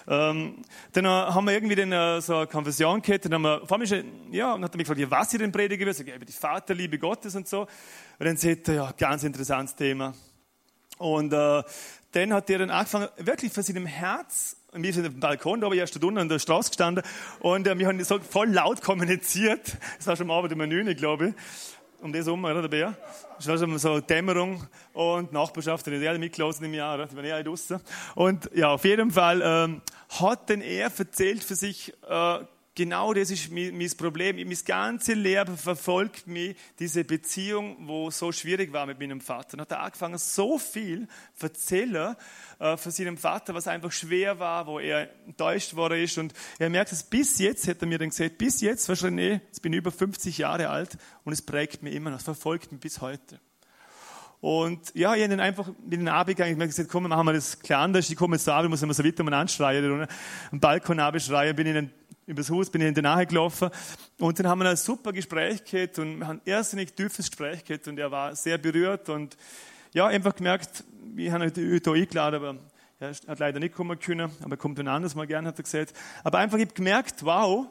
Ähm, 0.09 0.61
dann 0.91 1.05
äh, 1.05 1.07
haben 1.07 1.45
wir 1.45 1.53
irgendwie 1.53 1.75
dann, 1.75 1.93
äh, 1.93 2.19
so 2.19 2.35
eine 2.35 2.47
Konversion 2.47 3.01
gehabt. 3.01 3.23
Dann 3.23 3.35
haben 3.35 3.43
wir, 3.43 3.65
vor 3.65 3.79
allem, 3.79 4.05
ja, 4.31 4.53
und 4.53 4.63
hat 4.63 4.73
er 4.73 4.77
mich 4.77 4.85
gefragt, 4.85 4.99
ja, 4.99 5.09
was 5.09 5.31
ich 5.31 5.39
denn 5.39 5.53
predigen 5.53 5.85
will. 5.85 5.91
Ich 5.91 5.97
sage, 5.97 6.13
über 6.13 6.25
die 6.25 6.33
Vaterliebe 6.33 6.99
Gottes 6.99 7.33
und 7.35 7.47
so. 7.47 7.61
Und 7.61 7.69
dann 8.19 8.35
sagt 8.35 8.67
er, 8.67 8.75
ja, 8.75 8.91
ganz 8.97 9.23
interessantes 9.23 9.75
Thema. 9.75 10.13
Und 10.97 11.31
äh, 11.31 11.63
dann 12.11 12.33
hat 12.33 12.49
er 12.49 12.59
dann 12.59 12.69
angefangen, 12.71 13.07
wirklich 13.17 13.53
von 13.53 13.63
seinem 13.63 13.85
Herz, 13.85 14.57
wir 14.73 14.93
sind 14.93 15.05
auf 15.05 15.13
dem 15.13 15.21
Balkon, 15.21 15.61
da 15.61 15.65
habe 15.65 15.75
ich 15.75 15.81
erst 15.81 16.03
unten 16.03 16.19
an 16.19 16.27
der 16.27 16.39
Straße 16.39 16.69
gestanden, 16.69 17.03
und 17.39 17.65
äh, 17.67 17.79
wir 17.79 17.87
haben 17.87 18.03
so 18.03 18.19
voll 18.19 18.49
laut 18.49 18.81
kommuniziert. 18.81 19.77
Das 19.97 20.07
war 20.07 20.17
schon 20.17 20.29
am 20.29 20.37
Abend 20.37 20.51
um 20.51 20.59
9 20.59 20.93
glaube 20.97 21.29
ich 21.29 21.33
um 22.01 22.11
das 22.11 22.25
herum, 22.25 22.43
oder, 22.43 22.61
der 22.61 22.69
Bär? 22.69 22.97
Das 23.37 23.47
war 23.47 23.57
schon 23.57 23.77
so 23.77 23.99
Dämmerung 23.99 24.65
und 24.93 25.31
Nachbarschaft, 25.31 25.85
die 25.85 26.07
alle 26.07 26.19
mitgelassen 26.19 26.65
im 26.65 26.73
Jahr, 26.73 26.95
oder? 26.95 27.07
Die 27.07 27.15
waren 27.15 27.25
eh 27.25 27.31
alle 27.31 27.43
draussen. 27.43 27.79
Und 28.15 28.49
ja, 28.53 28.69
auf 28.69 28.83
jeden 28.83 29.11
Fall 29.11 29.41
ähm, 29.43 29.81
hat 30.19 30.49
denn 30.49 30.61
er 30.61 30.91
erzählt 30.97 31.43
für 31.43 31.55
sich, 31.55 31.93
äh, 32.07 32.39
genau 32.75 33.13
das 33.13 33.31
ist 33.31 33.51
mein, 33.51 33.77
mein 33.77 33.91
Problem. 33.97 34.35
Mein 34.35 34.57
ganzes 34.65 35.15
Leben 35.15 35.57
verfolgt 35.57 36.27
mich 36.27 36.55
diese 36.79 37.03
Beziehung, 37.03 37.87
wo 37.87 38.09
so 38.11 38.31
schwierig 38.31 38.71
war 38.73 38.85
mit 38.85 38.99
meinem 38.99 39.21
Vater. 39.21 39.55
Und 39.55 39.61
hat 39.61 39.71
er 39.71 39.81
angefangen, 39.81 40.17
so 40.17 40.57
viel 40.57 41.07
zu 41.35 41.47
erzählen 41.47 42.15
äh, 42.59 42.77
von 42.77 42.91
seinem 42.91 43.17
Vater, 43.17 43.53
was 43.53 43.67
einfach 43.67 43.91
schwer 43.91 44.39
war, 44.39 44.67
wo 44.67 44.79
er 44.79 45.09
enttäuscht 45.25 45.75
worden 45.75 46.01
ist. 46.03 46.17
Und 46.17 46.33
er 46.59 46.69
merkt 46.69 46.91
es 46.91 47.03
bis 47.03 47.39
jetzt, 47.39 47.67
hat 47.67 47.81
er 47.81 47.87
mir 47.87 47.97
dann 47.97 48.09
gesagt, 48.09 48.37
bis 48.37 48.61
jetzt, 48.61 48.87
weißt 48.87 49.03
du, 49.03 49.07
René, 49.07 49.41
jetzt 49.47 49.61
bin 49.61 49.73
ich 49.73 49.79
über 49.79 49.91
50 49.91 50.37
Jahre 50.37 50.69
alt 50.69 50.97
und 51.23 51.33
es 51.33 51.41
prägt 51.41 51.83
mich 51.83 51.93
immer 51.93 52.09
noch, 52.09 52.19
es 52.19 52.23
verfolgt 52.23 52.71
mich 52.71 52.81
bis 52.81 53.01
heute. 53.01 53.39
Und 54.41 54.91
ja, 54.95 55.13
ich 55.13 55.21
habe 55.21 55.29
dann 55.29 55.39
einfach 55.39 55.67
mit 55.67 55.99
den 55.99 56.07
Abend 56.07 56.35
gegangen, 56.35 56.53
ich 56.53 56.57
habe 56.57 56.67
gesagt, 56.67 56.89
komm, 56.89 57.07
machen 57.07 57.27
wir 57.27 57.33
das 57.33 57.59
klar 57.59 57.83
anders, 57.83 58.09
ich 58.09 58.15
komme 58.15 58.37
jetzt 58.37 58.47
da, 58.47 58.63
ich 58.63 58.69
muss 58.69 58.81
immer 58.81 58.95
so 58.95 59.03
weiter 59.03 59.23
mal 59.23 59.35
anschreien, 59.35 60.07
am 60.51 60.59
Balkon 60.59 60.99
abschreien, 60.99 61.55
bin 61.55 61.67
ich 61.67 61.75
dann 61.75 61.91
übers 62.31 62.49
Haus, 62.49 62.69
bin 62.69 62.81
ich 62.81 62.95
Nähe 62.95 63.25
gelaufen 63.25 63.69
und 64.17 64.39
dann 64.39 64.47
haben 64.47 64.59
wir 64.59 64.69
ein 64.69 64.77
super 64.77 65.11
Gespräch 65.11 65.63
gehabt 65.65 65.99
und 65.99 66.19
wir 66.19 66.27
haben 66.27 66.41
ein 66.45 66.95
tiefes 66.95 67.29
Gespräch 67.29 67.63
gehabt 67.65 67.87
und 67.87 67.99
er 67.99 68.09
war 68.09 68.35
sehr 68.35 68.57
berührt 68.57 69.09
und 69.09 69.37
ja, 69.93 70.07
einfach 70.07 70.33
gemerkt, 70.33 70.85
wir 71.13 71.33
haben 71.33 71.43
heute 71.43 71.73
heute 71.73 71.91
eingeladen, 71.91 72.35
aber 72.35 72.57
er 72.99 73.09
hat 73.27 73.39
leider 73.39 73.59
nicht 73.59 73.75
kommen 73.75 73.99
können, 73.99 74.31
aber 74.41 74.51
er 74.51 74.57
kommt 74.57 74.79
ein 74.79 74.87
anderes 74.87 75.13
Mal 75.13 75.27
gern, 75.27 75.45
hat 75.45 75.59
er 75.59 75.63
gesagt. 75.63 75.93
Aber 76.23 76.37
einfach, 76.37 76.57
ich 76.57 76.65
habe 76.65 76.73
gemerkt, 76.73 77.25
wow, 77.25 77.67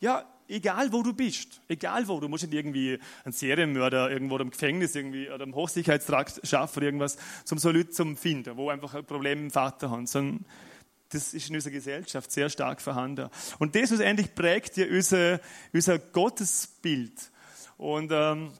ja, 0.00 0.24
egal 0.48 0.92
wo 0.92 1.02
du 1.02 1.14
bist, 1.14 1.62
egal 1.68 2.06
wo, 2.06 2.20
du 2.20 2.28
musst 2.28 2.44
nicht 2.44 2.52
irgendwie 2.52 2.98
einen 3.24 3.32
Serienmörder 3.32 4.10
irgendwo 4.10 4.36
im 4.36 4.50
Gefängnis 4.50 4.94
irgendwie 4.94 5.30
oder 5.30 5.44
im 5.44 5.54
Hochsicherheitstrakt 5.54 6.46
schaffen 6.46 6.80
oder 6.80 6.86
irgendwas, 6.86 7.16
um 7.50 7.56
so 7.56 7.70
Leute 7.70 7.90
zu 7.90 8.14
finden, 8.16 8.54
wo 8.58 8.68
einfach 8.68 8.92
ein 8.92 9.06
Problem 9.06 9.44
im 9.44 9.50
Vater 9.50 9.90
haben, 9.90 10.06
sondern 10.06 10.44
das 11.14 11.34
ist 11.34 11.48
in 11.48 11.54
unserer 11.54 11.72
Gesellschaft 11.72 12.30
sehr 12.32 12.48
stark 12.48 12.80
vorhanden. 12.80 13.28
Und 13.58 13.74
das 13.74 13.90
endlich 13.92 14.34
prägt 14.34 14.76
ja 14.76 14.86
unser, 14.86 15.40
unser 15.72 15.98
Gottesbild. 15.98 17.30
Und, 17.76 18.10
ähm, 18.12 18.52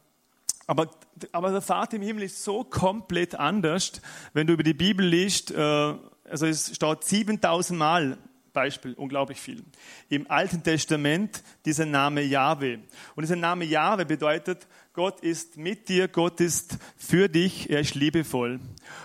aber, 0.66 0.90
aber 1.32 1.50
der 1.50 1.60
Vater 1.60 1.96
im 1.96 2.02
Himmel 2.02 2.24
ist 2.24 2.42
so 2.42 2.64
komplett 2.64 3.34
anders, 3.34 4.00
wenn 4.32 4.46
du 4.46 4.54
über 4.54 4.62
die 4.62 4.74
Bibel 4.74 5.06
liest, 5.06 5.50
äh, 5.50 5.58
also 5.58 6.46
es 6.46 6.74
steht 6.74 7.04
7000 7.04 7.78
Mal 7.78 8.18
Beispiel, 8.54 8.94
unglaublich 8.94 9.38
viel. 9.38 9.62
Im 10.08 10.30
Alten 10.30 10.62
Testament 10.62 11.42
dieser 11.66 11.84
Name 11.84 12.22
Jahwe. 12.22 12.78
Und 13.14 13.22
dieser 13.22 13.36
Name 13.36 13.66
Jahwe 13.66 14.06
bedeutet, 14.06 14.66
Gott 14.94 15.20
ist 15.20 15.58
mit 15.58 15.88
dir, 15.88 16.08
Gott 16.08 16.40
ist 16.40 16.78
für 16.96 17.28
dich, 17.28 17.68
er 17.68 17.80
ist 17.80 17.94
liebevoll. 17.94 18.60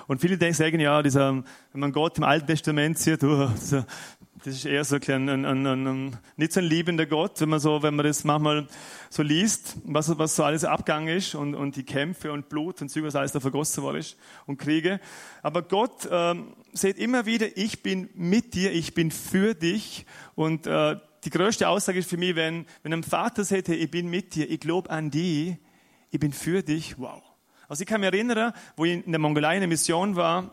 Und 0.07 0.21
viele 0.21 0.37
denken, 0.37 0.55
sagen, 0.55 0.79
ja, 0.79 1.01
dieser, 1.01 1.43
wenn 1.73 1.81
man 1.81 1.91
Gott 1.91 2.17
im 2.17 2.23
Alten 2.23 2.47
Testament 2.47 2.97
sieht, 2.99 3.23
oh, 3.23 3.49
dieser, 3.59 3.85
das 4.43 4.55
ist 4.55 4.65
eher 4.65 4.85
so 4.85 4.95
ein, 4.95 5.29
ein, 5.29 5.45
ein, 5.45 5.67
ein, 5.67 6.17
nicht 6.37 6.53
so 6.53 6.61
ein 6.61 6.65
liebender 6.65 7.05
Gott, 7.05 7.41
wenn 7.41 7.49
man 7.49 7.59
so, 7.59 7.83
wenn 7.83 7.95
man 7.95 8.05
das 8.05 8.23
manchmal 8.23 8.67
so 9.09 9.21
liest, 9.21 9.75
was, 9.83 10.17
was 10.17 10.35
so 10.35 10.43
alles 10.43 10.63
abgegangen 10.63 11.15
ist 11.15 11.35
und, 11.35 11.55
und 11.55 11.75
die 11.75 11.83
Kämpfe 11.83 12.31
und 12.31 12.47
Blut 12.47 12.81
und 12.81 12.89
so, 12.89 13.03
was 13.03 13.15
alles 13.15 13.33
da 13.33 13.41
vergossen 13.41 13.83
worden 13.83 13.97
ist 13.97 14.17
und 14.45 14.57
Kriege. 14.57 15.01
Aber 15.43 15.61
Gott 15.61 16.07
ähm, 16.09 16.53
sieht 16.71 16.97
immer 16.97 17.25
wieder, 17.25 17.57
ich 17.57 17.83
bin 17.83 18.09
mit 18.13 18.53
dir, 18.53 18.71
ich 18.71 18.93
bin 18.93 19.11
für 19.11 19.55
dich 19.55 20.05
und 20.35 20.67
äh, 20.67 20.95
die 21.25 21.29
größte 21.31 21.67
Aussage 21.67 21.99
ist 21.99 22.09
für 22.09 22.17
mich, 22.17 22.35
wenn, 22.35 22.65
wenn 22.83 22.93
ein 22.93 23.03
Vater 23.03 23.43
sagt, 23.43 23.67
hey, 23.67 23.75
ich 23.75 23.91
bin 23.91 24.09
mit 24.09 24.35
dir, 24.35 24.49
ich 24.49 24.61
glaube 24.61 24.89
an 24.89 25.11
dich, 25.11 25.57
ich 26.11 26.19
bin 26.19 26.31
für 26.31 26.63
dich, 26.63 26.97
wow. 26.97 27.21
Also 27.67 27.81
ich 27.81 27.87
kann 27.87 27.99
mich 28.01 28.11
erinnern, 28.11 28.53
wo 28.77 28.85
ich 28.85 29.05
in 29.05 29.11
der 29.11 29.19
Mongolei 29.19 29.55
in 29.55 29.61
der 29.61 29.67
Mission 29.67 30.15
war, 30.15 30.49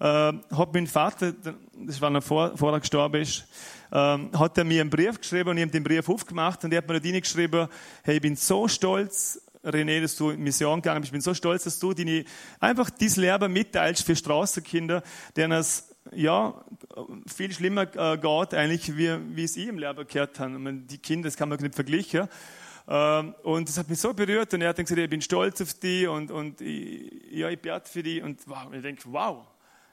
äh, 0.00 0.04
hat 0.04 0.74
mein 0.74 0.86
Vater, 0.86 1.32
das 1.78 2.00
war 2.00 2.10
noch 2.10 2.22
vor, 2.22 2.56
vor 2.56 2.72
er 2.72 2.80
gestorben 2.80 3.22
ist, 3.22 3.46
ähm, 3.92 4.30
hat 4.38 4.58
er 4.58 4.64
mir 4.64 4.80
einen 4.80 4.90
Brief 4.90 5.20
geschrieben 5.20 5.50
und 5.50 5.56
ich 5.58 5.62
habe 5.62 5.72
den 5.72 5.84
Brief 5.84 6.08
aufgemacht 6.08 6.64
und 6.64 6.72
er 6.72 6.78
hat 6.78 6.88
mir 6.88 7.00
da 7.00 7.10
geschrieben, 7.18 7.68
hey, 8.02 8.16
ich 8.16 8.22
bin 8.22 8.36
so 8.36 8.68
stolz, 8.68 9.40
René, 9.64 10.00
dass 10.00 10.16
du 10.16 10.30
in 10.30 10.42
Mission 10.42 10.80
gegangen 10.80 11.00
bist. 11.00 11.08
Ich 11.08 11.12
bin 11.12 11.20
so 11.20 11.34
stolz, 11.34 11.64
dass 11.64 11.78
du 11.78 11.92
die 11.92 12.24
einfach 12.60 12.90
dieses 12.90 13.16
Leben 13.16 13.52
mitteilst 13.52 14.06
für 14.06 14.14
Straßenkinder, 14.14 15.02
denen 15.36 15.52
es 15.52 15.88
ja 16.12 16.54
viel 17.26 17.52
schlimmer 17.52 17.82
äh, 17.82 18.16
geht 18.16 18.54
eigentlich, 18.54 18.96
wie, 18.96 19.36
wie 19.36 19.44
es 19.44 19.56
ich 19.56 19.68
im 19.68 19.78
Leben 19.78 20.06
gehört 20.06 20.38
habe. 20.38 20.58
meine, 20.58 20.80
die 20.80 20.98
Kinder, 20.98 21.28
das 21.28 21.36
kann 21.36 21.48
man 21.48 21.58
nicht 21.58 21.74
vergleichen. 21.74 22.28
Ähm, 22.88 23.34
und 23.42 23.68
das 23.68 23.78
hat 23.78 23.88
mich 23.88 23.98
so 23.98 24.14
berührt 24.14 24.54
und 24.54 24.62
er 24.62 24.68
hat 24.68 24.78
dann 24.78 24.84
gesagt, 24.84 25.00
ich 25.00 25.10
bin 25.10 25.20
stolz 25.20 25.60
auf 25.60 25.74
die 25.74 26.06
und, 26.06 26.30
und 26.30 26.60
ich, 26.60 27.10
ja, 27.32 27.48
ich 27.48 27.58
bete 27.58 27.90
für 27.90 28.02
die 28.02 28.22
und 28.22 28.40
wow, 28.46 28.72
ich 28.72 28.82
denke, 28.82 29.02
wow, 29.06 29.44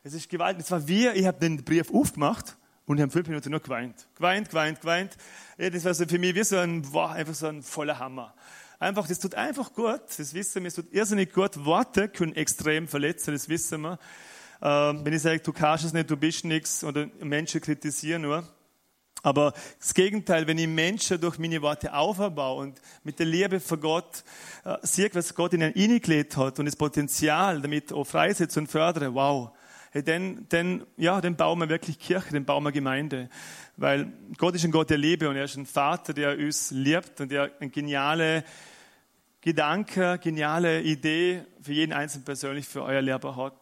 es 0.04 0.14
ist 0.14 0.30
gewaltig. 0.30 0.66
Es 0.66 0.72
war 0.72 0.86
wie, 0.88 1.08
ich 1.08 1.26
habe 1.26 1.39
den 1.39 1.64
Brief 1.64 1.91
aufgemacht 1.93 2.58
und 2.86 2.97
ich 2.97 3.01
habe 3.01 3.12
fünf 3.12 3.28
Minuten 3.28 3.51
nur 3.51 3.62
geweint. 3.62 4.08
Geweint, 4.16 4.49
geweint, 4.49 4.82
geweint. 4.82 5.18
Ja, 5.58 5.70
das 5.70 5.86
war 5.86 5.93
so 5.93 6.06
für 6.06 6.20
mich 6.20 6.36
wie 6.36 6.43
so 6.43 6.58
ein, 6.58 6.84
wow, 6.93 7.12
einfach 7.12 7.34
so 7.34 7.47
ein 7.47 7.64
voller 7.64 7.97
Hammer. 7.99 8.34
Einfach, 8.80 9.08
das 9.08 9.20
tut 9.20 9.34
einfach 9.36 9.72
gut, 9.74 10.01
das 10.18 10.34
wissen 10.34 10.64
wir, 10.64 10.68
es 10.68 10.76
tut 10.76 10.91
irrsinnig 10.91 11.32
gut. 11.32 11.64
Worte 11.64 12.10
können 12.10 12.36
extrem 12.36 12.89
verletzen, 12.89 13.34
das 13.34 13.47
wissen 13.47 13.82
wir. 13.82 13.97
Ähm, 14.62 15.06
wenn 15.06 15.14
ich 15.14 15.22
sage, 15.22 15.39
du 15.39 15.54
kannst 15.54 15.86
es 15.86 15.93
nicht, 15.93 16.10
du 16.10 16.18
bist 16.18 16.43
nichts 16.43 16.84
oder 16.84 17.08
Menschen 17.22 17.62
kritisieren 17.62 18.24
nur. 18.24 18.45
Aber 19.22 19.54
das 19.80 19.93
Gegenteil, 19.93 20.47
wenn 20.47 20.58
ich 20.58 20.68
Menschen 20.68 21.22
durch 21.22 21.39
meine 21.39 21.62
Worte 21.62 21.93
aufbaue 21.93 22.62
und 22.62 22.82
mit 23.06 23.20
der 23.20 23.26
Liebe 23.26 23.62
für 23.62 23.78
Gott 23.78 24.26
äh, 24.66 24.76
sehe, 24.82 25.10
was 25.14 25.34
Gott 25.34 25.54
ihnen 25.54 25.72
hineingelegt 25.72 26.36
hat 26.36 26.60
und 26.60 26.66
das 26.66 26.76
Potenzial 26.76 27.62
damit 27.62 27.93
auch 27.93 28.04
freisetze 28.04 28.60
und 28.60 28.68
fördere, 28.68 29.14
wow, 29.14 29.51
hey, 29.94 30.04
dann, 30.04 30.48
dann, 30.50 30.88
ja, 30.98 31.22
dann 31.22 31.36
bauen 31.36 31.60
wir 31.60 31.70
wirklich 31.70 32.00
Kirche, 32.00 32.34
dann 32.34 32.46
bauen 32.46 32.64
wir 32.64 32.72
Gemeinde. 32.72 33.30
Weil 33.78 34.12
Gott 34.39 34.56
ist 34.56 34.66
ein 34.66 34.72
Gott 34.72 34.89
der 34.89 34.98
Liebe 34.98 35.30
und 35.30 35.36
er 35.36 35.44
ist 35.44 35.56
ein 35.56 35.68
Vater, 35.68 36.14
der 36.14 36.36
uns 36.36 36.72
liebt 36.72 37.22
und 37.22 37.32
der 37.32 37.52
eine 37.60 37.70
geniale 37.70 38.44
Gedanke, 39.41 40.18
geniale 40.18 40.82
Idee 40.82 41.44
für 41.62 41.74
jeden 41.74 41.94
Einzelnen 41.94 42.26
persönlich 42.26 42.68
für 42.68 42.82
euer 42.82 43.04
Leben 43.04 43.36
hat. 43.36 43.54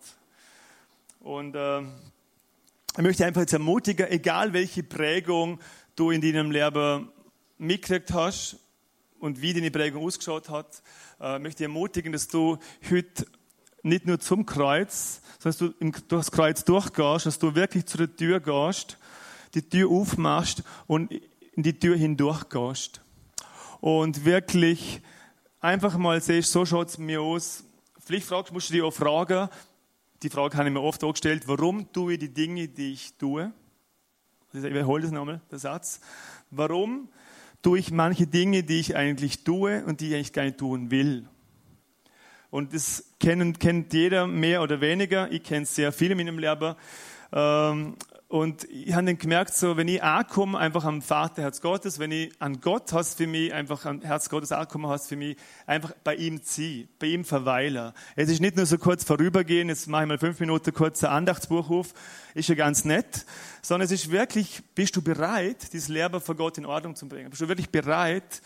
Und 1.19 1.53
äh, 1.55 1.81
ich 1.81 3.01
möchte 3.01 3.25
einfach 3.25 3.41
jetzt 3.41 3.53
ermutigen, 3.53 4.07
egal 4.07 4.53
welche 4.53 4.83
Prägung 4.83 5.59
du 5.97 6.11
in 6.11 6.21
deinem 6.21 6.49
Leben 6.49 7.09
mitgekriegt 7.57 8.13
hast 8.13 8.55
und 9.19 9.41
wie 9.41 9.53
deine 9.53 9.69
Prägung 9.69 10.05
ausgeschaut 10.05 10.49
hat, 10.49 10.81
äh, 11.19 11.39
möchte 11.39 11.63
ich 11.63 11.67
ermutigen, 11.67 12.13
dass 12.13 12.29
du 12.29 12.57
heute 12.89 13.25
nicht 13.83 14.05
nur 14.05 14.19
zum 14.19 14.45
Kreuz, 14.45 15.21
sondern 15.39 15.73
dass 15.89 15.97
du 15.97 16.07
durchs 16.07 16.31
Kreuz 16.31 16.63
durchgehst, 16.63 17.25
dass 17.25 17.39
du 17.39 17.55
wirklich 17.55 17.85
zu 17.85 17.97
der 17.97 18.15
Tür 18.15 18.39
gehst, 18.39 18.97
die 19.53 19.67
Tür 19.67 19.89
aufmachst 19.89 20.63
und 20.87 21.11
in 21.11 21.63
die 21.63 21.77
Tür 21.77 21.97
hindurch 21.97 22.49
gehst. 22.49 23.01
Und 23.79 24.25
wirklich 24.25 25.01
einfach 25.59 25.97
mal 25.97 26.21
siehst, 26.21 26.51
so 26.51 26.65
schaut 26.65 26.89
es 26.89 26.97
mir 26.97 27.21
aus. 27.21 27.63
Vielleicht 27.99 28.27
fragst, 28.27 28.53
musst 28.53 28.69
du 28.69 28.73
dich 28.73 28.83
auch 28.83 28.93
fragen, 28.93 29.49
die 30.23 30.29
Frage 30.29 30.57
habe 30.57 30.69
ich 30.69 30.73
mir 30.73 30.81
oft 30.81 31.03
auch 31.03 31.13
gestellt, 31.13 31.47
warum 31.47 31.91
tue 31.91 32.13
ich 32.13 32.19
die 32.19 32.33
Dinge, 32.33 32.67
die 32.67 32.93
ich 32.93 33.17
tue? 33.17 33.51
Ich 34.53 34.61
wiederhole 34.61 35.01
das 35.01 35.11
nochmal, 35.11 35.41
der 35.49 35.59
Satz. 35.59 35.99
Warum 36.51 37.09
tue 37.61 37.79
ich 37.79 37.91
manche 37.91 38.27
Dinge, 38.27 38.63
die 38.63 38.79
ich 38.79 38.95
eigentlich 38.95 39.43
tue 39.43 39.83
und 39.85 40.01
die 40.01 40.09
ich 40.09 40.15
eigentlich 40.15 40.33
gar 40.33 40.43
nicht 40.43 40.57
tun 40.57 40.91
will? 40.91 41.27
Und 42.51 42.73
das 42.73 43.05
kennt, 43.19 43.59
kennt 43.59 43.93
jeder 43.93 44.27
mehr 44.27 44.61
oder 44.61 44.81
weniger. 44.81 45.31
Ich 45.31 45.41
kenne 45.41 45.65
sehr 45.65 45.91
viele 45.91 46.11
in 46.11 46.17
meinem 46.17 46.37
Leben. 46.37 46.75
Ähm, 47.31 47.95
und 48.27 48.63
ich 48.69 48.93
habe 48.93 49.05
dann 49.05 49.17
gemerkt, 49.17 49.53
so, 49.53 49.75
wenn 49.75 49.89
ich 49.89 50.01
ankomme, 50.01 50.57
einfach 50.57 50.85
am 50.85 51.01
Vater 51.01 51.41
Herz 51.41 51.59
Gottes, 51.59 51.99
wenn 51.99 52.11
ich 52.11 52.31
an 52.39 52.61
Gott 52.61 52.93
hast 52.93 53.17
für 53.17 53.27
mich, 53.27 53.53
einfach 53.53 53.85
am 53.85 54.01
Herz 54.01 54.29
Gottes 54.29 54.53
ankommen 54.53 54.87
hast 54.87 55.09
für 55.09 55.17
mich, 55.17 55.35
einfach 55.65 55.91
bei 56.03 56.15
ihm 56.15 56.41
zieh, 56.41 56.87
bei 56.97 57.07
ihm 57.07 57.25
verweilen. 57.25 57.91
Es 58.15 58.29
ist 58.29 58.39
nicht 58.39 58.55
nur 58.55 58.65
so 58.65 58.77
kurz 58.77 59.03
vorübergehen, 59.03 59.67
jetzt 59.67 59.87
mache 59.87 60.03
ich 60.03 60.07
mal 60.07 60.17
fünf 60.17 60.39
Minuten 60.39 60.73
kurz 60.73 61.03
ein 61.03 61.29
ist 62.33 62.47
ja 62.47 62.55
ganz 62.55 62.85
nett, 62.85 63.25
sondern 63.61 63.85
es 63.85 63.91
ist 63.91 64.11
wirklich, 64.11 64.61
bist 64.75 64.95
du 64.95 65.01
bereit, 65.01 65.73
dieses 65.73 65.89
Leben 65.89 66.21
vor 66.21 66.35
Gott 66.35 66.57
in 66.57 66.65
Ordnung 66.65 66.95
zu 66.95 67.09
bringen? 67.09 67.29
Bist 67.29 67.41
du 67.41 67.49
wirklich 67.49 67.69
bereit, 67.69 68.41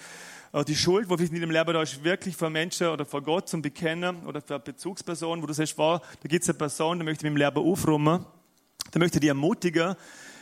die 0.64 0.76
Schuld, 0.76 1.10
wo 1.10 1.18
vielleicht 1.18 1.34
in 1.34 1.42
dem 1.42 1.52
Leben 1.52 1.74
da 1.74 1.82
ist, 1.82 2.04
wirklich 2.04 2.36
vor 2.38 2.50
Menschen 2.50 2.88
oder 2.88 3.06
vor 3.06 3.22
Gott 3.22 3.50
zum 3.50 3.62
Bekennen 3.62 4.26
oder 4.26 4.42
für 4.42 4.56
eine 4.56 4.64
Bezugsperson, 4.64 5.42
wo 5.42 5.48
du 5.48 5.54
sagst, 5.54 5.78
wow, 5.78 6.00
da 6.22 6.30
gibt 6.30 6.44
es 6.44 6.50
eine 6.50 6.58
Person, 6.58 7.00
die 7.00 7.06
möchte 7.06 7.26
mit 7.26 7.34
dem 7.34 7.38
Leben 7.38 7.58
aufräumen 7.58 8.26
da 8.96 9.00
möchte 9.00 9.18
ich 9.18 9.22
dich 9.22 9.28
ermutigen. 9.28 9.96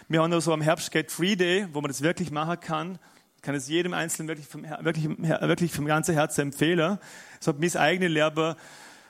Wir 0.08 0.22
haben 0.22 0.30
noch 0.30 0.42
so 0.42 0.54
am 0.54 0.62
Herbst 0.62 0.92
Get 0.92 1.12
Free 1.12 1.36
Day, 1.36 1.66
wo 1.74 1.82
man 1.82 1.90
das 1.90 2.04
wirklich 2.04 2.30
machen 2.30 2.60
kann. 2.60 3.00
Ich 3.36 3.42
kann 3.42 3.56
es 3.56 3.68
jedem 3.68 3.96
Einzelnen 3.96 4.28
wirklich 4.28 4.48
vom, 4.48 4.64
wirklich, 4.82 5.10
wirklich 5.18 5.72
vom 5.72 5.86
ganzen 5.86 6.14
Herzen 6.14 6.42
empfehlen. 6.42 7.00
Es 7.42 7.48
hat 7.48 7.60
mein 7.60 7.76
eigenes 7.76 8.12
Lehrer 8.12 8.56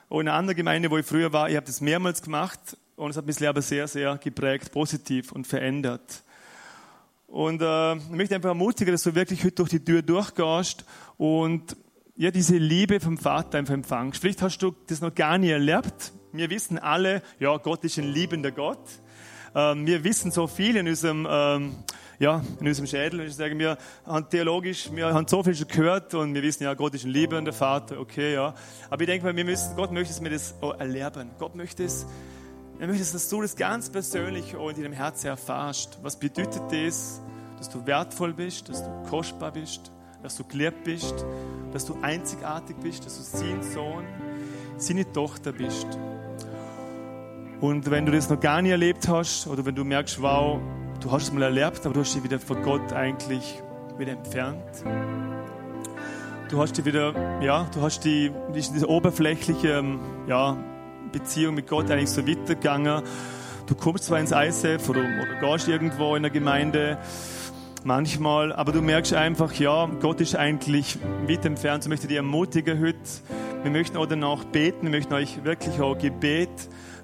auch 0.08 0.20
in 0.20 0.28
einer 0.28 0.38
anderen 0.38 0.56
Gemeinde, 0.56 0.90
wo 0.90 0.96
ich 0.96 1.04
früher 1.04 1.32
war, 1.32 1.50
ich 1.50 1.56
habe 1.56 1.66
das 1.66 1.82
mehrmals 1.82 2.22
gemacht 2.22 2.78
und 2.96 3.10
es 3.10 3.18
hat 3.18 3.26
mein 3.26 3.36
Lehrer 3.38 3.60
sehr, 3.60 3.86
sehr 3.86 4.16
geprägt, 4.16 4.72
positiv 4.72 5.30
und 5.32 5.46
verändert. 5.46 6.23
Und 7.34 7.62
äh, 7.62 7.96
ich 7.96 8.10
möchte 8.10 8.36
einfach 8.36 8.50
ermutigen, 8.50 8.92
dass 8.92 9.02
du 9.02 9.16
wirklich 9.16 9.42
heute 9.42 9.56
durch 9.56 9.70
die 9.70 9.84
Tür 9.84 10.02
durchgehst 10.02 10.84
und 11.16 11.76
ja, 12.14 12.30
diese 12.30 12.58
Liebe 12.58 13.00
vom 13.00 13.18
Vater 13.18 13.58
einfach 13.58 13.74
empfangst. 13.74 14.20
Vielleicht 14.20 14.40
hast 14.40 14.58
du 14.58 14.72
das 14.86 15.00
noch 15.00 15.12
gar 15.12 15.36
nie 15.36 15.50
erlebt. 15.50 16.12
Wir 16.32 16.48
wissen 16.48 16.78
alle, 16.78 17.22
ja, 17.40 17.56
Gott 17.56 17.82
ist 17.82 17.98
ein 17.98 18.04
liebender 18.04 18.52
Gott. 18.52 18.88
Ähm, 19.52 19.84
wir 19.84 20.04
wissen 20.04 20.30
so 20.30 20.46
viel 20.46 20.76
in 20.76 20.86
unserem, 20.86 21.26
ähm, 21.28 21.74
ja, 22.20 22.40
in 22.60 22.68
unserem 22.68 22.86
Schädel. 22.86 23.22
Ich 23.22 23.34
sage, 23.34 23.58
wir 23.58 23.78
haben 24.06 24.30
theologisch, 24.30 24.90
wir 24.92 25.12
haben 25.12 25.26
so 25.26 25.42
viel 25.42 25.56
schon 25.56 25.66
gehört 25.66 26.14
und 26.14 26.34
wir 26.34 26.42
wissen 26.44 26.62
ja, 26.62 26.74
Gott 26.74 26.94
ist 26.94 27.04
ein 27.04 27.10
liebender 27.10 27.52
Vater, 27.52 27.98
okay, 27.98 28.34
ja. 28.34 28.54
Aber 28.90 29.02
ich 29.02 29.08
denke 29.08 29.26
mal, 29.26 29.34
wir 29.34 29.44
müssen, 29.44 29.74
Gott 29.74 29.90
möchte 29.90 30.12
es 30.12 30.20
mir 30.20 30.30
das 30.30 30.54
erlernen. 30.78 31.32
Gott 31.40 31.56
möchte 31.56 31.82
es, 31.82 32.06
er 32.78 32.88
möchte, 32.88 33.12
dass 33.12 33.28
du 33.28 33.40
das 33.40 33.56
ganz 33.56 33.88
persönlich 33.88 34.56
auch 34.56 34.68
in 34.70 34.76
deinem 34.76 34.92
Herzen 34.92 35.28
erfährst. 35.28 35.98
Was 36.02 36.16
bedeutet 36.16 36.62
das, 36.70 37.20
dass 37.58 37.70
du 37.70 37.86
wertvoll 37.86 38.32
bist, 38.32 38.68
dass 38.68 38.82
du 38.82 38.90
kostbar 39.08 39.52
bist, 39.52 39.92
dass 40.22 40.36
du 40.36 40.44
geliebt 40.44 40.84
bist, 40.84 41.14
dass 41.72 41.84
du 41.84 41.96
einzigartig 42.02 42.76
bist, 42.82 43.06
dass 43.06 43.16
du 43.16 43.38
sein 43.38 43.62
Sohn, 43.62 44.04
seine 44.76 45.10
Tochter 45.12 45.52
bist. 45.52 45.86
Und 47.60 47.90
wenn 47.90 48.04
du 48.04 48.12
das 48.12 48.28
noch 48.28 48.40
gar 48.40 48.60
nie 48.60 48.70
erlebt 48.70 49.08
hast 49.08 49.46
oder 49.46 49.64
wenn 49.64 49.74
du 49.74 49.84
merkst, 49.84 50.20
wow, 50.20 50.60
du 51.00 51.10
hast 51.10 51.24
es 51.24 51.32
mal 51.32 51.42
erlebt, 51.42 51.80
aber 51.84 51.94
du 51.94 52.00
hast 52.00 52.14
dich 52.14 52.24
wieder 52.24 52.38
von 52.38 52.62
Gott 52.62 52.92
eigentlich 52.92 53.62
wieder 53.96 54.12
entfernt. 54.12 54.84
Du 56.50 56.60
hast 56.60 56.76
dich 56.76 56.84
wieder, 56.84 57.40
ja, 57.40 57.66
du 57.72 57.80
hast 57.80 58.00
die, 58.00 58.30
diese 58.54 58.88
oberflächliche, 58.88 59.78
ähm, 59.78 60.00
ja, 60.26 60.56
Beziehung 61.14 61.54
mit 61.54 61.68
Gott 61.68 61.90
eigentlich 61.90 62.10
so 62.10 62.26
weitergegangen. 62.26 63.02
Du 63.66 63.74
kommst 63.74 64.04
zwar 64.04 64.18
ins 64.18 64.32
ISF 64.32 64.88
oder, 64.88 65.00
oder 65.00 65.52
gehst 65.52 65.68
irgendwo 65.68 66.16
in 66.16 66.22
der 66.22 66.30
Gemeinde, 66.30 66.98
manchmal, 67.84 68.52
aber 68.52 68.72
du 68.72 68.82
merkst 68.82 69.14
einfach, 69.14 69.52
ja, 69.54 69.86
Gott 70.00 70.20
ist 70.20 70.34
eigentlich 70.34 70.98
weit 71.26 71.44
entfernt. 71.44 71.84
Ich 71.84 71.88
möchte 71.88 72.08
dich 72.08 72.16
ermutigen 72.16 72.80
heute. 72.80 72.98
Wir 73.62 73.70
möchten 73.70 73.96
auch 73.96 74.06
danach 74.06 74.44
beten, 74.44 74.82
wir 74.82 74.90
möchten 74.90 75.14
euch 75.14 75.44
wirklich 75.44 75.80
auch 75.80 75.96
Gebet 75.96 76.50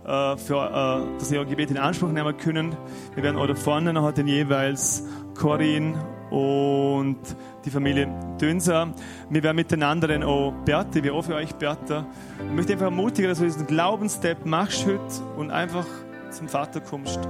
äh, 0.04 0.36
für, 0.36 1.06
äh, 1.14 1.18
dass 1.18 1.30
wir 1.30 1.44
Gebet 1.44 1.70
in 1.70 1.78
Anspruch 1.78 2.10
nehmen 2.10 2.36
können. 2.36 2.76
Wir 3.14 3.22
werden 3.22 3.36
auch 3.36 3.46
da 3.46 3.54
vorne 3.54 3.92
noch 3.92 4.12
den 4.12 4.26
jeweils 4.26 5.04
Corinne 5.34 5.94
und 6.30 7.18
die 7.64 7.70
Familie 7.70 8.08
Dönser. 8.40 8.92
Wir 9.28 9.42
werden 9.42 9.56
miteinander 9.56 10.08
dann 10.08 10.22
auch 10.22 10.52
Bertha, 10.64 11.02
wir 11.02 11.14
auch 11.14 11.22
für 11.22 11.34
euch 11.34 11.54
Bertha. 11.54 12.06
Ich 12.38 12.52
möchte 12.52 12.72
einfach 12.72 12.86
ermutigen, 12.86 13.28
dass 13.28 13.38
du 13.38 13.44
diesen 13.44 13.66
Glaubensstep 13.66 14.46
machst 14.46 14.86
heute 14.86 15.22
und 15.36 15.50
einfach 15.50 15.86
zum 16.30 16.48
Vater 16.48 16.80
kommst 16.80 17.20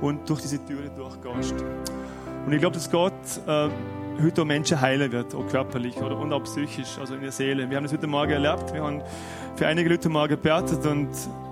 und 0.00 0.28
durch 0.28 0.40
diese 0.40 0.64
Türe 0.64 0.90
durchgehst. 0.96 1.54
Und 2.46 2.52
ich 2.52 2.60
glaube, 2.60 2.74
dass 2.74 2.90
Gott 2.90 3.12
äh, 3.46 3.68
heute 4.22 4.42
auch 4.42 4.46
Menschen 4.46 4.80
heilen 4.80 5.12
wird, 5.12 5.34
auch 5.34 5.46
körperlich 5.48 5.96
oder 5.98 6.18
und 6.18 6.32
auch 6.32 6.42
psychisch, 6.44 6.98
also 6.98 7.14
in 7.14 7.20
der 7.20 7.32
Seele. 7.32 7.68
Wir 7.68 7.76
haben 7.76 7.84
das 7.84 7.92
heute 7.92 8.06
Morgen 8.06 8.32
erlebt. 8.32 8.72
Wir 8.72 8.82
haben 8.82 9.02
für 9.56 9.66
einige 9.66 9.88
Leute 9.88 10.08
morgen 10.08 10.30
gebetet 10.30 10.86
und 10.86 11.08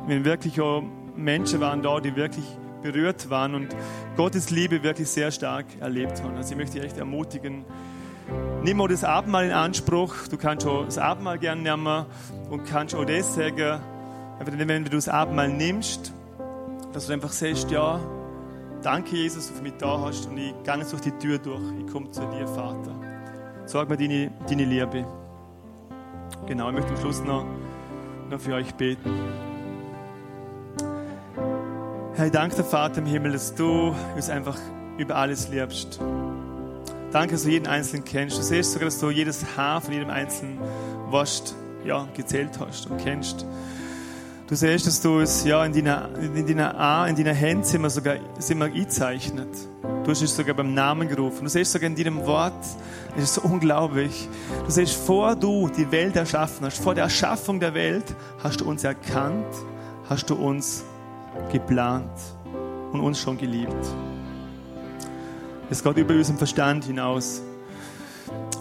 wenn 0.07 0.24
wirklich 0.24 0.61
auch 0.61 0.83
Menschen 1.16 1.61
waren 1.61 1.83
da, 1.83 2.01
die 2.01 2.14
wirklich 2.16 2.45
berührt 2.83 3.31
waren 3.31 3.55
und 3.55 3.68
Gottes 4.16 4.51
Liebe 4.51 4.83
wirklich 4.83 5.09
sehr 5.09 5.31
stark 5.31 5.66
erlebt 5.81 6.22
haben. 6.22 6.37
Also 6.37 6.53
ich 6.53 6.59
möchte 6.59 6.76
dich 6.76 6.85
echt 6.85 6.99
ermutigen, 6.99 7.64
nimm 8.62 8.81
auch 8.81 8.89
das 8.89 9.05
Abendmahl 9.05 9.47
in 9.47 9.53
Anspruch. 9.53 10.14
Du 10.31 10.37
kannst 10.37 10.66
auch 10.66 10.85
das 10.85 10.99
Abendmahl 10.99 11.39
gerne 11.39 11.62
nehmen 11.62 12.07
und 12.51 12.64
kannst 12.64 12.95
auch 12.95 13.05
das 13.05 13.35
sagen, 13.35 13.81
wenn 14.41 14.85
du 14.85 14.91
das 14.91 15.09
Abendmahl 15.09 15.49
nimmst, 15.49 16.12
dass 16.93 17.07
du 17.07 17.12
einfach 17.12 17.33
sagst, 17.33 17.70
ja, 17.70 18.01
danke 18.83 19.16
Jesus, 19.16 19.49
dass 19.49 19.57
du 19.57 19.62
mich 19.62 19.74
da 19.79 20.01
hast 20.01 20.26
und 20.26 20.39
ich 20.39 20.55
gehe 20.64 20.76
jetzt 20.76 20.93
durch 20.93 21.03
die 21.03 21.12
Tür 21.12 21.39
durch. 21.39 21.62
Ich 21.79 21.93
komme 21.93 22.11
zu 22.11 22.20
dir, 22.20 22.47
Vater. 22.47 22.95
Sag 23.66 23.89
mir 23.89 23.97
deine, 23.97 24.31
deine 24.49 24.64
Liebe. 24.64 25.05
Genau, 26.47 26.68
ich 26.68 26.74
möchte 26.74 26.91
am 26.91 26.97
Schluss 26.99 27.22
noch, 27.22 27.45
noch 28.31 28.41
für 28.41 28.55
euch 28.55 28.74
beten. 28.74 29.11
Herr, 32.18 32.26
ich 32.26 32.32
danke 32.32 32.56
dir, 32.56 32.64
Vater 32.64 32.98
im 32.98 33.06
Himmel, 33.06 33.30
dass 33.30 33.54
du 33.54 33.94
uns 34.16 34.28
einfach 34.28 34.58
über 34.96 35.14
alles 35.14 35.50
liebst. 35.50 36.00
Danke, 37.12 37.34
dass 37.34 37.44
du 37.44 37.50
jeden 37.50 37.68
Einzelnen 37.68 38.04
kennst. 38.04 38.36
Du 38.36 38.42
siehst 38.42 38.72
sogar, 38.72 38.86
dass 38.86 38.98
du 38.98 39.10
jedes 39.10 39.56
Haar 39.56 39.80
von 39.80 39.92
jedem 39.94 40.10
Einzelnen 40.10 40.58
wascht, 41.10 41.52
ja, 41.84 42.08
gezählt 42.14 42.58
hast 42.58 42.90
und 42.90 42.98
kennst. 42.98 43.46
Du 44.48 44.56
siehst, 44.56 44.88
dass 44.88 45.00
du 45.00 45.20
es 45.20 45.44
ja, 45.44 45.64
in 45.64 45.72
deiner, 45.72 46.08
in 46.18 46.44
deiner, 46.44 46.76
A, 46.76 47.06
in 47.06 47.14
deiner 47.14 47.40
Hand 47.40 47.66
sind 47.66 47.82
wir 47.82 47.90
sogar 47.90 48.16
sind 48.40 48.58
wir 48.58 48.64
eingezeichnet. 48.64 49.56
Du 50.02 50.10
hast 50.10 50.20
es 50.20 50.34
sogar 50.34 50.56
beim 50.56 50.74
Namen 50.74 51.06
gerufen. 51.06 51.44
Du 51.44 51.50
siehst 51.50 51.70
sogar 51.70 51.86
in 51.86 51.94
deinem 51.94 52.26
Wort, 52.26 52.66
das 53.14 53.22
ist 53.22 53.34
so 53.34 53.42
unglaublich. 53.42 54.28
Du 54.64 54.72
siehst, 54.72 54.94
vor 54.94 55.36
du 55.36 55.68
die 55.68 55.88
Welt 55.92 56.16
erschaffen 56.16 56.66
hast, 56.66 56.82
vor 56.82 56.96
der 56.96 57.04
Erschaffung 57.04 57.60
der 57.60 57.74
Welt, 57.74 58.12
hast 58.42 58.60
du 58.60 58.68
uns 58.68 58.82
erkannt, 58.82 59.46
hast 60.08 60.28
du 60.28 60.34
uns 60.34 60.82
geplant 61.53 62.11
und 62.93 63.01
uns 63.01 63.20
schon 63.20 63.39
geliebt. 63.39 63.87
Es 65.70 65.83
geht 65.83 65.97
über 65.97 66.14
unseren 66.14 66.39
Verstand 66.39 66.85
hinaus. 66.85 67.43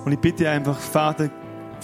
Und 0.03 0.11
ich 0.11 0.19
bitte 0.19 0.49
einfach, 0.49 0.77
Vater, 0.77 1.29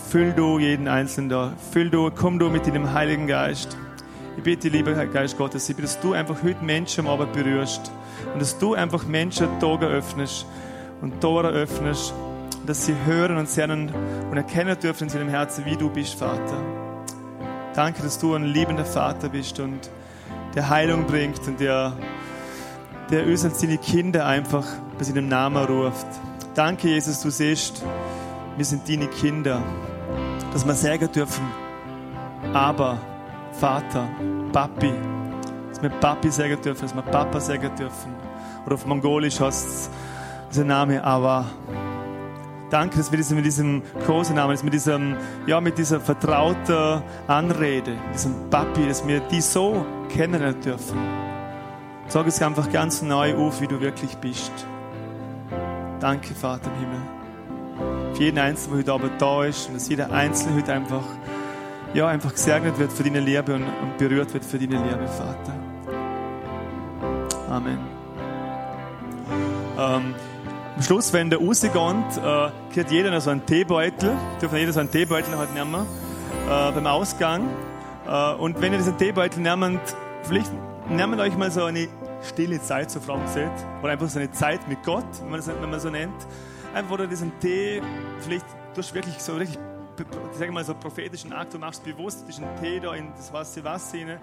füll 0.10 0.34
du 0.34 0.60
jeden 0.60 0.88
Einzelnen 0.88 1.30
da. 1.30 1.54
Füll 1.72 1.90
du, 1.90 2.12
komm 2.12 2.40
du 2.40 2.50
mit 2.50 2.68
deinem 2.68 2.94
Heiligen 2.94 3.28
Geist. 3.28 3.78
Ich 4.36 4.44
bitte, 4.44 4.68
lieber 4.70 4.94
Geist 5.06 5.38
Gottes, 5.38 5.70
ich 5.70 5.76
bitte, 5.76 5.88
dass 5.88 6.00
du 6.00 6.14
einfach 6.14 6.44
heute 6.44 6.64
Menschen 6.64 7.08
Abend 7.08 7.34
berührst 7.34 7.92
und 8.34 8.42
dass 8.42 8.58
du 8.58 8.74
einfach 8.74 9.06
Menschen 9.06 9.48
Tore 9.60 9.86
öffnest 9.86 10.46
und 11.02 11.22
Tore 11.22 11.50
öffnest, 11.50 12.14
dass 12.66 12.86
sie 12.86 12.96
hören 13.06 13.38
und 13.38 13.50
sehen 13.50 13.92
und 14.32 14.38
erkennen 14.38 14.78
dürfen 14.80 15.04
in 15.04 15.10
seinem 15.10 15.30
Herzen, 15.30 15.66
wie 15.66 15.76
du 15.76 15.90
bist, 15.90 16.16
Vater. 16.16 16.58
Danke, 17.76 18.04
dass 18.04 18.20
du 18.20 18.34
ein 18.34 18.46
liebender 18.46 18.86
Vater 18.86 19.30
bist 19.30 19.60
und 19.60 19.90
der 20.56 20.70
Heilung 20.70 21.06
bringt 21.06 21.48
und 21.48 21.60
der, 21.60 21.94
der 23.10 23.26
uns 23.26 23.42
seine 23.42 23.78
Kinder 23.78 24.26
einfach 24.26 24.66
bei 24.98 25.04
seinem 25.04 25.28
Namen 25.28 25.64
ruft. 25.66 26.08
Danke, 26.56 26.90
Jesus, 26.90 27.22
du 27.22 27.30
siehst, 27.30 27.84
wir 28.56 28.66
sind 28.66 28.88
deine 28.88 29.08
Kinder, 29.08 29.62
dass 30.52 30.66
wir 30.66 30.74
sagen 30.74 31.12
dürfen, 31.12 31.46
aber 32.54 33.00
Vater, 33.54 34.08
Papi. 34.52 34.94
Dass 35.70 35.82
wir 35.82 35.90
Papi 35.90 36.30
sagen 36.30 36.62
dürfen, 36.62 36.82
dass 36.82 36.96
wir 36.96 37.02
Papa 37.02 37.40
sagen 37.40 37.72
dürfen. 37.76 38.14
Oder 38.66 38.76
auf 38.76 38.86
Mongolisch 38.86 39.40
heißt 39.40 39.90
dieser 40.52 40.64
Name 40.64 41.04
Awa. 41.04 41.46
Danke, 42.74 42.98
dass 42.98 43.12
wir 43.12 43.20
das 43.20 43.30
mit 43.30 43.46
diesem 43.46 43.84
Kosenamen, 44.08 44.56
dass 44.56 44.64
mit 44.64 44.74
diesem, 44.74 45.16
ja, 45.46 45.62
mit 45.62 45.78
dieser 45.78 46.00
vertrauten 46.00 47.04
Anrede, 47.28 47.96
diesem 48.12 48.50
Papi, 48.50 48.88
dass 48.88 49.08
wir 49.08 49.20
die 49.20 49.42
so 49.42 49.86
kennenlernen 50.10 50.60
dürfen. 50.60 50.98
Sag 52.08 52.26
es 52.26 52.42
einfach 52.42 52.72
ganz 52.72 53.04
neu 53.04 53.36
auf, 53.36 53.62
wie 53.62 53.68
du 53.68 53.80
wirklich 53.80 54.18
bist. 54.18 54.52
Danke, 56.00 56.34
Vater 56.34 56.72
im 56.72 56.80
Himmel. 56.80 58.16
Für 58.16 58.24
jeden 58.24 58.40
Einzelnen, 58.40 58.84
der 58.84 58.96
heute 58.96 59.06
Abend 59.06 59.22
da 59.22 59.44
ist 59.44 59.68
und 59.68 59.76
dass 59.76 59.88
jeder 59.88 60.12
Einzelne 60.12 60.56
heute 60.56 60.74
einfach 60.74 61.04
ja, 61.94 62.08
einfach 62.08 62.32
gesegnet 62.32 62.80
wird 62.80 62.92
für 62.92 63.04
deine 63.04 63.20
Liebe 63.20 63.54
und, 63.54 63.66
und 63.66 63.98
berührt 64.00 64.34
wird 64.34 64.44
für 64.44 64.58
deine 64.58 64.78
Liebe, 64.78 65.08
Vater. 65.08 65.54
Amen. 67.52 67.78
Ähm, 69.78 70.16
am 70.76 70.82
Schluss, 70.82 71.14
wenn 71.14 71.30
der 71.30 71.40
rausgeht, 71.40 71.74
äh, 71.74 72.50
kriegt 72.74 72.92
jeder 72.92 73.12
noch 73.12 73.22
so 73.22 73.30
einen 73.30 73.46
Teebeutel. 73.46 74.16
Dürfen 74.42 74.58
jeder 74.58 74.74
so 74.74 74.80
einen 74.80 74.92
Teebeutel 74.92 75.38
halt 75.38 75.54
nehmen 75.54 75.76
äh, 75.76 76.72
beim 76.72 76.88
Ausgang. 76.88 77.48
Äh, 78.08 78.34
und 78.36 78.60
wenn 78.62 78.72
ihr 78.72 78.80
diesen 78.80 78.98
Teebeutel 78.98 79.42
nehmt, 79.42 79.82
vielleicht 80.24 80.52
nehmt 80.90 81.20
euch 81.20 81.38
mal 81.38 81.52
so 81.52 81.66
eine 81.66 81.88
stille 82.24 82.62
Zeit, 82.62 82.90
so 82.92 83.00
Frau 83.00 83.20
gesagt, 83.20 83.66
oder 83.82 83.92
einfach 83.92 84.10
so 84.10 84.20
eine 84.20 84.32
Zeit 84.32 84.68
mit 84.68 84.84
Gott, 84.84 85.06
wenn 85.22 85.32
man 85.32 85.72
das 85.72 85.84
so 85.84 85.90
nennt. 85.90 86.14
Einfach, 86.74 86.92
wo 86.92 86.98
du 86.98 87.08
diesen 87.08 87.38
Tee 87.40 87.82
vielleicht 88.20 88.46
durch 88.74 88.94
wirklich 88.94 89.20
so 89.20 89.36
richtig 89.36 89.60
ich 90.32 90.40
sage 90.40 90.52
mal 90.52 90.64
so 90.64 90.74
prophetischen 90.74 91.34
Akt, 91.34 91.54
du 91.54 91.60
machst 91.60 91.84
bewusst 91.84 92.28
diesen 92.28 92.46
Tee 92.60 92.80
da 92.80 92.96
in 92.96 93.12
das 93.16 93.32
Wasser, 93.32 93.64
Wasser 93.64 94.00
rein, 94.00 94.20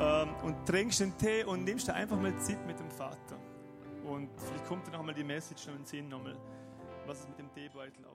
ähm, 0.00 0.28
und 0.42 0.66
trinkst 0.66 1.00
den 1.00 1.16
Tee 1.18 1.44
und 1.44 1.64
nimmst 1.64 1.88
da 1.88 1.92
einfach 1.92 2.18
mal 2.18 2.34
Zeit 2.38 2.66
mit 2.66 2.78
dem 2.78 2.90
Vater. 2.90 3.43
Und 4.04 4.28
vielleicht 4.38 4.66
kommt 4.66 4.86
dann 4.86 4.94
nochmal 4.94 5.14
die 5.14 5.24
Message 5.24 5.64
den 5.64 5.84
Sinn 5.84 6.08
nochmal, 6.08 6.36
was 7.06 7.20
es 7.20 7.28
mit 7.28 7.38
dem 7.38 7.52
Teebeutel 7.52 8.04
auf 8.04 8.13